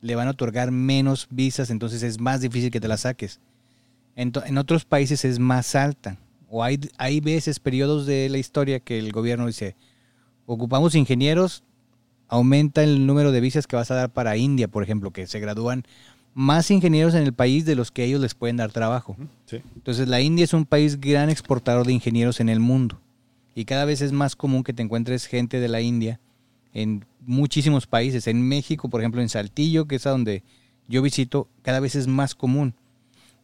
le 0.00 0.14
van 0.16 0.28
a 0.28 0.32
otorgar 0.32 0.70
menos 0.70 1.28
visas, 1.30 1.70
entonces 1.70 2.02
es 2.02 2.20
más 2.20 2.40
difícil 2.42 2.70
que 2.70 2.80
te 2.80 2.88
la 2.88 2.96
saques. 2.98 3.40
Ento- 4.16 4.42
en 4.46 4.58
otros 4.58 4.84
países 4.84 5.24
es 5.24 5.38
más 5.38 5.74
alta. 5.74 6.18
O 6.48 6.62
hay, 6.62 6.78
hay 6.98 7.20
veces, 7.20 7.60
periodos 7.60 8.06
de 8.06 8.28
la 8.28 8.38
historia 8.38 8.80
que 8.80 8.98
el 8.98 9.12
gobierno 9.12 9.46
dice, 9.46 9.76
ocupamos 10.46 10.94
ingenieros, 10.94 11.64
aumenta 12.28 12.82
el 12.82 13.06
número 13.06 13.32
de 13.32 13.40
visas 13.40 13.66
que 13.66 13.76
vas 13.76 13.90
a 13.90 13.94
dar 13.94 14.12
para 14.12 14.36
India, 14.36 14.68
por 14.68 14.82
ejemplo, 14.82 15.10
que 15.10 15.26
se 15.26 15.40
gradúan 15.40 15.84
más 16.34 16.70
ingenieros 16.70 17.14
en 17.14 17.22
el 17.22 17.32
país 17.32 17.64
de 17.64 17.76
los 17.76 17.90
que 17.90 18.04
ellos 18.04 18.20
les 18.20 18.34
pueden 18.34 18.56
dar 18.56 18.72
trabajo. 18.72 19.16
Sí. 19.46 19.62
Entonces 19.76 20.08
la 20.08 20.20
India 20.20 20.44
es 20.44 20.52
un 20.52 20.66
país 20.66 21.00
gran 21.00 21.30
exportador 21.30 21.86
de 21.86 21.92
ingenieros 21.92 22.40
en 22.40 22.48
el 22.48 22.58
mundo 22.58 23.00
y 23.54 23.64
cada 23.64 23.84
vez 23.84 24.00
es 24.00 24.12
más 24.12 24.34
común 24.36 24.64
que 24.64 24.72
te 24.72 24.82
encuentres 24.82 25.26
gente 25.26 25.60
de 25.60 25.68
la 25.68 25.80
India 25.80 26.20
en 26.72 27.04
muchísimos 27.20 27.86
países. 27.86 28.26
En 28.26 28.42
México, 28.42 28.88
por 28.88 29.00
ejemplo, 29.00 29.22
en 29.22 29.28
Saltillo, 29.28 29.86
que 29.86 29.96
es 29.96 30.06
a 30.06 30.10
donde 30.10 30.42
yo 30.88 31.02
visito, 31.02 31.48
cada 31.62 31.80
vez 31.80 31.94
es 31.94 32.08
más 32.08 32.34
común. 32.34 32.74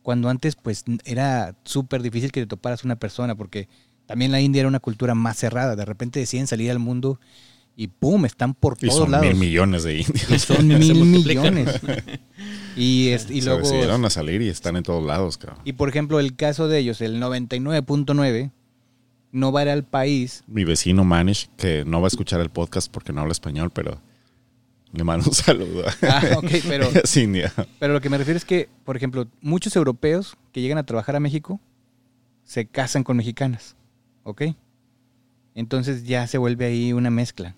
Cuando 0.03 0.29
antes, 0.29 0.57
pues, 0.57 0.85
era 1.05 1.57
súper 1.65 2.03
difícil 2.03 2.33
que 2.33 2.41
te 2.41 2.47
toparas 2.47 2.85
una 2.85 2.97
persona, 2.97 3.35
porque 3.37 3.69
también 4.07 4.33
la 4.33 4.41
India 4.41 4.61
era 4.61 4.69
una 4.69 4.81
cultura 4.81 5.15
más 5.15 5.37
cerrada. 5.37 5.77
De 5.77 5.85
repente 5.85 6.19
deciden 6.21 6.47
salir 6.47 6.71
al 6.71 6.79
mundo 6.79 7.21
y 7.77 7.87
¡pum! 7.89 8.25
Están 8.25 8.55
por 8.55 8.77
Y 8.81 8.87
todos 8.89 8.99
son 9.01 9.11
lados. 9.13 9.27
mil 9.27 9.37
millones 9.37 9.85
de 9.85 9.99
indios. 10.01 10.31
Y 10.31 10.39
son 10.39 10.57
Se 10.69 10.95
mil 10.95 11.05
millones. 11.25 11.81
Y, 12.77 13.09
es- 13.09 13.31
y 13.31 13.41
Se 13.43 13.47
luego... 13.49 13.63
decidieron 13.63 14.05
a 14.05 14.11
salir 14.11 14.41
y 14.43 14.49
están 14.49 14.77
en 14.77 14.83
todos 14.85 15.05
lados, 15.05 15.37
cabrón. 15.39 15.59
Y 15.65 15.73
por 15.75 15.89
ejemplo, 15.89 16.21
el 16.21 16.37
caso 16.37 16.69
de 16.69 16.79
ellos, 16.79 17.01
el 17.01 17.21
99.9, 17.21 18.51
no 19.33 19.53
va 19.53 19.61
a 19.61 19.63
ir 19.65 19.69
al 19.71 19.85
país. 19.85 20.43
Mi 20.47 20.65
vecino 20.65 21.05
Manish, 21.05 21.51
que 21.57 21.85
no 21.85 22.01
va 22.01 22.07
a 22.07 22.09
escuchar 22.09 22.41
el 22.41 22.49
podcast 22.51 22.91
porque 22.91 23.13
no 23.13 23.21
habla 23.21 23.33
español, 23.33 23.71
pero 23.73 24.01
le 24.92 25.05
mando 25.05 25.26
un 25.29 25.35
saludo. 25.35 25.85
Ah, 26.03 26.22
ok, 26.37 26.50
pero, 26.68 26.88
es 27.05 27.16
india. 27.16 27.53
pero 27.79 27.92
lo 27.92 28.00
que 28.00 28.11
me 28.11 28.18
refiero 28.18 28.37
es 28.37 28.44
que, 28.44 28.68
por 28.85 28.96
ejemplo, 28.96 29.26
muchos 29.40 29.76
europeos 29.76 30.37
que 30.53 30.61
llegan 30.61 30.79
a 30.79 30.85
trabajar 30.87 31.16
a 31.16 31.20
México 31.20 31.61
se 32.44 32.66
casan 32.66 33.05
con 33.05 33.16
mexicanas. 33.16 33.76
¿Ok? 34.24 34.42
Entonces 35.55 36.05
ya 36.05 36.26
se 36.26 36.38
vuelve 36.38 36.66
ahí 36.66 36.92
una 36.92 37.11
mezcla. 37.11 37.55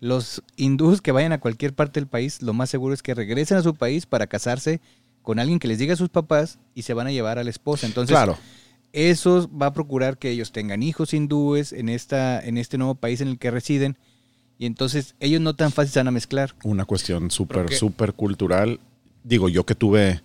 Los 0.00 0.42
hindús 0.56 1.00
que 1.00 1.12
vayan 1.12 1.32
a 1.32 1.40
cualquier 1.40 1.74
parte 1.74 1.98
del 1.98 2.08
país, 2.08 2.40
lo 2.40 2.52
más 2.52 2.70
seguro 2.70 2.94
es 2.94 3.02
que 3.02 3.14
regresen 3.14 3.56
a 3.56 3.62
su 3.62 3.74
país 3.74 4.06
para 4.06 4.26
casarse 4.26 4.80
con 5.22 5.38
alguien 5.38 5.58
que 5.58 5.68
les 5.68 5.78
diga 5.78 5.94
a 5.94 5.96
sus 5.96 6.08
papás 6.08 6.58
y 6.74 6.82
se 6.82 6.94
van 6.94 7.06
a 7.06 7.10
llevar 7.10 7.38
a 7.38 7.44
la 7.44 7.50
esposa. 7.50 7.86
Entonces, 7.86 8.14
claro. 8.14 8.38
eso 8.92 9.50
va 9.50 9.66
a 9.66 9.72
procurar 9.72 10.18
que 10.18 10.30
ellos 10.30 10.52
tengan 10.52 10.82
hijos 10.82 11.12
hindúes 11.14 11.72
en, 11.72 11.88
esta, 11.88 12.40
en 12.40 12.58
este 12.58 12.78
nuevo 12.78 12.94
país 12.94 13.20
en 13.20 13.28
el 13.28 13.38
que 13.38 13.50
residen. 13.50 13.98
Y 14.58 14.66
entonces 14.66 15.14
ellos 15.20 15.40
no 15.40 15.54
tan 15.54 15.70
fácil 15.72 15.92
se 15.92 16.00
van 16.00 16.08
a 16.08 16.12
mezclar. 16.12 16.54
Una 16.64 16.84
cuestión 16.84 17.30
súper, 17.30 17.72
súper 17.74 18.12
cultural. 18.14 18.80
Digo, 19.22 19.48
yo 19.48 19.64
que 19.64 19.74
tuve... 19.74 20.20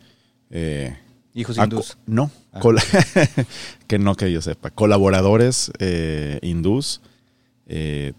eh, 0.50 0.98
Hijos 1.36 1.58
hindús. 1.58 1.98
no, 2.06 2.30
Ah. 2.52 2.60
que 3.88 3.98
no 4.00 4.16
que 4.16 4.32
yo 4.32 4.42
sepa. 4.42 4.70
Colaboradores 4.70 5.72
eh, 5.80 6.40
hindús 6.44 7.02
eh, 7.66 8.14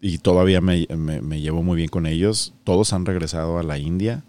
y 0.00 0.18
todavía 0.18 0.60
me, 0.60 0.86
me- 0.96 1.20
me 1.20 1.40
llevo 1.40 1.62
muy 1.62 1.76
bien 1.76 1.88
con 1.88 2.06
ellos. 2.06 2.52
Todos 2.64 2.92
han 2.92 3.06
regresado 3.06 3.58
a 3.58 3.62
la 3.62 3.78
India 3.78 4.24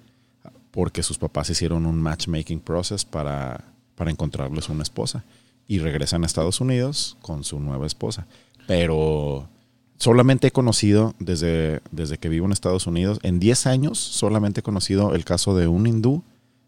porque 0.72 1.02
sus 1.04 1.18
papás 1.18 1.50
hicieron 1.50 1.86
un 1.86 2.00
matchmaking 2.02 2.60
process 2.60 3.06
para, 3.06 3.64
para 3.96 4.12
encontrarles 4.12 4.70
una 4.70 4.84
esposa. 4.84 5.24
Y 5.68 5.80
regresan 5.80 6.24
a 6.24 6.26
Estados 6.28 6.62
Unidos 6.62 7.18
con 7.22 7.44
su 7.44 7.60
nueva 7.60 7.88
esposa. 7.88 8.28
Pero 8.68 9.48
solamente 10.02 10.48
he 10.48 10.52
conocido, 10.52 11.14
desde, 11.20 11.82
desde 11.92 12.18
que 12.18 12.28
vivo 12.30 12.46
en 12.46 12.52
Estados 12.52 12.88
Unidos, 12.88 13.20
en 13.24 13.40
10 13.40 13.68
años 13.68 14.00
solamente 14.00 14.60
he 14.62 14.64
conocido 14.64 15.14
el 15.16 15.24
caso 15.26 15.56
de 15.56 15.68
un 15.68 15.86
hindú 15.88 16.24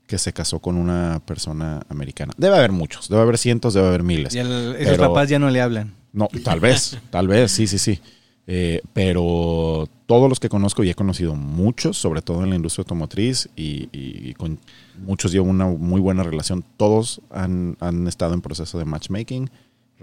que 0.08 0.18
se 0.20 0.34
casó 0.34 0.60
con 0.60 0.76
una 0.76 1.22
persona 1.26 1.82
americana. 1.90 2.34
Debe 2.38 2.56
haber 2.58 2.72
muchos, 2.72 3.10
debe 3.10 3.22
haber 3.24 3.38
cientos, 3.38 3.74
debe 3.74 3.88
haber 3.88 4.04
miles. 4.04 4.36
Y 4.36 4.40
el- 4.40 4.76
esos 4.78 4.98
Pero- 4.98 5.08
papás 5.10 5.30
ya 5.30 5.40
no 5.40 5.50
le 5.50 5.62
hablan. 5.62 5.94
No, 6.12 6.28
tal 6.44 6.60
vez, 6.60 6.98
tal 7.10 7.28
vez, 7.28 7.52
sí, 7.52 7.66
sí, 7.66 7.80
sí. 7.80 8.00
Eh, 8.46 8.82
pero 8.92 9.88
todos 10.06 10.28
los 10.30 10.40
que 10.40 10.50
conozco 10.50 10.84
y 10.84 10.90
he 10.90 10.96
conocido 10.96 11.34
muchos, 11.34 11.98
sobre 11.98 12.22
todo 12.22 12.44
en 12.44 12.50
la 12.50 12.56
industria 12.58 12.82
automotriz 12.84 13.50
y, 13.56 13.88
y- 13.94 14.30
y 14.30 14.34
con 14.34 14.60
muchos 15.06 15.32
llevo 15.32 15.50
una 15.50 15.66
muy 15.66 16.02
buena 16.02 16.22
relación. 16.24 16.64
Todos 16.78 17.22
han, 17.32 17.78
han 17.80 18.08
estado 18.08 18.34
en 18.34 18.42
proceso 18.42 18.78
de 18.78 18.86
matchmaking, 18.86 19.50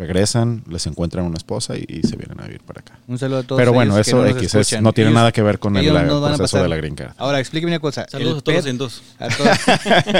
regresan, 0.00 0.64
les 0.68 0.86
encuentran 0.86 1.24
una 1.26 1.36
esposa 1.36 1.76
y, 1.76 1.84
y 1.86 2.02
se 2.08 2.16
vienen 2.16 2.40
a 2.40 2.44
vivir 2.44 2.62
para 2.62 2.80
acá. 2.80 2.98
Un 3.06 3.18
saludo 3.18 3.38
a 3.38 3.42
todos. 3.42 3.60
Pero 3.60 3.72
bueno, 3.72 3.92
ellos 3.94 4.06
que 4.06 4.10
eso 4.10 4.22
no 4.22 4.26
X 4.28 4.54
es- 4.54 4.80
no 4.82 4.92
tiene 4.94 5.10
Ellos- 5.10 5.18
nada 5.20 5.30
que 5.32 5.42
ver 5.42 5.58
con 5.58 5.76
el, 5.76 5.92
la- 5.92 6.02
no 6.04 6.20
proceso 6.20 6.42
pasar. 6.42 6.62
de 6.62 6.68
la 6.70 6.76
green 6.76 6.94
card. 6.94 7.12
Ahora, 7.18 7.38
explíqueme 7.38 7.72
una 7.72 7.80
cosa. 7.80 8.06
Saludos 8.08 8.38
a 8.38 8.40
todos 8.40 8.56
los 8.56 8.66
hindús. 8.66 9.02
A 9.18 9.28
todos, 9.28 9.58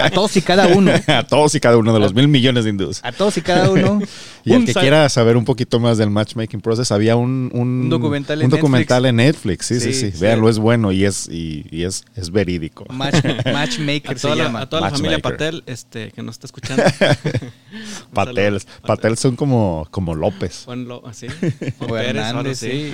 a 0.04 0.10
todos 0.10 0.36
y 0.36 0.42
cada 0.42 0.66
uno. 0.68 0.92
a 1.08 1.22
todos 1.26 1.54
y 1.54 1.60
cada 1.60 1.76
uno 1.78 1.92
de 1.94 1.98
los 2.00 2.12
mil 2.14 2.28
millones 2.28 2.64
de 2.64 2.70
hindúes. 2.70 3.00
A 3.02 3.12
todos 3.12 3.36
y 3.38 3.42
cada 3.42 3.70
uno. 3.70 4.00
Y 4.44 4.52
el 4.54 4.64
que 4.64 4.72
sal- 4.72 4.82
quiera 4.82 5.08
saber 5.08 5.36
un 5.36 5.44
poquito 5.44 5.78
más 5.80 5.98
del 5.98 6.10
matchmaking 6.10 6.60
process, 6.60 6.92
había 6.92 7.16
un, 7.16 7.50
un, 7.52 7.60
Un 7.82 7.88
documental 7.90 8.40
en 8.40 8.46
un 8.46 8.50
documental 8.50 9.02
Netflix. 9.02 9.10
en 9.10 9.16
Netflix. 9.16 9.66
Sí, 9.66 9.80
sí, 9.80 9.92
Sí, 9.92 10.00
sí. 10.10 10.12
sí. 10.12 10.20
Véanlo, 10.20 10.48
es 10.48 10.58
bueno 10.58 10.92
y 10.92 11.04
es, 11.04 11.28
y, 11.28 11.66
y 11.70 11.82
es, 11.84 12.04
es 12.14 12.30
verídico. 12.30 12.84
Match- 12.86 13.22
matchmaker 13.52 14.10
A 14.12 14.14
se 14.14 14.20
toda, 14.22 14.36
la, 14.36 14.44
llama. 14.44 14.60
a 14.62 14.68
toda 14.68 14.82
la 14.82 14.90
familia. 14.90 15.18
Patel 15.18 15.62
este, 15.66 16.10
que 16.12 16.22
nos 16.22 16.36
está 16.36 16.46
escuchando. 16.46 16.82
Saludo. 18.14 18.58
Patel 18.86 19.16
son 19.16 19.36
como, 19.36 19.86
como 19.90 20.14
López. 20.14 20.62
Juan 20.64 20.86
Lo- 20.88 21.06
así. 21.06 21.26
O 21.26 21.30
Juan 21.88 22.02
Pérez, 22.02 22.22
algo 22.24 22.40
Hernández, 22.40 22.62
así. 22.62 22.92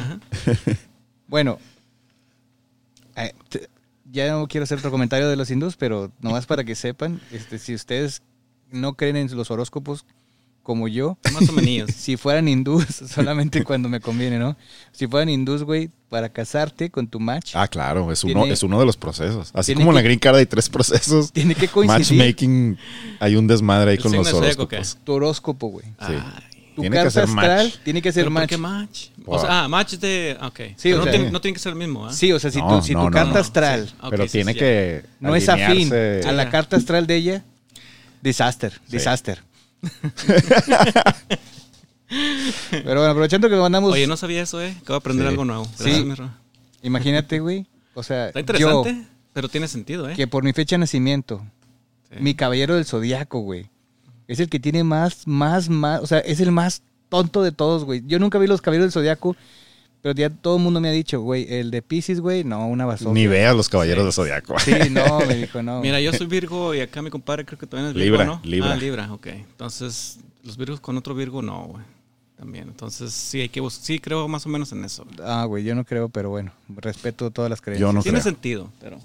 sí. 0.64 0.72
Bueno, 1.28 1.58
eh, 3.16 3.32
te- 3.48 3.68
ya 4.10 4.30
no 4.30 4.46
quiero 4.46 4.64
hacer 4.64 4.78
otro 4.78 4.90
comentario 4.90 5.28
de 5.28 5.36
los 5.36 5.50
hindús, 5.50 5.76
pero 5.76 6.12
nomás 6.20 6.46
para 6.46 6.64
que 6.64 6.74
sepan, 6.74 7.20
este, 7.32 7.58
si 7.58 7.74
ustedes 7.74 8.22
no 8.70 8.94
creen 8.94 9.16
en 9.16 9.34
los 9.36 9.50
horóscopos 9.50 10.04
como 10.66 10.88
yo, 10.88 11.16
Más 11.32 11.48
o 11.48 11.52
menos. 11.52 11.92
si 11.96 12.16
fueran 12.16 12.48
hindús, 12.48 12.84
solamente 13.14 13.62
cuando 13.62 13.88
me 13.88 14.00
conviene, 14.00 14.36
¿no? 14.36 14.56
Si 14.90 15.06
fueran 15.06 15.28
hindús, 15.28 15.62
güey, 15.62 15.90
para 16.08 16.28
casarte 16.28 16.90
con 16.90 17.06
tu 17.06 17.20
match, 17.20 17.52
Ah, 17.54 17.68
claro, 17.68 18.10
es 18.10 18.24
uno, 18.24 18.40
Tiene- 18.40 18.52
es 18.52 18.62
uno 18.64 18.80
de 18.80 18.84
los 18.86 18.96
procesos. 18.96 19.50
Así 19.54 19.74
como 19.74 19.90
en 19.90 19.94
la 19.94 20.00
que- 20.02 20.08
Green 20.08 20.18
Card 20.18 20.36
hay 20.36 20.46
tres 20.46 20.68
procesos. 20.68 21.32
tiene 21.32 21.54
que 21.54 21.68
coincidir 21.68 22.18
Matchmaking, 22.18 22.76
hay 23.20 23.36
un 23.36 23.46
desmadre 23.46 23.92
ahí 23.92 23.96
¿El 23.96 24.02
con 24.02 24.12
los 24.12 24.32
horóscopos. 24.32 24.98
tu 25.04 25.12
horóscopo, 25.12 25.68
güey. 25.68 25.86
Ay. 25.98 26.20
Tu 26.74 26.82
Tiene 26.82 26.94
que 26.96 27.02
carta 27.04 27.10
ser 27.20 27.28
match. 27.28 27.38
astral 27.48 27.72
tiene 27.84 28.02
que 28.02 28.12
ser 28.12 28.24
¿Pero 28.24 28.34
por 28.34 28.40
match. 28.42 28.48
qué 28.50 28.56
match? 28.58 29.06
O 29.24 29.30
Wow. 29.30 29.40
sea, 29.40 29.62
ah, 29.64 29.68
match 29.68 29.92
de... 29.94 30.36
Ok. 30.42 30.58
Sí, 30.58 30.74
Pero 30.82 30.96
o 30.96 30.98
no, 30.98 31.04
sea- 31.04 31.12
tiene, 31.12 31.30
no 31.30 31.40
tiene 31.40 31.54
que 31.54 31.60
ser 31.60 31.72
el 31.72 31.78
mismo, 31.78 32.06
¿ah? 32.06 32.12
Sí, 32.12 32.32
o 32.32 32.38
sea, 32.40 32.50
si 32.50 32.58
No, 32.58 32.68
tu, 32.80 32.84
si 32.84 32.92
no, 32.92 33.00
tu 33.00 33.04
no, 33.06 33.10
carta 33.12 33.32
no. 33.34 33.38
astral 33.38 33.86
Sí. 33.88 33.94
Pero 34.10 34.24
sí, 34.24 34.32
tiene 34.32 34.52
sí, 34.52 34.58
que 34.58 35.04
no 35.20 35.34
es 35.36 35.48
afín 35.48 35.90
a 35.94 36.32
la 36.32 36.50
carta 36.50 36.76
astral 36.76 37.06
de 37.06 37.16
ella, 37.16 37.44
disaster, 38.20 38.72
Sí. 38.72 38.96
disaster. 38.98 39.42
Pero 42.70 42.84
bueno, 43.00 43.04
aprovechando 43.06 43.48
que 43.48 43.56
mandamos, 43.56 43.92
Oye, 43.92 44.06
no 44.06 44.16
sabía 44.16 44.42
eso, 44.42 44.62
¿eh? 44.62 44.70
Acabo 44.80 44.92
de 44.94 44.96
aprender 44.98 45.26
Sí. 45.26 45.30
algo 45.30 45.44
nuevo. 45.44 45.64
Sí. 45.76 46.04
Gracias, 46.04 46.30
imagínate, 46.82 47.40
güey, 47.40 47.66
o 47.94 48.02
sea, 48.02 48.28
Está 48.28 48.40
yo, 48.58 48.82
interesante, 48.84 49.08
pero 49.32 49.48
tiene 49.48 49.66
sentido, 49.68 50.08
¿eh? 50.08 50.14
que 50.14 50.26
por 50.28 50.44
mi 50.44 50.52
fecha 50.52 50.76
de 50.76 50.80
nacimiento, 50.80 51.44
Sí. 52.10 52.16
mi 52.20 52.34
caballero 52.34 52.76
del 52.76 52.84
zodiaco, 52.84 53.40
güey, 53.40 53.68
es 54.28 54.38
el 54.40 54.48
que 54.48 54.60
tiene 54.60 54.84
más, 54.84 55.26
más, 55.26 55.68
más, 55.68 56.00
o 56.02 56.06
sea, 56.06 56.18
es 56.20 56.38
el 56.40 56.52
más 56.52 56.82
tonto 57.08 57.42
de 57.42 57.50
todos, 57.52 57.84
güey. 57.84 58.02
Yo 58.06 58.18
nunca 58.18 58.38
vi 58.38 58.46
los 58.46 58.60
caballeros 58.60 58.86
del 58.86 58.92
zodiaco, 58.92 59.36
pero 60.06 60.14
ya 60.14 60.30
todo 60.30 60.58
el 60.58 60.62
mundo 60.62 60.80
me 60.80 60.88
ha 60.88 60.92
dicho, 60.92 61.20
güey, 61.20 61.52
el 61.52 61.72
de 61.72 61.82
Pisces, 61.82 62.20
güey, 62.20 62.44
no, 62.44 62.68
una 62.68 62.86
basura. 62.86 63.12
Ni 63.12 63.26
veas 63.26 63.56
los 63.56 63.68
caballeros 63.68 64.02
Sí. 64.02 64.04
del 64.04 64.12
Zodiaco. 64.12 64.56
Sí, 64.60 64.72
no, 64.92 65.18
me 65.26 65.34
dijo, 65.34 65.64
no. 65.64 65.80
Mira, 65.80 66.00
yo 66.00 66.12
soy 66.12 66.28
Virgo 66.28 66.72
y 66.76 66.80
acá 66.80 67.02
mi 67.02 67.10
compadre 67.10 67.44
creo 67.44 67.58
que 67.58 67.66
también 67.66 67.88
es 67.88 67.94
Virgo, 67.94 68.18
Libra, 68.18 68.24
¿no? 68.24 68.40
Libra. 68.44 68.72
Ah, 68.72 68.76
Libra, 68.76 69.12
ok. 69.12 69.26
Entonces, 69.26 70.20
los 70.44 70.56
Virgos 70.56 70.78
con 70.78 70.96
otro 70.96 71.12
Virgo, 71.16 71.42
no, 71.42 71.64
güey. 71.64 71.84
También. 72.36 72.68
Entonces, 72.68 73.12
sí, 73.12 73.40
hay 73.40 73.48
que 73.48 73.60
bus- 73.60 73.80
Sí, 73.82 73.98
creo 73.98 74.28
más 74.28 74.46
o 74.46 74.48
menos 74.48 74.70
en 74.70 74.84
eso. 74.84 75.04
güey. 75.06 75.18
Ah, 75.24 75.44
güey, 75.46 75.64
yo 75.64 75.74
no 75.74 75.84
creo, 75.84 76.08
pero 76.08 76.30
bueno, 76.30 76.52
respeto 76.68 77.32
todas 77.32 77.50
las 77.50 77.60
creencias. 77.60 77.88
Yo 77.88 77.92
no 77.92 78.00
Tiene 78.02 78.20
creo. 78.20 78.32
sentido, 78.32 78.70
pero... 78.80 79.00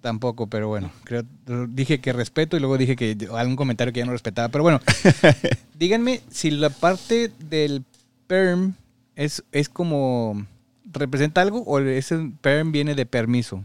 Tampoco, 0.00 0.46
pero 0.46 0.68
bueno, 0.68 0.90
creo, 1.04 1.22
dije 1.68 2.00
que 2.00 2.12
respeto 2.14 2.56
y 2.56 2.60
luego 2.60 2.78
dije 2.78 2.96
que 2.96 3.16
algún 3.34 3.56
comentario 3.56 3.92
que 3.92 4.00
ya 4.00 4.06
no 4.06 4.12
respetaba. 4.12 4.48
Pero 4.48 4.62
bueno, 4.62 4.80
díganme 5.78 6.20
si 6.30 6.50
la 6.50 6.70
parte 6.70 7.30
del 7.50 7.82
perm 8.26 8.74
es, 9.16 9.42
es 9.50 9.68
como 9.68 10.46
representa 10.92 11.40
algo 11.40 11.62
o 11.64 11.80
ese 11.80 12.30
perm 12.40 12.70
viene 12.70 12.94
de 12.94 13.06
permiso. 13.06 13.64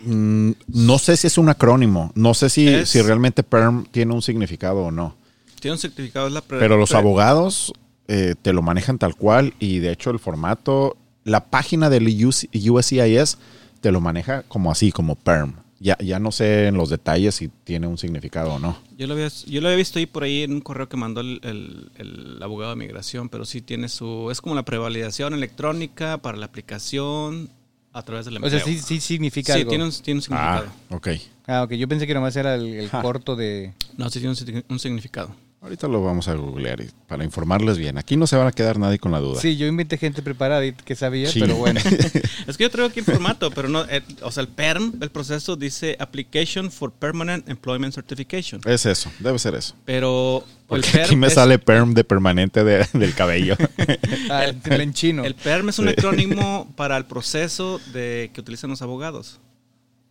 Mm, 0.00 0.52
no 0.68 0.98
sé 0.98 1.16
si 1.16 1.26
es 1.26 1.38
un 1.38 1.48
acrónimo. 1.48 2.12
No 2.14 2.32
sé 2.34 2.48
si, 2.48 2.68
Es- 2.68 2.90
si 2.90 3.02
realmente 3.02 3.42
PERM 3.42 3.84
tiene 3.90 4.14
un 4.14 4.22
significado 4.22 4.84
o 4.86 4.90
no. 4.90 5.14
Tiene 5.60 5.72
un 5.74 5.78
certificado, 5.80 6.28
es 6.28 6.32
la 6.32 6.40
Pero 6.42 6.76
los 6.76 6.94
abogados 6.94 7.72
eh, 8.06 8.36
te 8.40 8.52
lo 8.52 8.62
manejan 8.62 8.98
tal 8.98 9.16
cual 9.16 9.54
y 9.58 9.80
de 9.80 9.90
hecho 9.90 10.10
el 10.10 10.20
formato, 10.20 10.96
la 11.24 11.44
página 11.46 11.90
del 11.90 12.06
US 12.24 12.48
USCIS 12.54 13.38
te 13.80 13.90
lo 13.92 14.00
maneja 14.00 14.44
como 14.44 14.70
así, 14.70 14.92
como 14.92 15.16
PERM. 15.16 15.54
Ya, 15.80 15.96
ya 15.98 16.18
no 16.18 16.32
sé 16.32 16.66
en 16.66 16.76
los 16.76 16.88
detalles 16.90 17.36
si 17.36 17.48
tiene 17.48 17.86
un 17.86 17.98
significado 17.98 18.54
o 18.54 18.58
no. 18.58 18.76
Yo 18.96 19.06
lo, 19.06 19.14
había, 19.14 19.28
yo 19.28 19.60
lo 19.60 19.68
había 19.68 19.76
visto 19.76 19.98
ahí 20.00 20.06
por 20.06 20.24
ahí 20.24 20.42
en 20.42 20.52
un 20.52 20.60
correo 20.60 20.88
que 20.88 20.96
mandó 20.96 21.20
el, 21.20 21.38
el- 21.44 21.90
el 21.96 22.42
abogado 22.42 22.70
de 22.70 22.76
migración, 22.76 23.28
pero 23.28 23.44
sí 23.44 23.60
tiene 23.62 23.88
su... 23.88 24.28
Es 24.32 24.40
como 24.40 24.54
la 24.56 24.64
prevalidación 24.64 25.34
electrónica 25.34 26.18
para 26.18 26.36
la 26.36 26.46
aplicación 26.46 27.48
a 27.92 28.02
través 28.02 28.24
del 28.26 28.34
O 28.34 28.36
empleo. 28.38 28.58
sea, 28.58 28.64
sí, 28.64 28.78
sí 28.80 29.00
significa 29.00 29.52
Sí, 29.54 29.60
algo. 29.60 29.70
tiene 29.70 29.84
un, 29.84 29.90
tiene 29.92 30.18
un 30.18 30.22
significado. 30.22 30.66
Ah, 30.90 30.94
ok. 30.96 31.08
Ah, 31.46 31.62
ok, 31.62 31.72
yo 31.74 31.86
pensé 31.88 32.06
que 32.06 32.14
nomás 32.14 32.34
era 32.36 32.56
el, 32.56 32.90
corto 32.90 33.36
de... 33.36 33.72
No, 33.96 34.10
sí 34.10 34.20
tiene 34.20 34.64
un 34.68 34.78
significado. 34.80 35.34
Ahorita 35.60 35.88
lo 35.88 36.04
vamos 36.04 36.28
a 36.28 36.34
googlear 36.34 36.80
y- 36.80 36.88
para 37.08 37.24
informarles 37.24 37.78
bien. 37.78 37.98
Aquí 37.98 38.16
no 38.16 38.28
se 38.28 38.36
van 38.36 38.46
a 38.46 38.52
quedar 38.52 38.78
nadie 38.78 39.00
con 39.00 39.10
la 39.10 39.18
duda. 39.18 39.40
Sí, 39.40 39.56
yo 39.56 39.66
inventé 39.66 39.98
gente 39.98 40.22
preparada 40.22 40.64
y 40.64 40.72
que 40.72 40.94
sabía, 40.94 41.28
Sí. 41.30 41.40
pero 41.40 41.56
bueno. 41.56 41.80
Es 42.46 42.56
que 42.56 42.62
yo 42.62 42.70
traigo 42.70 42.88
aquí 42.88 43.00
el 43.00 43.04
formato, 43.06 43.50
pero 43.50 43.68
no, 43.68 43.84
eh, 43.86 44.02
o 44.22 44.30
sea, 44.30 44.42
el 44.42 44.48
PERM, 44.48 44.94
el 45.00 45.10
proceso 45.10 45.56
dice 45.56 45.96
Application 45.98 46.70
for 46.70 46.92
Permanent 46.92 47.48
Employment 47.48 47.92
Certification. 47.92 48.60
Es 48.66 48.86
eso, 48.86 49.10
debe 49.18 49.36
ser 49.40 49.56
eso. 49.56 49.74
Pero 49.84 50.44
el 50.46 50.66
Porque 50.68 50.88
PERM 50.92 51.04
aquí 51.06 51.16
me 51.16 51.26
es- 51.26 51.34
sale 51.34 51.58
perm 51.58 51.92
de 51.92 52.04
permanente 52.04 52.62
de- 52.62 52.86
del 52.92 53.14
cabello. 53.14 53.56
Ah, 54.30 54.44
el- 54.44 54.80
en 54.80 54.92
chino. 54.92 55.24
El 55.24 55.34
PERM 55.34 55.70
es 55.70 55.78
un 55.80 55.86
Sí. 55.88 55.94
acrónimo 55.98 56.72
para 56.76 56.96
el 56.96 57.04
proceso 57.06 57.80
de 57.92 58.30
que 58.32 58.40
utilizan 58.40 58.70
los 58.70 58.80
abogados 58.82 59.40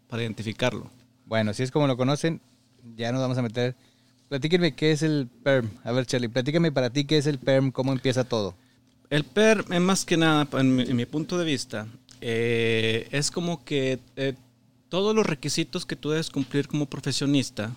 para 0.10 0.24
identificarlo. 0.24 0.92
Bueno, 1.26 1.54
si 1.54 1.64
es 1.64 1.72
como 1.72 1.88
lo 1.88 1.96
conocen, 1.96 2.42
ya 2.98 3.12
nos 3.14 3.22
vamos 3.22 3.38
a 3.38 3.42
meter. 3.42 3.76
Platíquenme 4.30 4.76
qué 4.76 4.92
es 4.92 5.04
el 5.04 5.28
PERM. 5.44 5.70
A 5.84 5.92
ver, 5.92 6.06
Charlie, 6.06 6.28
platícame 6.28 6.72
para 6.72 6.90
ti 6.90 7.06
qué 7.06 7.18
es 7.18 7.28
el 7.28 7.40
PERM, 7.40 7.72
cómo 7.72 7.94
empieza 7.94 8.24
todo. 8.26 8.56
El 9.10 9.24
PERM, 9.24 9.72
es 9.72 9.82
más 9.82 10.04
que 10.06 10.18
nada, 10.18 10.48
en 10.60 10.76
mi, 10.76 10.84
en 10.84 10.96
mi 10.96 11.06
punto 11.06 11.38
de 11.38 11.46
vista, 11.46 11.88
eh, 12.20 13.08
es 13.12 13.32
como 13.32 13.64
que 13.64 14.00
eh, 14.18 14.34
todos 14.90 15.16
los 15.16 15.26
requisitos 15.26 15.86
que 15.86 15.96
tú 15.96 16.10
debes 16.10 16.30
cumplir 16.30 16.68
como 16.68 16.88
profesionista 16.88 17.72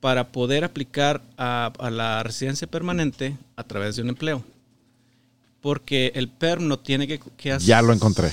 para 0.00 0.28
poder 0.32 0.64
aplicar 0.64 1.22
a, 1.38 1.72
a 1.78 1.90
la 1.90 2.22
residencia 2.24 2.66
permanente 2.66 3.36
a 3.54 3.62
través 3.62 3.94
de 3.96 4.02
un 4.02 4.08
empleo. 4.08 4.42
Porque 5.60 6.12
el 6.14 6.28
PERM 6.28 6.66
no 6.66 6.78
tiene 6.78 7.06
que... 7.06 7.20
que 7.36 7.52
hacer- 7.52 7.66
ya 7.68 7.82
lo 7.82 7.92
encontré. 7.92 8.30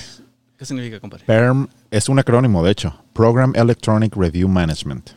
¿Qué 0.58 0.64
significa, 0.64 1.00
compadre? 1.00 1.24
PERM 1.26 1.68
es 1.90 2.08
un 2.08 2.18
acrónimo, 2.18 2.64
de 2.64 2.72
hecho. 2.72 2.96
Program 3.12 3.52
Electronic 3.56 4.14
Review 4.16 4.48
Management. 4.48 5.10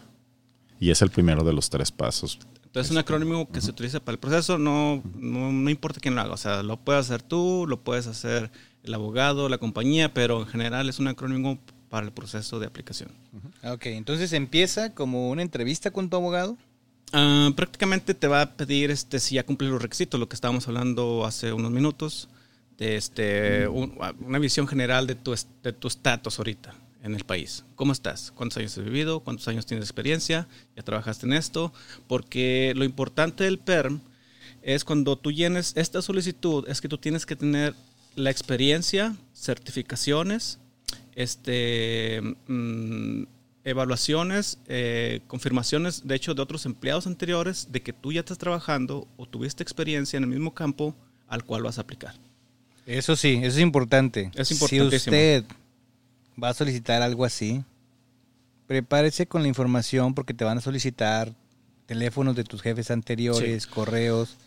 Y 0.80 0.92
es 0.92 1.02
el 1.02 1.10
primero 1.10 1.44
de 1.44 1.54
los 1.54 1.70
tres 1.70 1.92
pasos. 1.92 2.40
Entonces 2.66 2.88
es 2.88 2.92
un 2.92 2.98
acrónimo 3.00 3.50
que 3.50 3.62
se 3.62 3.72
utiliza 3.72 4.00
para 4.00 4.14
el 4.14 4.20
proceso, 4.20 4.58
no, 4.60 5.02
no, 5.16 5.52
no 5.52 5.70
importa 5.70 6.00
quién 6.00 6.14
lo 6.16 6.22
haga, 6.22 6.34
o 6.34 6.38
sea, 6.38 6.62
lo 6.64 6.78
puedes 6.78 7.06
hacer 7.06 7.24
tú, 7.24 7.66
lo 7.68 7.82
puedes 7.82 8.06
hacer 8.08 8.52
el 8.84 8.94
abogado, 8.94 9.50
la 9.50 9.58
compañía, 9.58 10.14
pero 10.14 10.40
en 10.42 10.48
general 10.48 10.88
es 10.90 11.00
un 11.00 11.08
acrónimo 11.08 11.58
para 11.90 12.06
el 12.06 12.12
proceso 12.12 12.60
de 12.60 12.68
aplicación. 12.68 13.10
Ok, 13.64 13.88
entonces 13.88 14.34
empieza 14.34 14.94
como 14.94 15.30
una 15.32 15.42
entrevista 15.42 15.90
con 15.92 16.10
tu 16.10 16.18
abogado. 16.18 16.58
Ah, 17.14 17.50
prácticamente 17.56 18.14
te 18.14 18.28
va 18.28 18.42
a 18.42 18.52
pedir 18.58 18.92
este, 18.92 19.20
si 19.20 19.36
ya 19.36 19.46
cumple 19.46 19.70
los 19.70 19.82
requisitos, 19.82 20.20
lo 20.20 20.28
que 20.30 20.36
estábamos 20.36 20.68
hablando 20.68 21.26
hace 21.26 21.54
unos 21.54 21.72
minutos, 21.72 22.28
de 22.78 22.96
este, 22.98 23.68
un- 23.70 23.98
una 24.20 24.38
visión 24.38 24.68
general 24.68 25.08
de 25.08 25.16
tu 25.16 25.34
es- 25.34 25.48
de 25.64 25.74
tu 25.74 25.88
estatus 25.88 26.38
ahorita 26.38 26.76
en 27.04 27.16
el 27.16 27.24
país. 27.24 27.64
¿Cómo 27.76 27.94
estás? 27.94 28.32
¿Cuántos 28.36 28.58
años 28.58 28.78
has 28.78 28.84
vivido? 28.84 29.20
¿Cuántos 29.22 29.48
años 29.48 29.66
tienes 29.66 29.82
de 29.82 29.86
experiencia? 29.86 30.48
¿Ya 30.76 30.84
trabajaste 30.84 31.26
en 31.26 31.34
esto? 31.34 31.74
Porque 32.08 32.74
lo 32.76 32.84
importante 32.84 33.44
del 33.44 33.60
PERM 33.60 34.02
es 34.62 34.84
cuando 34.84 35.18
tú 35.18 35.32
llenes 35.32 35.74
esta 35.76 36.02
solicitud, 36.02 36.68
es 36.68 36.82
que 36.82 36.90
tú 36.90 36.98
tienes 36.98 37.26
que 37.26 37.36
tener 37.36 37.74
la 38.16 38.32
experiencia, 38.32 39.16
certificaciones, 39.34 40.60
este, 41.16 42.22
mm, 42.48 43.24
evaluaciones, 43.64 44.60
eh, 44.68 45.22
confirmaciones, 45.28 46.08
de 46.08 46.16
hecho, 46.16 46.34
de 46.34 46.42
otros 46.42 46.66
empleados 46.66 47.06
anteriores 47.06 47.68
de 47.72 47.82
que 47.82 47.94
tú 47.94 48.12
ya 48.12 48.22
estás 48.22 48.38
trabajando 48.38 49.08
o 49.18 49.26
tuviste 49.28 49.62
experiencia 49.62 50.18
en 50.18 50.24
el 50.24 50.30
mismo 50.30 50.54
campo 50.54 50.96
al 51.28 51.44
cual 51.44 51.64
vas 51.64 51.78
a 51.78 51.82
aplicar. 51.82 52.16
Eso 52.86 53.16
sí, 53.18 53.40
eso 53.44 53.58
es 53.58 53.60
importante. 53.60 54.32
Es 54.36 54.48
Si 54.48 54.54
importantísimo. 54.54 55.16
usted 55.16 55.44
va 56.42 56.50
a 56.50 56.54
solicitar 56.54 57.02
algo 57.02 57.26
así, 57.26 57.64
prepárese 58.68 59.28
con 59.28 59.42
la 59.42 59.48
información 59.48 60.14
porque 60.14 60.34
te 60.34 60.44
van 60.46 60.58
a 60.58 60.62
solicitar 60.62 61.34
teléfonos 61.86 62.36
de 62.36 62.44
tus 62.44 62.62
jefes 62.62 62.92
anteriores, 62.92 63.66
correos. 63.68 64.38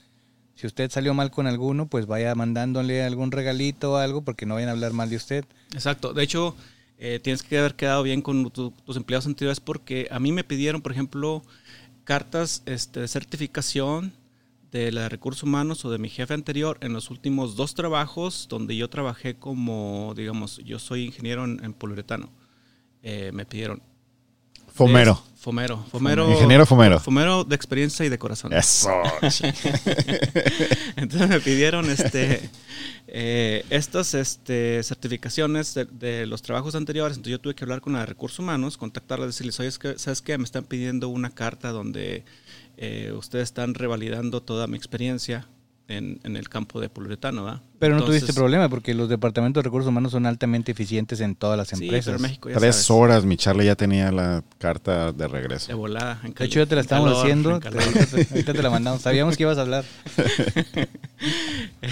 Si 0.55 0.67
usted 0.67 0.91
salió 0.91 1.15
mal 1.15 1.31
con 1.31 1.47
alguno, 1.47 1.87
pues 1.87 2.05
vaya 2.07 2.35
mandándole 2.35 3.03
algún 3.03 3.33
regalito 3.33 3.93
o 3.93 3.97
algo 3.97 4.23
porque 4.23 4.45
no 4.45 4.55
vayan 4.55 4.69
a 4.69 4.73
hablar 4.73 4.93
mal 4.93 5.09
de 5.09 5.17
usted. 5.17 5.45
Exacto. 5.73 6.13
De 6.13 6.23
hecho, 6.23 6.55
eh, 6.99 7.19
tienes 7.23 7.43
que 7.43 7.59
haber 7.59 7.77
quedado 7.77 8.03
bien 8.03 8.21
con 8.21 8.51
tu- 8.51 8.73
tus 8.73 8.97
empleados 8.99 9.27
anteriores 9.27 9.59
porque 9.59 10.07
a 10.11 10.21
mí 10.21 10.33
me 10.33 10.45
pidieron, 10.45 10.83
por 10.83 10.93
ejemplo, 10.93 11.43
cartas 12.05 12.63
este, 12.67 13.01
de 13.01 13.09
certificación 13.09 14.13
de 14.73 14.93
la 14.93 15.03
de 15.03 15.09
recursos 15.09 15.43
humanos 15.43 15.85
o 15.85 15.91
de 15.91 15.99
mi 15.99 16.09
jefe 16.09 16.33
anterior 16.35 16.79
en 16.81 16.93
los 16.93 17.11
últimos 17.11 17.57
dos 17.57 17.75
trabajos 17.75 18.47
donde 18.49 18.77
yo 18.77 18.89
trabajé 18.89 19.35
como, 19.37 20.15
digamos, 20.17 20.59
yo 20.65 20.79
soy 20.79 21.05
ingeniero 21.05 21.45
en, 21.45 21.63
en 21.65 21.73
poliuretano. 21.73 22.31
Eh, 23.03 23.31
me 23.33 23.45
pidieron. 23.47 23.83
Fomero. 24.73 25.13
Es- 25.35 25.41
Fomero. 25.43 25.85
Fomero. 25.91 26.31
Ingeniero 26.31 26.67
Fomero. 26.67 27.01
Fomero 27.01 27.45
de 27.45 27.57
experiencia 27.57 28.05
y 28.05 28.09
de 28.11 28.19
corazón. 28.19 28.53
Eso. 28.53 28.91
Entonces 30.97 31.29
me 31.29 31.41
pidieron 31.41 31.89
este, 31.91 32.49
eh, 33.09 33.65
estas 33.71 34.15
este, 34.15 34.83
certificaciones 34.83 35.75
de, 35.75 35.87
de 35.87 36.27
los 36.27 36.43
trabajos 36.43 36.75
anteriores. 36.75 37.17
Entonces 37.17 37.33
yo 37.33 37.41
tuve 37.41 37.55
que 37.55 37.65
hablar 37.65 37.81
con 37.81 37.95
la 37.95 38.01
de 38.01 38.07
recursos 38.07 38.39
humanos, 38.39 38.77
contactarla, 38.77 39.27
decirles, 39.27 39.59
oye, 39.61 39.69
es 39.69 39.79
que, 39.79 39.99
¿sabes 39.99 40.21
qué? 40.23 40.37
Me 40.39 40.45
están 40.45 40.65
pidiendo 40.65 41.09
una 41.09 41.31
carta 41.31 41.71
donde 41.73 42.25
eh, 42.83 43.13
ustedes 43.17 43.45
están 43.45 43.75
revalidando 43.75 44.41
toda 44.43 44.67
mi 44.67 44.77
experiencia 44.77 45.47
en, 45.87 46.19
en 46.23 46.37
el 46.37 46.49
campo 46.49 46.81
de 46.81 46.89
poliuretano, 46.89 47.45
¿verdad? 47.45 47.61
Pero 47.81 47.95
no 47.95 48.01
Entonces, 48.03 48.23
tuviste 48.23 48.39
problema 48.41 48.69
porque 48.69 48.95
los 48.95 49.09
departamentos 49.09 49.61
de 49.61 49.65
recursos 49.67 49.89
humanos 49.89 50.13
son 50.13 50.25
altamente 50.25 50.71
eficientes 50.73 51.21
en 51.21 51.35
todas 51.35 51.59
las 51.59 51.69
Sí, 51.69 51.83
empresas. 51.83 52.05
pero 52.07 52.17
en 52.17 52.23
México 52.23 52.49
ya 52.49 52.57
Tres 52.59 52.77
sabes, 52.77 52.91
horas, 52.93 53.25
mi 53.25 53.37
Charlie 53.37 53.65
ya 53.67 53.75
tenía 53.75 54.13
la 54.13 54.45
carta 54.59 55.07
de 55.13 55.13
de 55.13 55.29
regreso. 55.29 55.77
volada. 55.77 56.21
en 56.23 56.33
De 56.33 56.45
hecho, 56.45 56.61
ya 56.61 56.67
te 56.67 56.75
la 56.77 56.81
estamos 56.83 57.09
calor, 57.09 57.23
haciendo. 57.23 57.51
Ahorita 58.31 58.53
te, 58.55 58.63
la 58.63 58.71
mandamos. 58.71 59.03
Sabíamos 59.03 59.37
que 59.37 59.43
ibas 59.43 59.59
a 59.59 59.63
hablar. 59.63 59.85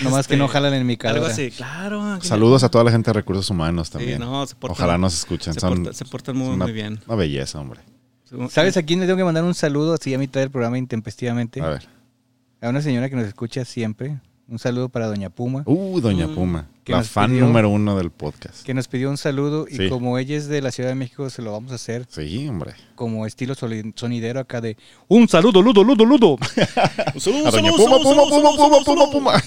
Nomás 0.04 0.28
que 0.28 0.36
no 0.36 0.48
jalan 0.48 0.74
en 0.74 0.86
mi 0.86 0.92
Este, 0.94 1.08
Algo 1.08 1.22
cara. 1.22 1.32
así, 1.34 1.50
claro. 1.50 2.20
Saludos 2.22 2.62
a 2.62 2.68
toda 2.70 2.84
la 2.84 2.90
gente 2.92 3.08
de 3.10 3.14
recursos 3.14 3.48
humanos 3.50 3.90
también. 3.90 4.20
no, 4.20 4.46
se 4.46 4.54
portan- 4.54 4.70
Ojalá 4.72 4.96
nos 4.98 5.14
escuchen. 5.14 5.54
Se, 5.54 5.60
Son, 5.60 5.82
porta- 5.84 5.92
se 5.92 6.04
portan 6.04 6.36
muy, 6.36 6.48
es 6.48 6.54
una, 6.54 6.64
muy 6.66 6.72
bien. 6.72 7.00
una 7.06 7.16
belleza, 7.16 7.58
hombre. 7.60 7.80
¿Sabes 8.50 8.76
a 8.76 8.82
quién 8.82 9.00
le 9.00 9.06
tengo 9.06 9.16
que 9.16 9.24
mandar 9.24 9.44
un 9.44 9.54
saludo 9.54 9.94
así 9.94 10.12
a 10.14 10.18
mitad 10.18 10.40
del 10.40 10.50
programa 10.50 10.78
intempestivamente? 10.78 11.60
A 11.60 11.68
ver. 11.68 11.88
A 12.60 12.68
una 12.68 12.82
señora 12.82 13.08
que 13.08 13.16
nos 13.16 13.26
escucha 13.26 13.64
siempre. 13.64 14.18
Un 14.48 14.58
saludo 14.58 14.88
para 14.88 15.06
Doña 15.06 15.28
Puma, 15.28 15.62
Uh, 15.66 16.00
Doña 16.00 16.26
Mm. 16.26 16.34
Puma. 16.34 16.68
Que 16.82 16.92
La 16.92 17.02
fan 17.02 17.30
pidió- 17.32 17.44
número 17.44 17.68
uno 17.68 17.98
del 17.98 18.10
podcast. 18.10 18.64
que 18.64 18.72
nos 18.72 18.88
pidió 18.88 19.10
un 19.10 19.18
saludo 19.18 19.66
y 19.68 19.76
Sí. 19.76 19.88
como 19.90 20.16
ella 20.16 20.38
es 20.38 20.48
de 20.48 20.62
la 20.62 20.70
Ciudad 20.72 20.88
de 20.88 20.94
México, 20.94 21.28
se 21.28 21.42
lo 21.42 21.52
vamos 21.52 21.70
a 21.72 21.74
hacer 21.74 22.06
Sí, 22.08 22.48
hombre. 22.48 22.72
como 22.94 23.26
estilo 23.26 23.54
sonidero 23.54 24.40
acá 24.40 24.62
de 24.62 24.78
un 25.06 25.28
saludo, 25.28 25.60
ludo, 25.60 25.84
ludo, 25.84 26.06
ludo. 26.06 26.38
A 26.96 27.50
Doña 27.50 27.72
Puma, 27.72 27.98
Puma, 27.98 28.22
Puma, 28.30 28.50
Puma, 28.56 28.78
Puma, 28.86 29.10
Puma. 29.10 29.42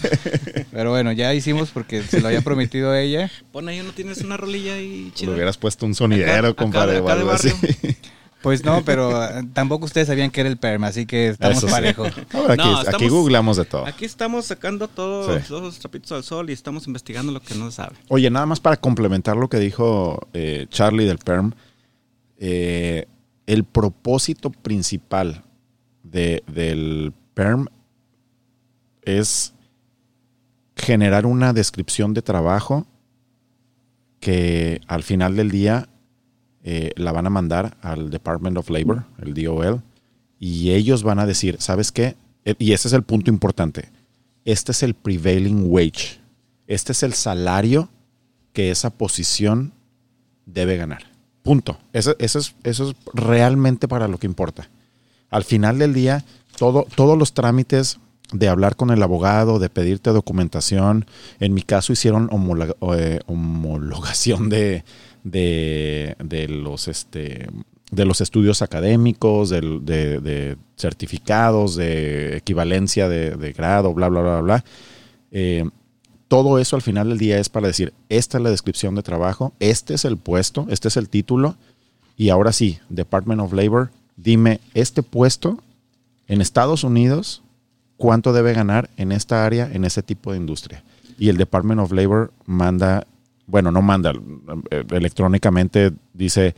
Pero 0.71 0.91
bueno, 0.91 1.11
ya 1.13 1.34
hicimos 1.34 1.71
porque 1.71 2.03
se 2.03 2.21
lo 2.21 2.27
había 2.27 2.41
prometido 2.41 2.91
a 2.91 3.01
ella. 3.01 3.32
Pon 3.51 3.67
ahí, 3.69 3.79
¿no 3.82 3.91
tienes 3.91 4.21
una 4.21 4.38
rolilla 4.38 4.75
ahí 4.75 5.05
Le 5.05 5.11
chida? 5.13 5.32
hubieras 5.32 5.57
puesto 5.57 5.88
un 5.88 5.95
sonidero, 5.95 6.49
Acá- 6.49 6.63
compadre, 6.63 6.97
acá 6.97 7.05
o 7.05 7.07
de 7.07 7.13
algo 7.13 7.32
así. 7.32 7.49
Pues 8.41 8.65
no, 8.65 8.83
pero 8.83 9.23
eh, 9.23 9.43
tampoco 9.53 9.85
ustedes 9.85 10.07
sabían 10.07 10.31
que 10.31 10.41
era 10.41 10.49
el 10.49 10.57
perma, 10.57 10.87
así 10.87 11.05
que 11.05 11.27
estamos 11.29 11.57
Eso 11.59 11.67
sí. 11.67 11.73
parejos. 11.73 12.11
Ahora 12.33 12.53
aquí, 12.55 12.63
No, 12.63 12.77
aquí 12.79 12.85
estamos- 12.89 13.09
googleamos 13.11 13.57
de 13.57 13.65
todo. 13.65 13.85
Aquí 13.85 14.05
estamos 14.05 14.45
sacando 14.45 14.87
todos, 14.87 15.43
Sí. 15.43 15.53
los 15.53 15.77
trapitos 15.79 16.11
al 16.11 16.23
sol 16.23 16.49
y 16.49 16.53
estamos 16.53 16.87
investigando 16.87 17.31
lo 17.31 17.39
que 17.39 17.53
no 17.53 17.69
se 17.69 17.77
sabe. 17.77 17.95
Oye, 18.07 18.29
nada 18.31 18.45
más 18.47 18.59
para 18.59 18.77
complementar 18.77 19.37
lo 19.37 19.47
que 19.47 19.57
dijo 19.59 20.27
eh, 20.33 20.65
Charlie 20.69 21.05
del 21.05 21.19
PERM, 21.19 21.51
eh, 22.39 23.05
el 23.45 23.63
propósito 23.63 24.49
principal 24.49 25.43
de- 26.03 26.43
del 26.47 27.13
PERM 27.35 27.67
es 29.03 29.53
generar 30.75 31.25
una 31.27 31.53
descripción 31.53 32.13
de 32.15 32.21
trabajo 32.23 32.87
que 34.19 34.81
al 34.87 35.03
final 35.03 35.35
del 35.35 35.51
día 35.51 35.89
eh, 36.64 36.91
la 36.95 37.12
van 37.12 37.26
a 37.26 37.30
mandar 37.30 37.78
al 37.82 38.09
Department 38.09 38.57
of 38.57 38.70
Labor, 38.70 39.05
el 39.22 39.34
DOL, 39.34 39.82
y 40.39 40.72
ellos 40.72 41.03
van 41.03 41.20
a 41.20 41.26
decir, 41.26 41.57
¿sabes 41.59 41.91
qué? 41.91 42.16
Eh, 42.45 42.55
Y 42.59 42.74
ese 42.74 42.88
es 42.88 42.93
el 42.93 43.03
punto 43.03 43.30
importante. 43.30 43.89
Este 44.45 44.72
es 44.72 44.84
el 44.84 44.93
prevailing 44.93 45.66
wage. 45.68 46.20
Este 46.68 46.91
es 46.91 47.03
el 47.03 47.14
salario 47.14 47.89
que 48.53 48.72
esa 48.72 48.89
posición 48.89 49.74
debe 50.45 50.78
ganar. 50.78 51.03
Punto. 51.43 51.78
Eso, 51.93 52.16
es, 52.20 52.55
eso 52.64 52.89
es 52.89 52.95
realmente 53.14 53.88
para 53.88 54.07
lo 54.07 54.18
que 54.18 54.28
importa. 54.28 54.70
Al 55.30 55.43
final 55.43 55.80
del 55.80 55.93
día, 55.93 56.24
todo, 56.57 56.86
todos 56.95 57.18
los 57.18 57.34
trámites 57.34 57.99
de 58.32 58.47
hablar 58.47 58.76
con 58.76 58.91
el 58.91 59.03
abogado, 59.03 59.59
de 59.59 59.70
pedirte 59.70 60.12
documentación, 60.12 61.05
en 61.39 61.53
mi 61.53 61.62
caso 61.62 61.93
hicieron 61.93 62.30
eh, 62.95 63.20
homologación 63.26 64.49
de, 64.49 64.84
de, 65.24 66.15
de 66.24 66.47
los 66.47 66.88
este 66.88 67.47
de 67.91 68.05
los 68.05 68.22
estudios 68.22 68.61
académicos, 68.61 69.49
de, 69.49 69.59
de 69.61 70.57
certificados, 70.78 71.76
de 71.76 72.38
equivalencia 72.38 73.09
de, 73.09 73.32
de 73.36 73.51
grado, 73.51 73.93
bla, 73.93 74.07
bla, 74.07 74.22
bla, 74.22 74.39
bla. 74.39 74.65
Eh, 75.32 75.65
todo 76.30 76.59
eso 76.59 76.78
al 76.78 76.82
final 76.82 77.09
del 77.09 77.17
día 77.17 77.38
es 77.38 77.49
para 77.49 77.67
decir, 77.67 77.93
esta 78.07 78.38
es 78.38 78.43
la 78.45 78.49
descripción 78.49 78.95
de 78.95 79.03
trabajo, 79.03 79.51
este 79.59 79.93
es 79.93 80.05
el 80.05 80.15
puesto, 80.15 80.67
este 80.69 80.88
es 80.88 80.95
el 80.95 81.09
título, 81.09 81.57
y 82.15 82.30
ahora 82.30 82.53
sí, 82.53 82.80
Department 82.88 83.41
of 83.41 83.51
Labor, 83.51 83.91
dime, 84.15 84.61
este 84.74 85.03
puesto 85.03 85.61
en 86.30 86.39
Estados 86.39 86.86
Unidos 86.86 87.43
cuánto 87.97 88.32
debe 88.32 88.53
ganar 88.53 88.89
en 88.95 89.11
esta 89.11 89.45
área, 89.45 89.69
en 89.72 89.84
ese 89.84 90.01
tipo 90.01 90.32
de 90.32 90.38
industria. 90.38 90.84
Y 91.19 91.28
el 91.28 91.38
Department 91.38 91.82
of 91.82 91.91
Labor 91.91 92.32
manda, 92.45 93.05
bueno, 93.52 93.70
no 93.70 93.82
manda, 93.82 94.14
eh, 94.72 94.84
electrónicamente 94.91 95.91
dice, 96.14 96.56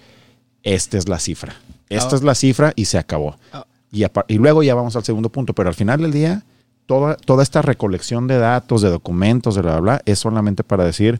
esta 0.62 0.98
es 0.98 1.10
la 1.10 1.20
cifra. 1.20 1.56
Esta 1.90 2.16
Ah. 2.16 2.18
es 2.18 2.24
la 2.24 2.36
cifra 2.36 2.72
y 2.76 2.86
se 2.86 2.98
acabó. 3.00 3.36
Ah. 3.52 3.66
Y, 3.92 4.38
luego 4.38 4.64
ya 4.64 4.74
vamos 4.76 4.96
al 4.96 5.04
segundo 5.04 5.30
punto, 5.30 5.54
pero 5.54 5.70
al 5.70 5.76
final 5.76 6.02
del 6.02 6.12
día, 6.12 6.44
toda, 6.86 7.16
toda 7.16 7.44
esta 7.44 7.62
recolección 7.62 8.28
de 8.28 8.38
datos, 8.38 8.82
de 8.82 8.90
documentos, 8.90 9.56
de 9.56 9.62
bla, 9.62 9.72
bla, 9.74 9.82
bla, 9.82 10.02
es 10.06 10.20
solamente 10.20 10.64
para 10.64 10.86
decir, 10.86 11.20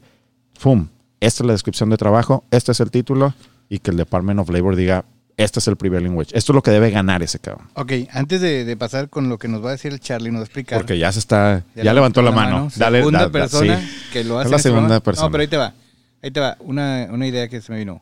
¡fum! 0.58 0.88
Esta 1.20 1.42
es 1.42 1.46
la 1.46 1.52
descripción 1.52 1.90
de 1.90 1.96
trabajo, 1.96 2.44
este 2.50 2.72
es 2.72 2.80
el 2.80 2.90
título, 2.90 3.34
y 3.68 3.78
que 3.78 3.90
el 3.90 3.96
Department 3.96 4.40
of 4.40 4.50
Labor 4.50 4.76
diga, 4.76 5.04
este 5.36 5.58
es 5.58 5.66
el 5.68 5.76
prevailing 5.76 6.14
wage. 6.14 6.30
Esto 6.36 6.52
es 6.52 6.54
lo 6.54 6.62
que 6.62 6.70
debe 6.70 6.90
ganar 6.90 7.22
ese 7.22 7.38
cabrón. 7.38 7.66
Ok, 7.74 7.92
antes 8.12 8.40
de, 8.40 8.64
de 8.64 8.76
pasar 8.76 9.08
con 9.08 9.28
lo 9.28 9.38
que 9.38 9.48
nos 9.48 9.64
va 9.64 9.70
a 9.70 9.72
decir 9.72 9.92
el 9.92 10.00
Charlie, 10.00 10.30
nos 10.30 10.38
va 10.40 10.42
a 10.42 10.46
explicar. 10.46 10.78
Porque 10.78 10.98
ya 10.98 11.10
se 11.12 11.18
está, 11.18 11.64
ya, 11.74 11.92
levantó 11.94 12.22
la 12.22 12.30
mano. 12.30 12.68
Dale, 12.76 12.98
segunda 12.98 13.18
da- 13.20 13.24
da- 13.26 13.32
persona 13.32 13.80
sí. 13.80 13.86
que 14.12 14.24
lo 14.24 14.40
Es 14.40 14.46
hace. 14.46 14.50
la 14.50 14.54
en 14.54 14.54
este 14.56 14.68
segunda 14.68 14.86
programa. 14.88 15.00
persona. 15.00 15.26
No, 15.26 15.32
pero 15.32 15.42
ahí 15.42 15.48
te 15.48 15.56
va. 15.56 15.74
Ahí 16.22 16.30
te 16.30 16.40
va. 16.40 16.56
Una, 16.60 17.08
una 17.10 17.26
idea 17.26 17.48
que 17.48 17.60
se 17.60 17.72
me 17.72 17.78
vino. 17.78 18.00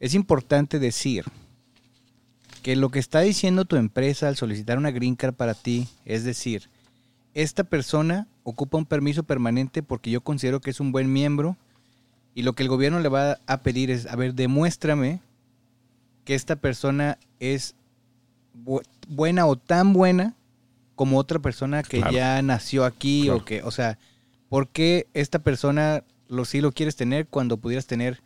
Es 0.00 0.14
importante 0.14 0.78
decir 0.78 1.24
que 2.62 2.76
lo 2.76 2.90
que 2.90 2.98
está 2.98 3.20
diciendo 3.20 3.64
tu 3.64 3.76
empresa 3.76 4.28
al 4.28 4.36
solicitar 4.36 4.76
una 4.78 4.90
green 4.90 5.16
card 5.16 5.34
para 5.34 5.54
ti, 5.54 5.88
es 6.04 6.24
decir, 6.24 6.68
esta 7.34 7.64
persona 7.64 8.26
ocupa 8.42 8.76
un 8.76 8.84
permiso 8.86 9.22
permanente 9.22 9.82
porque 9.82 10.10
yo 10.10 10.20
considero 10.20 10.60
que 10.60 10.70
es 10.70 10.80
un 10.80 10.92
buen 10.92 11.10
miembro 11.12 11.56
y 12.34 12.42
lo 12.42 12.52
que 12.54 12.62
el 12.62 12.68
gobierno 12.68 13.00
le 13.00 13.08
va 13.08 13.38
a 13.46 13.58
pedir 13.62 13.90
es, 13.90 14.06
a 14.06 14.16
ver, 14.16 14.34
demuéstrame 14.34 15.20
que 16.30 16.36
esta 16.36 16.54
persona 16.54 17.18
es 17.40 17.74
bu- 18.64 18.84
buena 19.08 19.46
o 19.46 19.56
tan 19.56 19.92
buena 19.92 20.36
como 20.94 21.18
otra 21.18 21.40
persona 21.40 21.82
que 21.82 21.96
Claro. 21.98 22.12
ya 22.12 22.40
nació 22.40 22.84
aquí 22.84 23.22
Claro. 23.24 23.38
o 23.38 23.44
que, 23.44 23.62
o 23.64 23.72
sea, 23.72 23.98
¿por 24.48 24.68
qué 24.68 25.08
esta 25.12 25.40
persona 25.40 26.04
lo 26.28 26.44
sí 26.44 26.60
lo 26.60 26.70
quieres 26.70 26.94
tener 26.94 27.26
cuando 27.26 27.56
pudieras 27.56 27.88
tener 27.88 28.22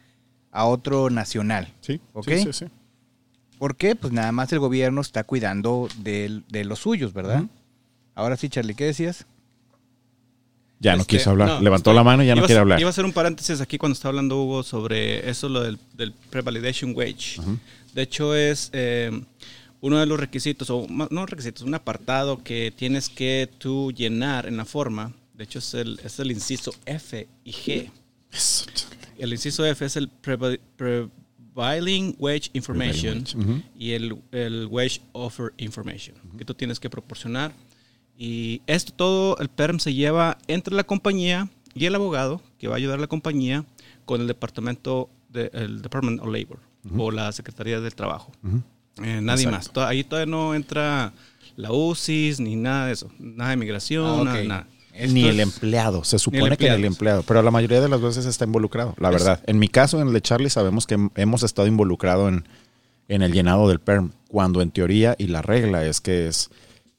a 0.52 0.66
otro 0.66 1.09
nacional? 1.09 1.72
Sí, 1.80 1.98
¿Ok? 2.12 2.28
sí, 2.28 2.38
sí, 2.40 2.52
sí. 2.52 2.66
¿Por 3.59 3.74
qué? 3.74 3.96
Pues 3.96 4.12
nada 4.12 4.32
más 4.32 4.52
el 4.52 4.59
gobierno 4.59 5.00
está 5.00 5.24
cuidando 5.24 5.88
de, 5.96 6.42
de 6.50 6.64
los 6.66 6.80
suyos, 6.80 7.14
¿verdad? 7.14 7.44
Ahora 8.14 8.36
sí, 8.36 8.50
Charlie, 8.50 8.74
¿qué 8.74 8.84
decías? 8.84 9.24
Ya 10.78 10.94
no 10.96 11.02
Este, 11.02 11.16
quiso 11.16 11.30
hablar. 11.30 11.48
no, 11.48 11.61
Levantó 11.62 11.90
estoy- 11.92 11.94
la 11.96 12.05
mano 12.05 12.22
y 12.22 12.26
ya 12.26 12.34
no 12.34 12.44
quiere 12.44 12.61
hablar. 12.61 12.78
Iba 12.80 12.88
a 12.88 12.90
hacer 12.90 13.07
un 13.07 13.12
paréntesis 13.14 13.62
aquí 13.62 13.78
cuando 13.78 13.94
estaba 13.94 14.11
hablando 14.11 14.42
Hugo 14.42 14.62
sobre 14.62 15.30
eso, 15.30 15.48
lo 15.48 15.62
del, 15.62 15.78
del 15.96 16.12
pre-validation 16.12 16.92
wage. 16.94 17.40
De 17.95 18.03
hecho, 18.03 18.34
es 18.34 18.70
eh, 18.72 19.11
uno 19.80 19.99
de 19.99 20.07
los 20.07 20.18
requisitos, 20.18 20.68
o 20.70 20.86
no 20.88 21.26
requisitos, 21.26 21.62
un 21.62 21.74
apartado 21.74 22.42
que 22.42 22.72
tienes 22.74 23.09
que 23.09 23.49
tú 23.59 23.92
llenar 23.92 24.47
en 24.47 24.57
la 24.57 24.64
forma. 24.64 25.12
De 25.34 25.45
hecho, 25.45 25.61
es 25.61 25.74
el, 25.74 26.01
es 26.03 26.18
el 26.18 26.32
inciso 26.32 26.74
F 26.86 27.28
y 27.45 27.53
G. 27.53 27.90
Eso. 28.32 28.66
El 29.16 29.32
inciso 29.32 29.64
F 29.64 29.84
es 29.84 29.97
el 29.97 30.09
prevailing 30.09 32.16
wage 32.18 32.51
information 32.53 33.22
Prevailing 33.22 33.36
wage. 33.36 33.38
Ujú. 33.53 33.62
y 33.78 33.92
el, 33.92 34.16
el 34.32 34.66
wage 34.66 35.01
offer 35.12 35.53
information 35.59 36.16
que 36.36 36.45
tú 36.45 36.55
tienes 36.55 36.80
que 36.80 36.90
proporcionar. 36.90 37.53
Y 38.18 38.61
esto 38.66 38.92
todo, 38.92 39.38
el 39.38 39.49
PERM 39.49 39.78
se 39.78 39.95
lleva 39.95 40.38
entre 40.49 40.74
la 40.74 40.84
compañía 40.84 41.49
y 41.74 41.86
el 41.86 41.95
abogado 41.95 42.40
que 42.59 42.66
va 42.68 42.74
a 42.74 42.78
ayudar 42.78 42.99
a 42.99 43.03
la 43.03 43.07
compañía 43.07 43.64
con 44.05 44.20
el 44.20 44.26
departamento 44.26 45.11
de, 45.28 45.51
el 45.53 45.80
Department 45.82 46.20
of 46.20 46.26
Labor 46.28 46.59
o 46.99 47.11
la 47.11 47.30
Secretaría 47.32 47.80
del 47.80 47.95
Trabajo. 47.95 48.32
Eh, 49.03 49.20
nadie 49.22 49.45
Exacto. 49.47 49.80
más. 49.80 49.89
Ahí 49.91 50.05
todavía 50.05 50.30
no 50.30 50.55
entra 50.55 51.12
la 51.57 51.72
UCIS 51.72 52.41
ni 52.41 52.57
nada 52.57 52.87
de 52.87 52.93
eso. 52.93 53.11
Nada 53.18 53.51
de 53.51 53.57
migración, 53.57 54.20
Ah, 54.20 54.24
nada, 54.32 54.45
nada. 54.45 54.66
Esto 54.93 55.12
Ni 55.12 55.24
el 55.24 55.41
empleado. 55.41 56.05
Se 56.05 56.20
supone 56.20 56.43
que 56.43 56.49
ni 56.49 56.53
empleado. 56.53 56.76
el 56.78 56.85
empleado. 56.85 57.22
Pero 57.24 57.43
la 57.43 57.51
mayoría 57.51 57.80
de 57.80 57.89
las 57.89 58.01
veces 58.01 58.26
está 58.26 58.45
involucrado, 58.45 58.95
la 58.99 59.09
Es- 59.09 59.14
verdad. 59.14 59.41
En 59.47 59.59
mi 59.59 59.66
caso, 59.68 60.01
en 60.01 60.07
el 60.09 60.14
de 60.14 60.20
Charlie, 60.20 60.51
sabemos 60.51 60.87
que 60.87 60.97
hem- 60.97 61.11
hemos 61.16 61.43
estado 61.43 61.66
involucrado 61.66 62.28
en, 62.28 62.47
en 63.09 63.22
el 63.22 63.32
llenado 63.32 63.68
del 63.68 63.80
PERM, 63.80 64.12
cuando 64.28 64.62
en 64.62 64.70
teoría 64.70 65.16
y 65.18 65.26
la 65.26 65.43
regla 65.43 65.85
es 65.85 66.01
que 66.01 66.28
es, 66.28 66.51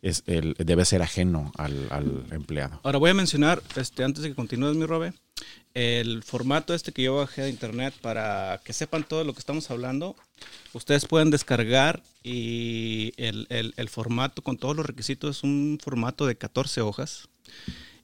es 0.02 0.24
el, 0.28 0.56
debe 0.58 0.84
ser 0.84 1.02
ajeno 1.02 1.54
al, 1.58 1.88
al 1.90 2.26
empleado. 2.32 2.82
Ahora 2.84 2.98
voy 3.00 3.12
a 3.12 3.14
mencionar, 3.14 3.62
este, 3.78 4.04
antes 4.04 4.24
de 4.24 4.30
que 4.30 4.36
continúes, 4.36 4.76
mi 4.76 4.86
Robe, 4.86 5.14
el 5.74 6.24
formato 6.24 6.74
este 6.74 6.92
que 6.94 7.04
yo 7.04 7.18
bajé 7.18 7.44
de 7.44 7.50
internet 7.50 7.94
para 8.02 8.62
que 8.64 8.72
sepan 8.74 9.04
todo 9.04 9.24
lo 9.24 9.34
que 9.34 9.40
estamos 9.40 9.70
hablando. 9.70 10.16
Ustedes 10.74 11.06
pueden 11.06 11.32
descargar 11.32 12.02
y 12.24 13.14
el, 13.18 13.46
el- 13.50 13.74
el 13.76 13.90
formato 13.90 14.42
con 14.42 14.58
todos 14.58 14.76
los 14.76 14.86
requisitos 14.86 15.38
es 15.38 15.44
un 15.44 15.78
formato 15.84 16.26
de 16.26 16.38
14 16.38 16.82
hojas. 16.82 17.28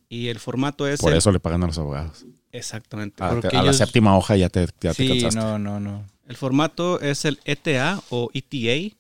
Y 0.10 0.28
el 0.28 0.40
formato 0.40 0.86
es... 0.88 1.00
Por 1.00 1.14
el- 1.14 1.18
eso 1.20 1.32
le 1.32 1.40
pagan 1.40 1.64
a 1.64 1.68
los 1.68 1.78
abogados. 1.78 2.26
Exactamente. 2.52 3.24
A, 3.24 3.30
Porque 3.30 3.56
a 3.56 3.64
la 3.64 3.72
séptima 3.72 4.18
hoja 4.18 4.36
ya 4.36 4.50
te, 4.50 4.68
ya 4.82 4.94
te 4.94 5.04
Sí, 5.04 5.08
cansaste. 5.08 5.40
no, 5.40 5.58
no, 5.58 5.80
no. 5.80 6.06
El 6.28 6.36
formato 6.36 7.00
es 7.00 7.24
el 7.24 7.40
ETA 7.46 8.02
o 8.10 8.30
ETA 8.34 8.94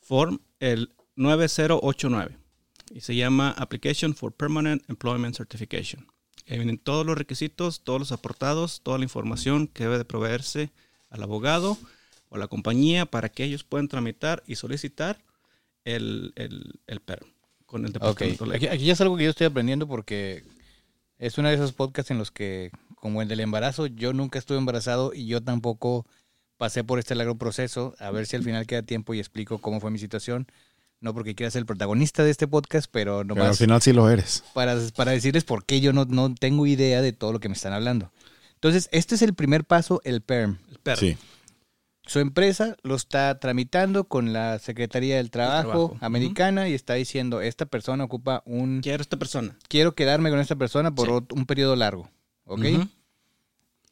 Form 0.00 0.38
el 0.60 0.90
9089 1.16 2.36
y 2.94 3.00
se 3.00 3.14
llama 3.14 3.50
Application 3.58 4.14
for 4.14 4.32
Permanent 4.32 4.82
Employment 4.88 5.36
Certification. 5.36 6.06
Ahí 6.48 6.58
vienen 6.58 6.78
todos 6.78 7.06
los 7.06 7.16
requisitos, 7.16 7.82
todos 7.82 7.98
los 7.98 8.12
aportados, 8.12 8.80
toda 8.82 8.98
la 8.98 9.04
información 9.04 9.66
que 9.66 9.84
debe 9.84 9.98
de 9.98 10.04
proveerse 10.04 10.70
al 11.10 11.22
abogado 11.22 11.78
o 12.28 12.36
a 12.36 12.38
la 12.38 12.48
compañía 12.48 13.06
para 13.06 13.28
que 13.28 13.44
ellos 13.44 13.64
puedan 13.64 13.88
tramitar 13.88 14.42
y 14.46 14.56
solicitar 14.56 15.22
el, 15.84 16.32
el, 16.36 16.80
el 16.86 17.00
PERM 17.00 17.26
con 17.66 17.84
el 17.86 17.92
departamento 17.92 18.44
aquí, 18.52 18.66
aquí 18.66 18.84
ya 18.84 18.92
es 18.92 19.00
algo 19.00 19.16
que 19.16 19.24
yo 19.24 19.30
estoy 19.30 19.46
aprendiendo 19.46 19.88
porque 19.88 20.44
es 21.18 21.38
uno 21.38 21.48
de 21.48 21.54
esos 21.54 21.72
podcasts 21.72 22.10
en 22.10 22.18
los 22.18 22.30
que, 22.30 22.70
como 22.96 23.22
el 23.22 23.28
del 23.28 23.40
embarazo, 23.40 23.86
yo 23.86 24.12
nunca 24.12 24.38
estuve 24.38 24.58
embarazado 24.58 25.12
y 25.14 25.26
yo 25.26 25.42
tampoco 25.42 26.06
pasé 26.56 26.84
por 26.84 26.98
este 26.98 27.14
largo 27.14 27.36
proceso. 27.36 27.94
A 27.98 28.10
ver 28.10 28.26
si 28.26 28.36
al 28.36 28.42
final 28.42 28.66
queda 28.66 28.82
tiempo 28.82 29.14
y 29.14 29.20
explico 29.20 29.58
cómo 29.58 29.80
fue 29.80 29.90
mi 29.90 29.98
situación. 29.98 30.46
No 31.04 31.12
porque 31.12 31.34
quiera 31.34 31.50
ser 31.50 31.60
el 31.60 31.66
protagonista 31.66 32.24
de 32.24 32.30
este 32.30 32.48
podcast, 32.48 32.86
pero 32.90 33.18
Pero 33.18 33.20
al 33.20 33.26
nomás 33.26 33.58
final 33.58 33.82
sí 33.82 33.92
lo 33.92 34.08
eres. 34.08 34.42
para, 34.54 34.74
para 34.96 35.12
decirles 35.12 35.44
por 35.44 35.66
qué 35.66 35.82
yo 35.82 35.92
no, 35.92 36.06
no 36.06 36.34
tengo 36.34 36.66
idea 36.66 37.02
de 37.02 37.12
todo 37.12 37.30
lo 37.32 37.40
que 37.40 37.50
me 37.50 37.54
están 37.54 37.74
hablando. 37.74 38.10
Entonces, 38.54 38.88
este 38.90 39.14
es 39.16 39.20
el 39.22 39.34
primer 39.34 39.64
paso, 39.64 40.00
el 40.04 40.22
PERM. 40.22 40.56
El 40.70 40.78
PERM. 40.78 40.98
Sí. 40.98 41.16
Su 42.06 42.20
empresa 42.20 42.76
lo 42.82 42.94
está 42.96 43.38
tramitando 43.38 44.04
con 44.04 44.32
la 44.32 44.58
Secretaría 44.58 45.16
del 45.16 45.30
Trabajo, 45.30 45.68
Trabajo, 45.90 45.96
americana 46.00 46.68
y 46.70 46.74
está 46.74 46.94
diciendo, 46.94 47.42
esta 47.42 47.66
persona 47.66 48.04
ocupa 48.04 48.42
un... 48.46 48.80
Quiero 48.82 49.02
esta 49.02 49.18
persona. 49.18 49.56
Quiero 49.68 49.94
quedarme 49.94 50.30
con 50.30 50.38
esta 50.38 50.56
persona 50.56 50.94
por 50.94 51.06
Sí. 51.08 51.26
un 51.34 51.44
periodo 51.44 51.76
largo. 51.76 52.08
¿Ok? 52.46 52.64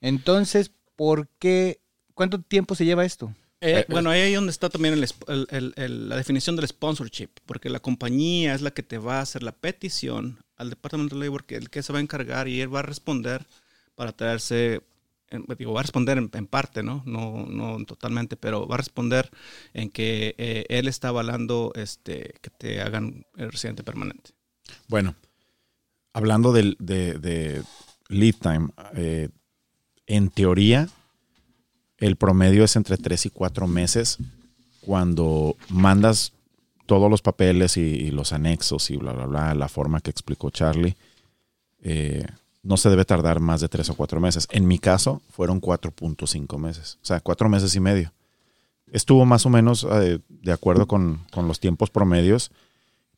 Entonces, 0.00 0.70
¿por 0.96 1.28
qué? 1.38 1.80
¿Cuánto 2.14 2.40
tiempo 2.40 2.74
se 2.74 2.84
lleva 2.84 3.04
esto? 3.04 3.34
Eh, 3.62 3.80
Eh, 3.80 3.86
bueno, 3.88 4.10
ahí 4.10 4.20
es 4.20 4.34
donde 4.34 4.50
está 4.50 4.68
también 4.68 4.94
el 4.94 5.06
el- 5.50 5.72
el- 5.76 6.08
la 6.08 6.16
definición 6.16 6.56
del 6.56 6.66
sponsorship, 6.68 7.30
porque 7.46 7.70
la 7.70 7.80
compañía 7.80 8.54
es 8.54 8.60
la 8.60 8.72
que 8.72 8.82
te 8.82 8.98
va 8.98 9.18
a 9.18 9.22
hacer 9.22 9.42
la 9.42 9.52
petición 9.52 10.44
al 10.56 10.70
Departamento 10.70 11.16
de 11.16 11.24
Labor, 11.24 11.44
que 11.44 11.56
el 11.56 11.70
que 11.70 11.82
se 11.82 11.92
va 11.92 11.98
a 12.00 12.02
encargar 12.02 12.48
y 12.48 12.60
él 12.60 12.74
va 12.74 12.80
a 12.80 12.82
responder 12.82 13.46
para 13.94 14.12
traerse, 14.12 14.82
digo, 15.58 15.72
va 15.72 15.80
a 15.80 15.82
responder 15.84 16.18
en, 16.18 16.28
en 16.32 16.46
parte, 16.46 16.82
¿no? 16.82 17.02
¿no? 17.06 17.46
No 17.46 17.84
totalmente, 17.84 18.36
pero 18.36 18.66
va 18.66 18.74
a 18.74 18.78
responder 18.78 19.30
en 19.74 19.90
que 19.90 20.34
eh, 20.38 20.64
él 20.68 20.88
está 20.88 21.08
avalando 21.08 21.72
este, 21.76 22.34
que 22.40 22.50
te 22.50 22.80
hagan 22.80 23.24
el 23.36 23.50
residente 23.52 23.82
permanente. 23.84 24.30
Bueno, 24.88 25.14
hablando 26.12 26.52
del, 26.52 26.76
de, 26.78 27.14
de 27.18 27.62
lead 28.08 28.34
time, 28.40 28.68
eh, 28.94 29.28
en 30.06 30.30
teoría, 30.30 30.88
el 32.03 32.16
promedio 32.16 32.64
es 32.64 32.74
entre 32.74 32.96
3 32.96 33.26
y 33.26 33.30
4 33.30 33.68
meses 33.68 34.18
cuando 34.80 35.57
mandas 35.68 36.32
todos 36.86 37.09
los 37.09 37.22
papeles 37.22 37.76
y, 37.76 38.11
los 38.11 38.32
anexos 38.32 38.90
y 38.90 38.96
bla, 38.96 39.12
bla, 39.12 39.26
bla, 39.26 39.55
la 39.55 39.68
forma 39.68 40.00
que 40.00 40.11
explicó 40.11 40.50
Charlie. 40.50 40.96
eh, 41.82 42.26
no 42.64 42.76
se 42.76 42.90
debe 42.90 43.05
tardar 43.05 43.40
más 43.40 43.61
de 43.61 43.68
3 43.68 43.90
o 43.90 43.94
4 43.94 44.20
meses. 44.20 44.46
En 44.50 44.68
mi 44.68 44.78
caso, 44.78 45.20
fueron 45.30 45.61
4.5 45.61 46.59
meses, 46.59 46.98
o 47.03 47.07
sea, 47.07 47.20
4 47.20 47.48
meses 47.48 47.74
y 47.74 47.80
medio. 47.80 48.12
Estuvo 48.92 49.24
más 49.24 49.46
o 49.46 49.50
menos 49.50 49.84
eh, 49.90 50.20
de 50.28 50.53
acuerdo 50.53 50.86
con, 50.86 51.24
con 51.32 51.48
los 51.48 51.59
tiempos 51.59 51.90
promedios. 51.90 52.50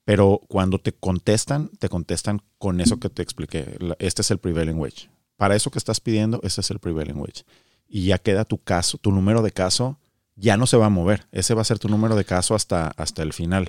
Pero 0.04 0.40
cuando 0.48 0.78
te 0.78 0.92
contestan, 0.92 1.68
te 1.78 1.88
contestan 1.88 2.42
con 2.58 2.80
eso 2.80 3.00
que 3.00 3.08
te 3.08 3.22
expliqué. 3.22 3.78
Este 3.98 4.20
es 4.20 4.30
el 4.30 4.38
prevailing 4.38 4.78
wage. 4.78 5.08
Para 5.36 5.56
eso 5.56 5.70
que 5.70 5.78
estás 5.78 6.00
pidiendo, 6.00 6.40
este 6.42 6.60
es 6.60 6.70
el 6.70 6.78
prevailing 6.78 7.16
wage. 7.16 7.44
Y 7.88 8.06
ya 8.06 8.18
queda 8.18 8.44
tu 8.44 8.58
caso, 8.58 8.98
tu 8.98 9.12
número 9.12 9.42
de 9.42 9.52
caso 9.52 9.98
ya 10.36 10.56
no 10.56 10.66
se 10.66 10.76
va 10.76 10.86
a 10.86 10.90
mover. 10.90 11.26
Ese 11.30 11.54
va 11.54 11.62
a 11.62 11.64
ser 11.64 11.78
tu 11.78 11.88
número 11.88 12.16
de 12.16 12.24
caso 12.24 12.54
hasta, 12.54 12.88
hasta 12.88 13.22
el 13.22 13.32
final. 13.32 13.68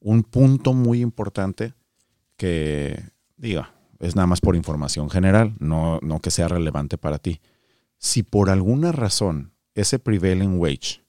Un 0.00 0.24
punto 0.24 0.72
muy 0.72 1.00
importante 1.00 1.74
que, 2.36 3.10
diga, 3.36 3.72
es 4.00 4.16
nada 4.16 4.26
más 4.26 4.40
por 4.40 4.56
información 4.56 5.10
general, 5.10 5.54
no, 5.60 6.00
no 6.02 6.18
que 6.20 6.30
sea 6.32 6.48
relevante 6.48 6.98
para 6.98 7.18
ti. 7.18 7.40
Si 7.98 8.24
por 8.24 8.50
alguna 8.50 8.90
razón 8.90 9.52
ese 9.74 10.00
prevailing 10.00 10.58
wage 10.58 11.02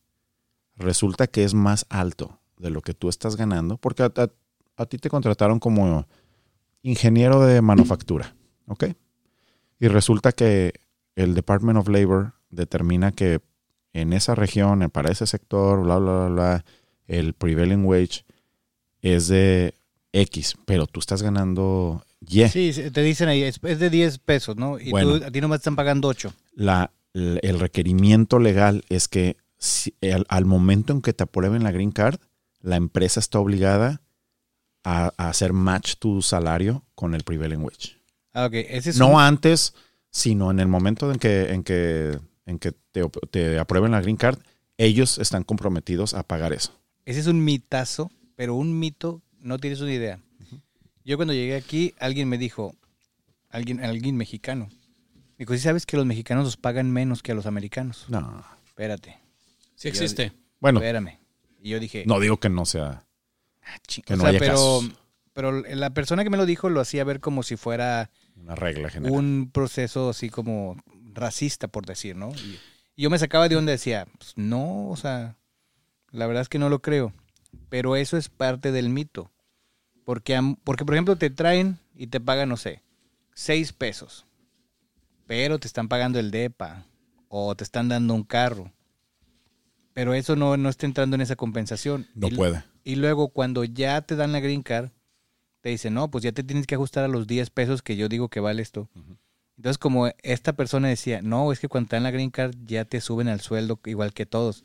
resulta 0.76 1.26
que 1.28 1.44
es 1.44 1.54
más 1.56 1.86
alto 1.90 2.40
de 2.58 2.70
lo 2.70 2.82
que 2.82 2.94
tú 2.94 3.10
estás 3.10 3.36
ganando, 3.36 3.78
porque 3.78 4.04
a- 4.04 4.14
a- 4.16 4.30
a 4.78 4.86
ti 4.86 4.98
te 5.00 5.10
contrataron 5.10 5.60
como 5.60 6.06
ingeniero 6.84 7.42
de 7.46 7.62
manufactura, 7.62 8.36
¿ok? 8.68 8.86
Y 9.80 9.88
resulta 9.88 10.32
que 10.34 10.74
el 11.16 11.36
Department 11.36 11.78
of 11.78 11.88
Labor 11.88 12.34
determina 12.50 13.12
que 13.12 13.40
en 13.94 14.14
esa 14.14 14.36
región, 14.36 14.90
para 14.92 15.12
ese 15.12 15.28
sector, 15.28 15.84
bla, 15.84 15.98
bla, 15.98 16.12
bla, 16.26 16.30
bla, 16.30 16.66
el 17.08 17.34
prevailing 17.34 17.86
wage 17.86 18.26
es 19.02 19.28
de 19.28 19.74
X, 20.14 20.56
pero 20.66 20.88
tú 20.88 21.00
estás 21.00 21.22
ganando 21.22 22.04
Y. 22.28 22.48
Sí, 22.50 22.72
te 22.92 23.02
dicen 23.04 23.30
ahí, 23.30 23.44
es, 23.44 23.60
de 23.62 23.90
10 23.90 24.18
pesos, 24.20 24.56
¿no? 24.56 24.80
Y 24.80 24.92
Bueno. 24.92 25.20
tú, 25.20 25.26
a 25.26 25.32
ti 25.32 25.42
nomás 25.42 25.60
te 25.60 25.62
están 25.64 25.76
pagando 25.76 26.08
8. 26.08 26.34
La, 26.56 26.92
el 27.14 27.60
requerimiento 27.60 28.40
legal 28.40 28.84
es 28.90 29.08
que 29.08 29.38
si- 29.58 29.94
al, 30.12 30.26
al 30.30 30.46
momento 30.46 30.94
en 30.94 31.02
que 31.02 31.14
te 31.14 31.24
aprueben 31.24 31.64
la 31.64 31.72
green 31.72 31.92
card, 31.92 32.20
la 32.62 32.76
empresa 32.78 33.20
está 33.20 33.40
obligada 33.40 34.02
a, 34.84 35.12
a 35.18 35.30
hacer 35.30 35.54
match 35.54 35.96
tu 36.00 36.22
salario 36.22 36.84
con 36.96 37.14
el 37.14 37.24
prevailing 37.24 37.62
wage. 37.64 37.98
Ah, 38.34 38.46
ok. 38.46 38.54
Ese 38.54 38.92
es, 38.92 38.98
No 38.98 39.10
un, 39.10 39.22
antes, 39.22 39.74
sino 40.14 40.52
en 40.52 40.60
el 40.60 40.68
momento 40.68 41.12
en 41.12 41.18
que, 41.20 41.52
en 41.52 41.64
que, 41.64 42.18
en 42.46 42.60
que 42.60 42.72
te, 42.92 43.02
te 43.32 43.58
aprueben 43.60 43.92
la 43.92 44.00
green 44.02 44.16
card, 44.16 44.38
ellos 44.78 45.18
están 45.18 45.44
comprometidos 45.44 46.14
a 46.14 46.24
pagar 46.24 46.54
eso. 46.54 46.72
ese 47.06 47.20
es 47.20 47.28
un 47.28 47.44
mitazo, 47.44 48.12
pero 48.36 48.56
un 48.56 48.80
mito, 48.80 49.22
no 49.40 49.58
tienes 49.58 49.82
una 49.82 49.92
idea. 49.92 50.20
Yo 51.04 51.18
cuando 51.18 51.34
llegué 51.34 51.56
aquí, 51.56 51.94
alguien 52.00 52.30
me 52.30 52.38
dijo, 52.38 52.76
alguien, 53.50 53.84
alguien 53.84 54.16
mexicano, 54.16 54.70
me 54.70 55.40
dijo, 55.40 55.54
¿sí 55.54 55.60
sabes 55.60 55.86
que 55.86 55.98
los 55.98 56.06
mexicanos 56.06 56.46
los 56.46 56.58
pagan 56.58 56.92
menos 56.92 57.22
que 57.24 57.32
a 57.34 57.36
los 57.36 57.46
americanos? 57.48 58.06
No. 58.08 58.46
Espérate, 58.66 59.20
Sí 59.76 59.88
existe. 59.90 60.32
Bueno, 60.60 60.80
espérame. 60.80 61.20
Y 61.62 61.70
yo 61.70 61.80
dije, 61.80 62.04
no 62.06 62.20
digo 62.20 62.38
que 62.40 62.50
no 62.50 62.66
sea. 62.66 63.04
"Ah, 63.64 63.78
ching-". 63.88 64.04
que 64.06 64.14
O 64.14 64.18
no 64.18 64.22
sea, 64.22 64.30
haya 64.30 64.40
pero, 64.40 64.54
casos. 64.54 64.92
pero 65.34 65.52
la 65.62 65.90
persona 65.90 66.24
que 66.24 66.30
me 66.30 66.38
lo 66.38 66.46
dijo 66.46 66.70
lo 66.70 66.80
hacía 66.80 67.04
ver 67.04 67.20
como 67.20 67.44
si 67.44 67.56
fuera 67.58 68.12
Una 68.36 68.56
regla 68.56 68.90
general. 68.90 69.18
un 69.18 69.50
proceso 69.54 70.10
así 70.10 70.30
como 70.30 70.76
racista, 71.14 71.68
por 71.68 71.86
decir, 71.86 72.16
¿no? 72.16 72.32
Y, 72.36 72.60
y 72.96 73.04
yo 73.04 73.10
me 73.10 73.20
sacaba 73.20 73.48
de 73.48 73.56
donde 73.56 73.72
decía, 73.74 74.08
pues 74.18 74.34
no, 74.36 74.90
o 74.90 74.96
sea, 74.96 75.36
la 76.12 76.28
verdad 76.28 76.42
es 76.42 76.50
que 76.50 76.60
no 76.60 76.70
lo 76.70 76.82
creo. 76.82 77.14
Pero 77.70 77.96
eso 77.96 78.18
es 78.18 78.30
parte 78.30 78.72
del 78.72 78.90
mito. 78.90 79.32
Porque, 80.06 80.40
porque 80.64 80.84
por 80.86 80.96
ejemplo, 80.96 81.16
te 81.16 81.30
traen 81.30 81.78
y 81.96 82.08
te 82.08 82.20
pagan, 82.20 82.50
no 82.50 82.58
sé, 82.58 82.82
seis 83.34 83.72
pesos. 83.74 84.26
Pero 85.28 85.60
te 85.60 85.68
están 85.68 85.88
pagando 85.88 86.20
el 86.20 86.32
DEPA 86.32 86.86
o 87.30 87.56
te 87.56 87.64
están 87.64 87.88
dando 87.90 88.14
un 88.14 88.24
carro. 88.24 88.72
Pero 89.94 90.14
eso 90.16 90.36
no, 90.36 90.58
no 90.58 90.70
está 90.70 90.86
entrando 90.86 91.16
en 91.16 91.22
esa 91.22 91.36
compensación. 91.36 92.08
No 92.16 92.28
Y- 92.28 92.36
puede. 92.36 92.64
y 92.84 92.96
luego 92.96 93.30
cuando 93.30 93.64
ya 93.64 94.02
te 94.02 94.16
dan 94.16 94.32
la 94.32 94.40
green 94.40 94.64
card, 94.64 94.90
te 95.64 95.70
dicen, 95.70 95.94
no, 95.96 96.12
pues 96.12 96.24
ya 96.26 96.34
te 96.34 96.44
tienes 96.44 96.68
que 96.68 96.76
ajustar 96.76 97.06
a 97.06 97.08
los 97.08 97.26
10 97.26 97.50
pesos 97.50 97.82
que 97.82 97.96
yo 97.96 98.10
digo 98.10 98.28
que 98.30 98.42
vale 98.42 98.62
esto. 98.62 98.90
Entonces 99.58 99.78
como 99.78 100.10
esta 100.24 100.54
persona 100.54 100.90
decía, 100.90 101.22
no, 101.22 101.52
es 101.54 101.60
que 101.60 101.70
cuando 101.70 101.90
te 101.90 101.96
dan 101.96 102.04
la 102.04 102.12
green 102.12 102.32
card 102.32 102.54
ya 102.66 102.86
te 102.86 103.02
suben 103.02 103.30
al 103.30 103.40
sueldo 103.42 103.80
igual 103.86 104.14
que 104.14 104.26
todos. 104.26 104.64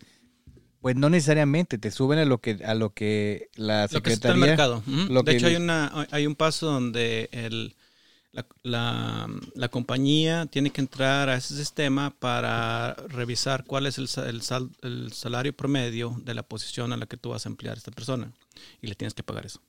Pues 0.81 0.97
no 0.97 1.11
necesariamente, 1.11 1.79
te 1.79 1.91
suben 1.93 2.19
a 2.19 2.25
lo 2.25 2.39
que, 2.39 2.61
a 2.65 2.75
lo 2.75 2.95
que 2.95 3.49
la 3.55 3.89
Lo 3.93 4.03
que 4.03 4.13
está 4.13 4.29
en 4.31 4.37
secretaría... 4.41 4.45
el 4.45 4.49
mercado. 4.51 4.83
Lo 5.13 5.23
de 5.23 5.31
que 5.33 5.37
hecho, 5.37 5.47
hay, 5.49 5.57
una, 5.57 6.07
hay 6.11 6.27
un 6.27 6.35
paso 6.37 6.67
donde 6.67 7.29
el, 7.33 7.77
la, 8.33 8.47
la- 8.63 9.29
la 9.55 9.69
compañía 9.69 10.47
tiene 10.47 10.71
que 10.71 10.81
entrar 10.81 11.29
a 11.29 11.37
ese 11.37 11.57
sistema 11.57 12.11
para 12.19 12.95
revisar 13.09 13.65
cuál 13.65 13.87
es 13.87 13.99
el, 13.99 14.09
el 14.27 14.43
sal- 14.43 14.71
el 14.83 15.13
salario 15.13 15.53
promedio 15.53 16.17
de 16.25 16.35
la 16.35 16.43
posición 16.43 16.93
a 16.93 16.97
la 16.97 17.07
que 17.07 17.17
tú 17.17 17.31
vas 17.31 17.47
a 17.47 17.49
emplear 17.51 17.77
a 17.77 17.79
esta 17.79 17.93
persona. 17.93 18.33
Y 18.83 18.89
le 18.89 18.95
tienes 18.97 19.15
que 19.15 19.23
pagar 19.23 19.47
eso. 19.47 19.61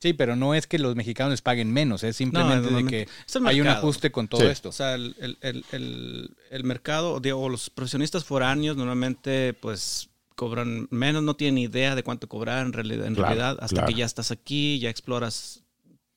Sí, 0.00 0.14
pero 0.14 0.34
no 0.34 0.54
es 0.54 0.66
que 0.66 0.78
los 0.78 0.96
mexicanos 0.96 1.30
les 1.32 1.42
paguen 1.42 1.70
menos, 1.72 2.02
es 2.04 2.16
simplemente 2.16 2.70
de 2.70 2.84
que 2.86 3.02
es 3.02 3.36
hay 3.44 3.60
un 3.60 3.68
ajuste 3.68 4.10
con 4.10 4.28
todo 4.28 4.40
Sí. 4.40 4.46
esto. 4.46 4.70
O 4.70 4.72
sea, 4.72 4.94
el, 4.94 5.14
el- 5.20 5.36
el- 5.42 5.64
el- 5.72 6.30
el 6.50 6.64
mercado, 6.64 7.20
digo, 7.20 7.48
los 7.50 7.68
profesionistas 7.68 8.24
foráneos 8.24 8.76
normalmente 8.78 9.52
pues 9.52 10.08
cobran 10.36 10.88
menos, 10.90 11.22
no 11.22 11.36
tienen 11.36 11.58
idea 11.58 11.94
de 11.94 12.02
cuánto 12.02 12.28
cobrar 12.30 12.64
en 12.64 12.72
realidad, 12.72 13.06
en 13.06 13.14
Claro, 13.14 13.28
realidad 13.34 13.58
hasta 13.60 13.74
claro. 13.76 13.88
que 13.88 13.94
ya 13.94 14.06
estás 14.06 14.30
aquí, 14.30 14.78
ya 14.78 14.88
exploras 14.88 15.64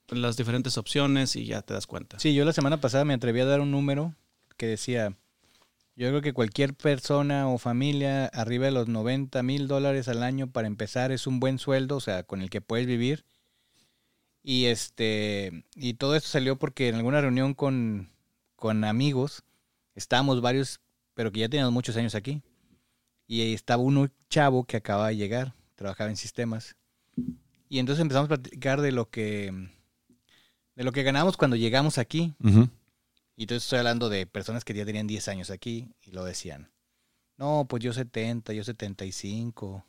las 0.08 0.38
diferentes 0.38 0.78
opciones 0.78 1.36
y 1.36 1.46
ya 1.46 1.62
te 1.62 1.74
das 1.74 1.86
cuenta. 1.86 2.20
Sí, 2.20 2.34
yo 2.34 2.46
la 2.46 2.54
semana 2.54 2.80
pasada 2.80 3.04
me 3.04 3.14
atreví 3.14 3.42
a 3.42 3.46
dar 3.46 3.60
un 3.60 3.72
número 3.72 4.16
que 4.56 4.66
decía, 4.68 5.18
yo 5.98 6.08
creo 6.08 6.22
que 6.22 6.32
cualquier 6.32 6.74
persona 6.74 7.50
o 7.50 7.58
familia 7.58 8.28
arriba 8.28 8.66
de 8.66 8.72
los 8.72 8.88
90 8.88 9.44
mil 9.44 9.68
dólares 9.68 10.08
al 10.08 10.24
año 10.24 10.50
para 10.52 10.68
empezar 10.68 11.12
es 11.12 11.28
un 11.28 11.42
buen 11.42 11.60
sueldo, 11.60 11.98
o 11.98 12.02
sea, 12.02 12.24
con 12.24 12.42
el 12.42 12.50
que 12.50 12.62
puedes 12.62 12.88
vivir. 12.88 13.26
Y 14.44 14.66
este 14.66 15.64
y 15.76 15.94
todo 15.94 16.16
esto 16.16 16.30
salió 16.30 16.58
porque 16.58 16.90
en 16.90 16.96
alguna 16.96 17.22
reunión 17.22 17.54
con, 17.54 18.10
con 18.58 18.84
amigos, 18.84 19.44
estábamos 19.96 20.42
varios, 20.42 20.82
pero 21.14 21.32
que 21.32 21.40
ya 21.40 21.50
teníamos 21.50 21.74
muchos 21.74 21.96
años 21.96 22.14
aquí. 22.14 22.42
Y 23.26 23.42
ahí 23.42 23.54
estaba 23.54 23.82
uno 23.82 24.10
chavo 24.30 24.66
que 24.66 24.78
acababa 24.78 25.08
de 25.08 25.16
llegar, 25.16 25.56
trabajaba 25.76 26.10
en 26.10 26.18
sistemas. 26.18 26.76
Y 27.70 27.80
entonces 27.80 28.02
empezamos 28.02 28.30
a 28.30 28.36
platicar 28.38 28.82
de 28.82 28.92
lo 28.92 29.10
que 29.10 29.72
de 30.76 30.84
lo 30.84 30.92
que 30.92 31.04
ganamos 31.04 31.38
cuando 31.38 31.56
llegamos 31.56 31.98
aquí. 31.98 32.34
Y 33.36 33.44
entonces 33.44 33.64
estoy 33.64 33.80
hablando 33.80 34.10
de 34.10 34.28
personas 34.28 34.66
que 34.66 34.74
ya 34.74 34.86
tenían 34.86 35.08
10 35.08 35.28
años 35.30 35.50
aquí 35.52 35.90
y 36.02 36.12
lo 36.12 36.26
decían. 36.26 36.70
No, 37.38 37.66
pues 37.68 37.82
yo 37.82 37.94
70, 37.94 38.54
yo 38.54 38.64
75. 38.64 39.86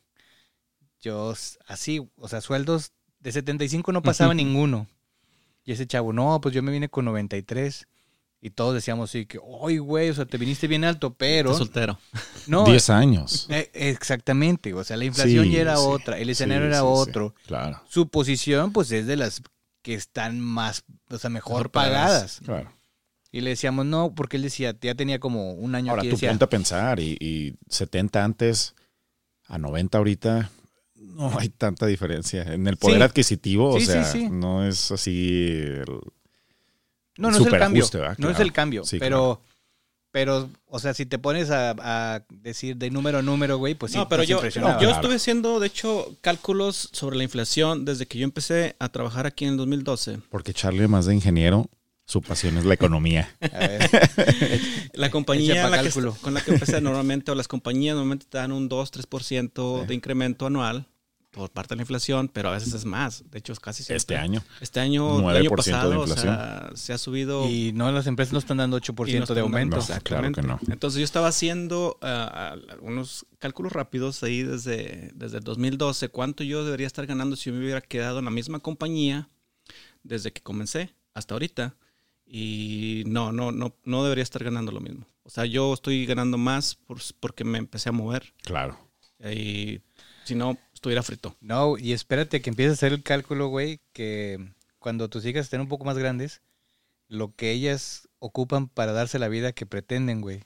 Yo 1.00 1.34
así, 1.66 2.08
o 2.16 2.28
sea, 2.28 2.40
sueldos 2.40 2.92
de 3.24 3.32
75 3.32 3.90
no 3.90 4.02
pasaba 4.02 4.34
ninguno. 4.34 4.86
Y 5.64 5.72
ese 5.72 5.86
chavo, 5.86 6.12
no, 6.12 6.40
pues 6.40 6.54
yo 6.54 6.62
me 6.62 6.70
vine 6.70 6.88
con 6.88 7.06
93. 7.06 7.88
Y 8.42 8.50
todos 8.50 8.74
decíamos 8.74 9.08
así 9.08 9.24
que, 9.24 9.40
¡ay, 9.66 9.78
güey! 9.78 10.10
O 10.10 10.14
sea, 10.14 10.26
te 10.26 10.36
viniste 10.36 10.66
bien 10.68 10.84
alto, 10.84 11.14
pero... 11.14 11.50
Estás 11.52 11.66
soltero. 11.66 11.98
No, 12.46 12.64
10 12.64 12.90
años. 12.90 13.46
eh, 13.48 13.70
exactamente. 13.72 14.74
O 14.74 14.84
sea, 14.84 14.98
la 14.98 15.06
inflación 15.06 15.46
Sí, 15.46 15.52
ya 15.52 15.60
era 15.62 15.76
sí. 15.78 15.82
otra, 15.86 16.18
el 16.18 16.28
escenario 16.28 16.64
Sí, 16.64 16.68
era 16.68 16.80
sí, 16.80 16.84
sí. 16.84 16.92
otro. 16.92 17.34
Claro, 17.46 17.82
Su 17.88 18.08
posición, 18.10 18.70
pues, 18.72 18.92
es 18.92 19.06
de 19.06 19.16
las 19.16 19.42
que 19.80 19.94
están 19.94 20.38
más, 20.40 20.84
o 21.08 21.16
sea, 21.16 21.30
mejor, 21.30 21.70
pagadas. 21.70 22.40
pagadas. 22.40 22.40
claro. 22.44 22.72
Y 23.32 23.40
le 23.40 23.50
decíamos, 23.50 23.86
no, 23.86 24.14
porque 24.14 24.36
él 24.36 24.42
decía, 24.42 24.76
ya 24.78 24.94
tenía 24.94 25.18
como 25.18 25.52
un 25.54 25.74
año 25.74 25.90
Ahora 25.92 26.02
aquí. 26.02 26.10
tú 26.10 26.16
decía, 26.16 26.28
ponte 26.28 26.44
a 26.44 26.48
pensar 26.50 27.00
y, 27.00 27.16
y 27.18 27.54
70 27.70 28.22
antes 28.22 28.74
a 29.46 29.56
90 29.58 29.96
ahorita 29.98 30.50
no 31.04 31.38
hay 31.38 31.48
tanta 31.48 31.86
diferencia 31.86 32.42
en 32.42 32.66
el 32.66 32.76
poder 32.76 32.98
Sí. 32.98 33.02
adquisitivo, 33.02 33.70
o 33.74 33.78
Sí, 33.80 33.86
sea, 33.86 34.04
sí. 34.04 34.28
no 34.30 34.66
es 34.66 34.90
así 34.90 35.38
el- 35.40 35.84
no, 37.16 37.30
no 37.30 37.36
es 37.38 37.46
el 37.46 37.58
cambio. 37.58 37.84
No 38.18 38.30
es 38.30 38.40
el 38.40 38.52
cambio. 38.52 38.84
Sí, 38.84 38.98
pero, 38.98 39.40
pero, 40.10 40.50
o 40.66 40.78
sea, 40.80 40.94
si 40.94 41.06
te 41.06 41.18
pones 41.18 41.50
a, 41.50 41.74
a 41.78 42.24
decir 42.30 42.76
de 42.76 42.90
número 42.90 43.18
a 43.18 43.22
número, 43.22 43.56
güey, 43.58 43.74
pues 43.74 43.92
sí. 43.92 43.98
no, 43.98 44.08
pero 44.08 44.22
yo, 44.24 44.40
yo 44.42 44.90
estuve 44.90 45.14
haciendo, 45.16 45.60
de 45.60 45.68
hecho, 45.68 46.16
cálculos 46.20 46.88
sobre 46.92 47.16
la 47.16 47.22
inflación 47.24 47.84
desde 47.84 48.06
que 48.06 48.18
yo 48.18 48.24
empecé 48.24 48.74
a 48.80 48.88
trabajar 48.88 49.26
aquí 49.26 49.44
en 49.44 49.52
el 49.52 49.56
2012. 49.58 50.18
porque 50.30 50.52
Charlie 50.52 50.88
más 50.88 51.06
de 51.06 51.14
ingeniero, 51.14 51.68
su 52.06 52.20
pasión 52.20 52.58
es 52.58 52.64
la 52.64 52.74
economía. 52.74 53.34
A 53.52 53.58
ver, 53.58 53.90
La 54.94 55.10
compañía 55.10 55.62
pa' 55.62 55.70
la 55.70 55.82
que 55.82 55.90
con 56.20 56.34
la 56.34 56.40
que 56.42 56.52
empecé 56.52 56.80
normalmente, 56.80 57.30
o 57.30 57.34
las 57.34 57.48
compañías 57.48 57.94
normalmente 57.94 58.26
te 58.28 58.38
dan 58.38 58.52
un 58.52 58.68
2-3% 58.68 59.80
Sí. 59.82 59.86
de 59.86 59.94
incremento 59.94 60.46
anual 60.46 60.86
por 61.34 61.50
parte 61.50 61.70
de 61.74 61.76
la 61.76 61.82
inflación, 61.82 62.28
pero 62.32 62.48
a 62.48 62.52
veces 62.52 62.72
es 62.74 62.84
más. 62.84 63.24
De 63.30 63.38
hecho, 63.40 63.52
es 63.52 63.60
casi 63.60 63.82
siempre. 63.82 63.96
Este 63.96 64.16
año. 64.16 64.42
Este 64.60 64.80
año, 64.80 65.18
el 65.18 65.24
9% 65.24 65.30
año 65.36 65.42
de 65.50 65.56
pasado, 65.56 65.90
o 65.90 66.02
inflación. 66.02 66.34
sea, 66.36 66.70
se 66.74 66.92
ha 66.92 66.98
subido. 66.98 67.48
y 67.50 67.72
no, 67.72 67.90
las 67.92 68.06
empresas 68.06 68.32
no 68.32 68.38
están 68.38 68.58
dando 68.58 68.76
8% 68.78 69.08
y 69.08 69.14
no 69.14 69.22
están 69.24 69.34
de 69.34 69.42
dando- 69.42 69.56
aumento. 69.56 69.76
No. 69.76 70.00
Claro 70.02 70.32
que 70.32 70.42
no. 70.42 70.60
Entonces 70.68 70.98
yo 71.00 71.04
estaba 71.04 71.28
haciendo 71.28 71.98
ah, 72.02 72.54
algunos 72.70 73.26
cálculos 73.38 73.72
rápidos 73.72 74.22
ahí 74.22 74.42
desde, 74.42 75.10
desde 75.14 75.38
el 75.38 75.44
2012, 75.44 76.08
cuánto 76.08 76.44
yo 76.44 76.64
debería 76.64 76.86
estar 76.86 77.04
ganando 77.06 77.36
si 77.36 77.50
yo 77.50 77.54
me 77.56 77.60
hubiera 77.62 77.80
quedado 77.80 78.20
en 78.20 78.24
la 78.26 78.30
misma 78.30 78.60
compañía 78.60 79.28
desde 80.02 80.32
que 80.32 80.40
comencé 80.42 80.94
hasta 81.14 81.34
ahorita. 81.34 81.76
Y 82.26 83.04
no, 83.06 83.32
no, 83.32 83.52
no, 83.52 83.76
no 83.84 84.02
debería 84.02 84.22
estar 84.22 84.42
ganando 84.42 84.72
lo 84.72 84.80
mismo. 84.80 85.06
O 85.24 85.30
sea, 85.30 85.44
yo 85.44 85.72
estoy 85.74 86.06
ganando 86.06 86.38
más 86.38 86.74
por- 86.74 87.00
porque 87.20 87.44
me 87.44 87.58
empecé 87.58 87.88
a 87.90 87.92
mover. 87.92 88.32
Claro. 88.42 88.78
Y 89.30 89.80
si 90.24 90.34
no, 90.34 90.58
estuviera 90.84 91.02
frito. 91.02 91.34
No, 91.40 91.78
y 91.78 91.92
espérate 91.92 92.42
que 92.42 92.50
empieces 92.50 92.72
a 92.72 92.74
hacer 92.74 92.92
el 92.92 93.02
cálculo, 93.02 93.48
güey, 93.48 93.80
que 93.94 94.38
cuando 94.78 95.08
tus 95.08 95.24
hijas 95.24 95.46
estén 95.46 95.62
un 95.62 95.68
poco 95.68 95.84
más 95.86 95.96
grandes, 95.96 96.42
lo 97.08 97.34
que 97.34 97.50
ellas 97.52 98.08
ocupan 98.18 98.68
para 98.68 98.92
darse 98.92 99.18
la 99.18 99.28
vida 99.28 99.52
que 99.52 99.64
pretenden, 99.66 100.20
güey, 100.20 100.42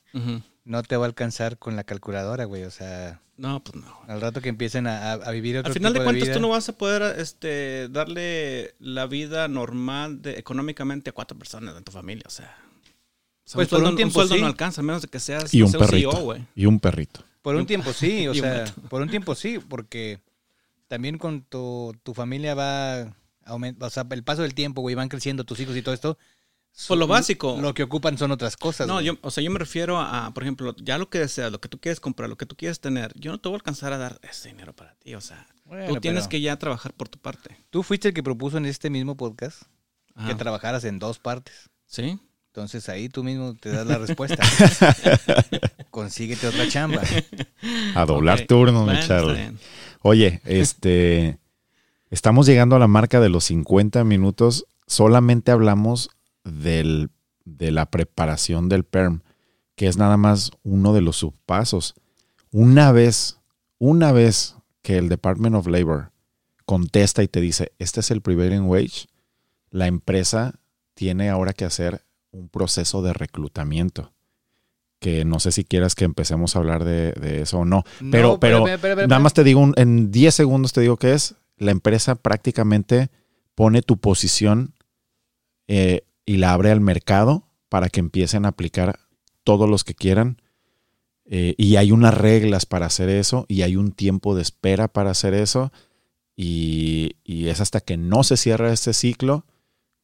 no 0.65 0.83
te 0.85 0.97
va 0.97 1.05
a 1.05 1.09
alcanzar 1.09 1.59
con 1.59 1.75
la 1.77 1.83
calculadora, 1.85 2.45
güey. 2.45 2.63
O 2.65 2.71
sea, 2.71 3.21
No, 3.37 3.63
pues 3.65 3.83
no. 3.83 3.99
al 4.07 4.21
rato 4.21 4.41
que 4.41 4.49
empiecen 4.49 4.87
a, 4.87 5.11
a- 5.11 5.15
a 5.15 5.31
vivir 5.33 5.59
otro 5.59 5.69
Al 5.71 5.75
final 5.75 5.93
de 5.93 6.05
cuentas, 6.05 6.25
vida, 6.29 6.35
tú 6.35 6.41
no 6.41 6.51
vas 6.51 6.69
a 6.69 6.73
poder 6.79 7.19
este, 7.19 7.89
darle 7.89 8.75
la 8.79 9.07
vida 9.07 9.49
normal 9.49 10.23
de, 10.23 10.39
económicamente 10.39 11.11
a 11.11 11.13
cuatro 11.13 11.37
personas 11.39 11.77
en 11.77 11.83
tu 11.85 11.91
familia. 11.93 12.25
O 12.27 12.31
sea, 12.31 12.57
o 13.45 13.51
sea, 13.51 13.55
Pues 13.57 13.69
por 13.69 13.79
sueldo, 13.79 13.91
un 13.91 13.97
tiempo 13.97 14.15
sueldo 14.15 14.35
sí. 14.37 14.41
no 14.41 14.47
alcanza, 14.47 14.83
a 14.83 14.85
menos 14.85 15.03
de 15.03 15.09
que 15.09 15.19
seas 15.21 15.53
Y 15.55 15.63
un 15.63 15.71
sé, 15.71 15.79
un 15.79 15.85
perrito. 15.87 16.11
CEO, 16.13 16.21
güey. 16.23 16.45
y 16.55 16.67
un 16.67 16.79
perrito. 16.79 17.25
Por 17.43 17.55
un 17.57 17.67
tiempo 17.67 17.93
sí, 17.93 18.27
o 18.29 18.33
un 18.33 18.37
sea, 18.39 18.65
por 18.91 19.01
un 19.01 19.09
tiempo 19.09 19.35
sí, 19.35 19.59
porque 19.59 20.21
también 20.89 21.19
con 21.19 21.43
tu, 21.43 21.95
tu 22.03 22.15
familia 22.15 22.55
va 22.55 23.15
aument- 23.47 23.77
o 23.83 23.91
sea, 23.91 24.07
el 24.11 24.25
paso 24.25 24.43
del 24.43 24.55
tiempo, 24.55 24.81
güey, 24.81 24.95
van 24.95 25.09
creciendo 25.09 25.45
tus 25.45 25.61
hijos 25.61 25.77
y 25.77 25.83
todo 25.83 25.95
esto. 25.95 26.19
Pues 26.87 26.99
lo 27.01 27.07
básico. 27.09 27.59
Lo 27.61 27.75
que 27.75 27.83
ocupan 27.83 28.17
son 28.19 28.31
otras 28.31 28.57
cosas. 28.57 28.87
No, 28.87 28.95
güey. 28.95 29.07
yo, 29.07 29.19
o 29.23 29.31
sea, 29.31 29.43
yo 29.43 29.51
me 29.51 29.59
refiero 29.59 29.99
a, 29.99 30.31
por 30.33 30.45
ejemplo, 30.45 30.77
ya 30.77 30.97
lo 30.99 31.09
que 31.11 31.19
deseas, 31.19 31.51
lo 31.51 31.61
que 31.61 31.69
tú 31.69 31.81
quieres 31.81 31.99
comprar, 31.99 32.29
lo 32.29 32.37
que 32.37 32.47
tú 32.47 32.57
quieres 32.57 32.79
tener, 32.79 33.13
yo 33.17 33.33
no 33.33 33.39
te 33.39 33.49
voy 33.49 33.57
a 33.57 33.59
alcanzar 33.59 33.93
a 33.93 33.99
dar 33.99 34.21
ese 34.23 34.49
dinero 34.51 34.75
para 34.75 34.95
ti. 34.95 35.15
O 35.15 35.21
sea, 35.21 35.47
Bueno, 35.65 35.87
tú 35.95 36.01
tienes 36.01 36.25
pero 36.25 36.31
que 36.31 36.41
ya 36.41 36.57
trabajar 36.57 36.93
por 36.93 37.09
tu 37.09 37.19
parte. 37.19 37.57
Tú 37.71 37.83
fuiste 37.83 38.09
el 38.09 38.15
que 38.15 38.23
propuso 38.23 38.59
en 38.59 38.67
este 38.67 38.91
mismo 38.91 39.17
podcast 39.17 39.63
Ajá. 40.15 40.29
que 40.29 40.35
trabajaras 40.37 40.85
en 40.85 40.99
dos 41.01 41.19
partes. 41.19 41.69
¿Sí? 41.87 42.19
Entonces 42.49 42.89
ahí 42.89 43.09
tú 43.09 43.25
mismo 43.25 43.55
te 43.57 43.71
das 43.71 43.87
la 43.87 43.99
respuesta. 43.99 44.43
Consíguete 45.91 46.47
otra 46.47 46.69
chamba. 46.69 47.03
A 47.95 48.05
doblar 48.07 48.47
turnos, 48.47 48.87
mi 48.87 48.99
Charlie. 49.01 49.53
Oye, 50.09 50.41
este. 50.47 51.39
estamos 52.09 52.47
llegando 52.47 52.75
a 52.75 52.79
la 52.79 52.87
marca 52.87 53.21
de 53.21 53.29
los 53.29 53.45
50 53.45 54.05
minutos. 54.05 54.65
Solamente 54.87 55.51
hablamos 55.51 56.09
del, 56.45 57.11
de 57.45 57.73
la 57.73 57.91
preparación 57.91 58.71
del 58.71 58.85
PERM, 58.85 59.21
que 59.75 59.87
es 59.87 59.99
nada 59.99 60.17
más 60.17 60.51
uno 60.63 60.95
de 60.95 61.03
los 61.03 61.17
subpasos. 61.17 61.95
Una 62.51 62.91
vez, 62.91 63.39
una 63.77 64.13
vez 64.13 64.57
que 64.81 64.97
el 64.97 65.11
Department 65.11 65.57
of 65.57 65.67
Labor 65.67 66.11
contesta 66.65 67.23
y 67.23 67.29
te 67.29 67.43
dice, 67.43 67.73
este 67.79 68.01
es 68.01 68.11
el 68.11 68.23
prevailing 68.23 68.65
wage, 68.65 69.09
la 69.69 69.89
empresa 69.89 70.59
tiene 70.95 71.29
ahora 71.29 71.53
que 71.53 71.67
hacer 71.67 72.03
un 72.31 72.49
proceso 72.49 73.03
de 73.03 73.13
reclutamiento. 73.13 74.11
Que 75.01 75.25
no 75.25 75.39
sé 75.41 75.53
si 75.53 75.65
quieras 75.65 75.95
que 75.95 76.05
empecemos 76.05 76.57
a 76.57 76.59
hablar 76.59 76.85
de, 76.85 77.13
de 77.13 77.43
eso 77.43 77.59
o 77.61 77.65
no. 77.65 77.85
Pero, 78.11 78.33
No, 78.33 78.41
pero, 78.41 78.59
Nada 79.09 79.21
más 79.21 79.33
te 79.35 79.45
digo, 79.45 79.61
un- 79.61 79.75
en 79.77 80.11
10 80.11 80.35
segundos 80.35 80.73
te 80.73 80.81
digo 80.81 80.97
qué 80.97 81.13
es. 81.15 81.35
La 81.57 81.71
empresa 81.71 82.15
prácticamente 82.17 83.11
pone 83.55 83.83
tu 83.83 83.97
posición 83.99 84.75
eh, 85.69 86.03
y 86.27 86.37
la 86.39 86.53
abre 86.53 86.71
al 86.71 86.81
mercado 86.81 87.45
para 87.69 87.89
que 87.89 88.01
empiecen 88.01 88.45
a 88.45 88.49
aplicar 88.49 88.99
todos 89.45 89.69
los 89.69 89.85
que 89.85 89.95
quieran. 89.95 90.41
Eh, 91.31 91.55
y 91.59 91.77
hay 91.77 91.93
unas 91.93 92.15
reglas 92.17 92.65
para 92.67 92.87
hacer 92.87 93.09
eso 93.11 93.45
y 93.49 93.63
hay 93.63 93.77
un 93.77 93.93
tiempo 93.93 94.35
de 94.35 94.43
espera 94.43 94.89
para 94.89 95.11
hacer 95.11 95.35
eso. 95.35 95.73
Y, 96.37 97.17
y 97.25 97.49
es 97.49 97.61
hasta 97.61 97.81
que 97.81 97.97
no 97.97 98.23
se 98.25 98.37
cierra 98.37 98.73
este 98.73 98.93
ciclo 98.93 99.45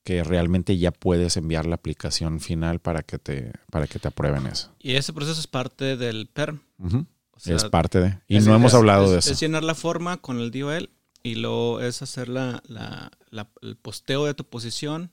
que 0.04 0.22
realmente 0.22 0.76
ya 0.78 0.90
puedes 0.92 1.36
enviar 1.36 1.66
la 1.66 1.74
aplicación 1.76 2.38
final 2.40 2.78
para 2.78 3.02
que 3.02 3.18
te, 3.18 3.52
para 3.70 3.86
que 3.86 3.98
te 3.98 4.08
aprueben 4.08 4.46
eso. 4.46 4.70
Y 4.78 4.94
ese 4.94 5.12
proceso 5.12 5.40
es 5.40 5.46
parte 5.46 5.96
del 5.96 6.26
PERM. 6.26 6.60
Ujú. 6.78 7.06
O 7.32 7.40
sea, 7.40 7.56
es 7.56 7.64
parte 7.64 8.00
de. 8.00 8.18
Y 8.28 8.36
es- 8.36 8.46
no 8.46 8.54
hemos 8.54 8.72
es- 8.72 8.76
hablado 8.78 9.04
es- 9.06 9.10
de 9.10 9.18
eso. 9.18 9.32
Es 9.32 9.40
llenar 9.40 9.64
la 9.64 9.74
forma 9.74 10.18
con 10.18 10.38
el 10.38 10.50
DOL 10.50 10.90
y 11.22 11.36
luego 11.36 11.80
es 11.80 12.02
hacer 12.02 12.28
la, 12.28 12.62
la- 12.68 13.10
la- 13.30 13.48
el 13.62 13.76
posteo 13.76 14.26
de 14.26 14.34
tu 14.34 14.44
posición. 14.44 15.10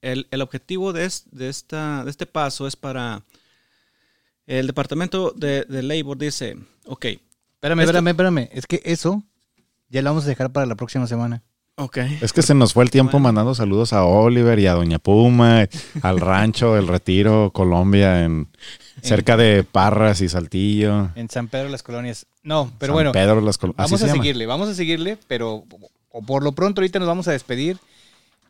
El, 0.00 0.26
el 0.30 0.40
objetivo 0.42 0.92
de, 0.92 1.04
es- 1.04 1.26
de 1.30 1.48
esta, 1.48 2.02
de 2.04 2.10
este 2.10 2.26
paso 2.26 2.66
es 2.66 2.76
para... 2.76 3.22
El 4.46 4.66
departamento 4.66 5.32
de, 5.36 5.64
de 5.64 5.82
Labor 5.82 6.16
dice, 6.16 6.56
ok, 6.86 7.04
Espérame, 7.04 7.80
Esto- 7.80 7.90
espérame, 7.98 8.08
espérame. 8.08 8.48
Es 8.52 8.66
que 8.66 8.80
eso 8.84 9.22
ya 9.90 10.00
lo 10.00 10.10
vamos 10.10 10.24
a 10.24 10.28
dejar 10.28 10.50
para 10.52 10.64
la 10.64 10.76
próxima 10.76 11.06
semana. 11.08 11.42
Ok. 11.78 11.96
Es 12.20 12.32
que 12.32 12.42
se 12.42 12.54
nos 12.54 12.72
fue 12.74 12.84
el 12.84 12.90
tiempo 12.90 13.12
Bueno. 13.12 13.24
mandando 13.24 13.54
saludos 13.54 13.92
a 13.92 14.04
Oliver 14.04 14.58
y 14.58 14.66
a 14.66 14.74
Doña 14.74 14.98
Puma, 14.98 15.66
al 16.02 16.20
rancho 16.20 16.74
del 16.74 16.86
Retiro, 16.88 17.50
Colombia, 17.52 18.24
en 18.24 18.48
cerca 19.02 19.36
de 19.36 19.64
Parras 19.64 20.20
y 20.20 20.28
Saltillo. 20.28 21.10
En 21.14 21.30
San 21.30 21.48
Pedro 21.48 21.68
las 21.68 21.82
colonias. 21.82 22.26
No, 22.42 22.70
pero 22.78 22.90
San 22.90 22.94
bueno, 22.94 23.12
Pedro 23.12 23.40
las 23.40 23.58
Col- 23.58 23.70
así 23.76 23.92
vamos 23.92 24.02
a 24.02 24.06
llama. 24.06 24.22
seguirle, 24.22 24.46
vamos 24.46 24.68
a 24.68 24.74
seguirle, 24.74 25.18
pero 25.26 25.64
o 26.10 26.22
por 26.22 26.42
lo 26.42 26.52
pronto 26.52 26.80
ahorita 26.80 26.98
nos 26.98 27.08
vamos 27.08 27.28
a 27.28 27.32
despedir. 27.32 27.78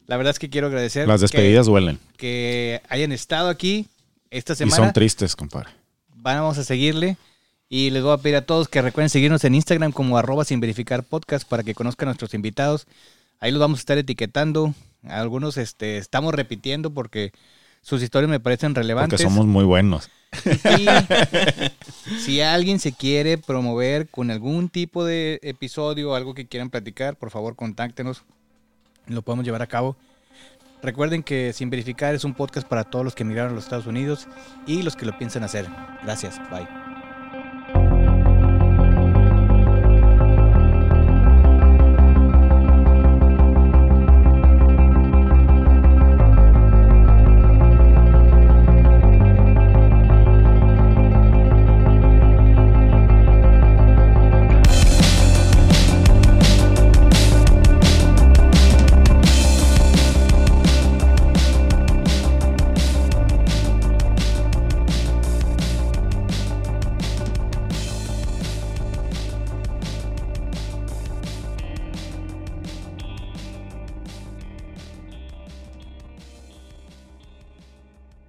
La 0.07 0.17
verdad 0.17 0.31
es 0.31 0.39
que 0.39 0.49
quiero 0.49 0.69
agradecer 0.69 1.07
Las 1.07 1.21
despedidas 1.21 1.67
duelen. 1.67 1.99
que, 2.17 2.81
hayan 2.89 3.13
estado 3.13 3.51
aquí 3.51 3.87
esta 4.31 4.55
Y 4.55 4.57
semana. 4.57 4.77
son 4.77 4.93
tristes, 4.93 5.37
compadre. 5.37 5.69
Vamos 6.17 6.57
a 6.59 6.65
seguirle. 6.65 7.17
Y 7.71 7.91
les 7.91 8.03
voy 8.03 8.13
a 8.15 8.17
pedir 8.17 8.37
a 8.37 8.47
todos 8.47 8.67
que 8.69 8.81
recuerden 8.81 9.11
seguirnos 9.11 9.45
en 9.45 9.55
Instagram 9.55 9.93
como 9.93 10.17
arroba 10.17 10.47
sin 10.47 10.59
verificar 10.59 11.03
podcast 11.03 11.47
para 11.47 11.63
que 11.63 11.75
conozcan 11.75 12.09
a 12.09 12.13
nuestros 12.13 12.33
invitados. 12.33 12.87
Ahí 13.41 13.51
los 13.53 13.61
vamos 13.61 13.79
a 13.79 13.83
estar 13.83 13.99
etiquetando. 13.99 14.75
Algunos 15.05 15.57
este, 15.57 15.99
estamos 15.99 16.35
repitiendo 16.35 16.93
porque 16.93 17.33
sus 17.83 18.03
historias 18.03 18.29
me 18.31 18.41
parecen 18.41 18.73
Porque 18.73 18.81
relevantes. 18.83 19.21
somos 19.21 19.47
muy 19.47 19.65
buenos. 19.65 20.11
Y 20.79 20.87
si 22.19 22.41
alguien 22.41 22.79
se 22.81 22.93
quiere 22.93 23.39
promover 23.39 24.09
con 24.09 24.31
algún 24.31 24.69
tipo 24.69 25.05
de 25.05 25.39
episodio 25.43 26.11
o 26.11 26.15
algo 26.15 26.35
que 26.35 26.47
quieran 26.47 26.71
platicar, 26.71 27.17
por 27.17 27.31
favor 27.31 27.57
contáctenos. 27.57 28.25
Lo 29.07 29.23
podemos 29.23 29.45
llevar 29.45 29.63
a 29.63 29.67
cabo. 29.67 29.97
Recuerden 30.83 31.23
que 31.23 31.53
Sin 31.53 31.71
Verificar 31.71 32.15
es 32.15 32.25
un 32.25 32.35
podcast 32.35 32.69
para 32.69 32.85
todos 32.85 33.05
los 33.05 33.15
que 33.15 33.23
emigraron 33.23 33.53
a 33.53 33.55
los 33.55 33.65
Estados 33.65 33.87
Unidos 33.87 34.29
y 34.67 34.83
los 34.83 34.95
que 34.97 35.07
lo 35.07 35.17
piensan 35.19 35.43
hacer. 35.45 35.67
Gracias. 36.05 36.39
Bye. 36.51 36.88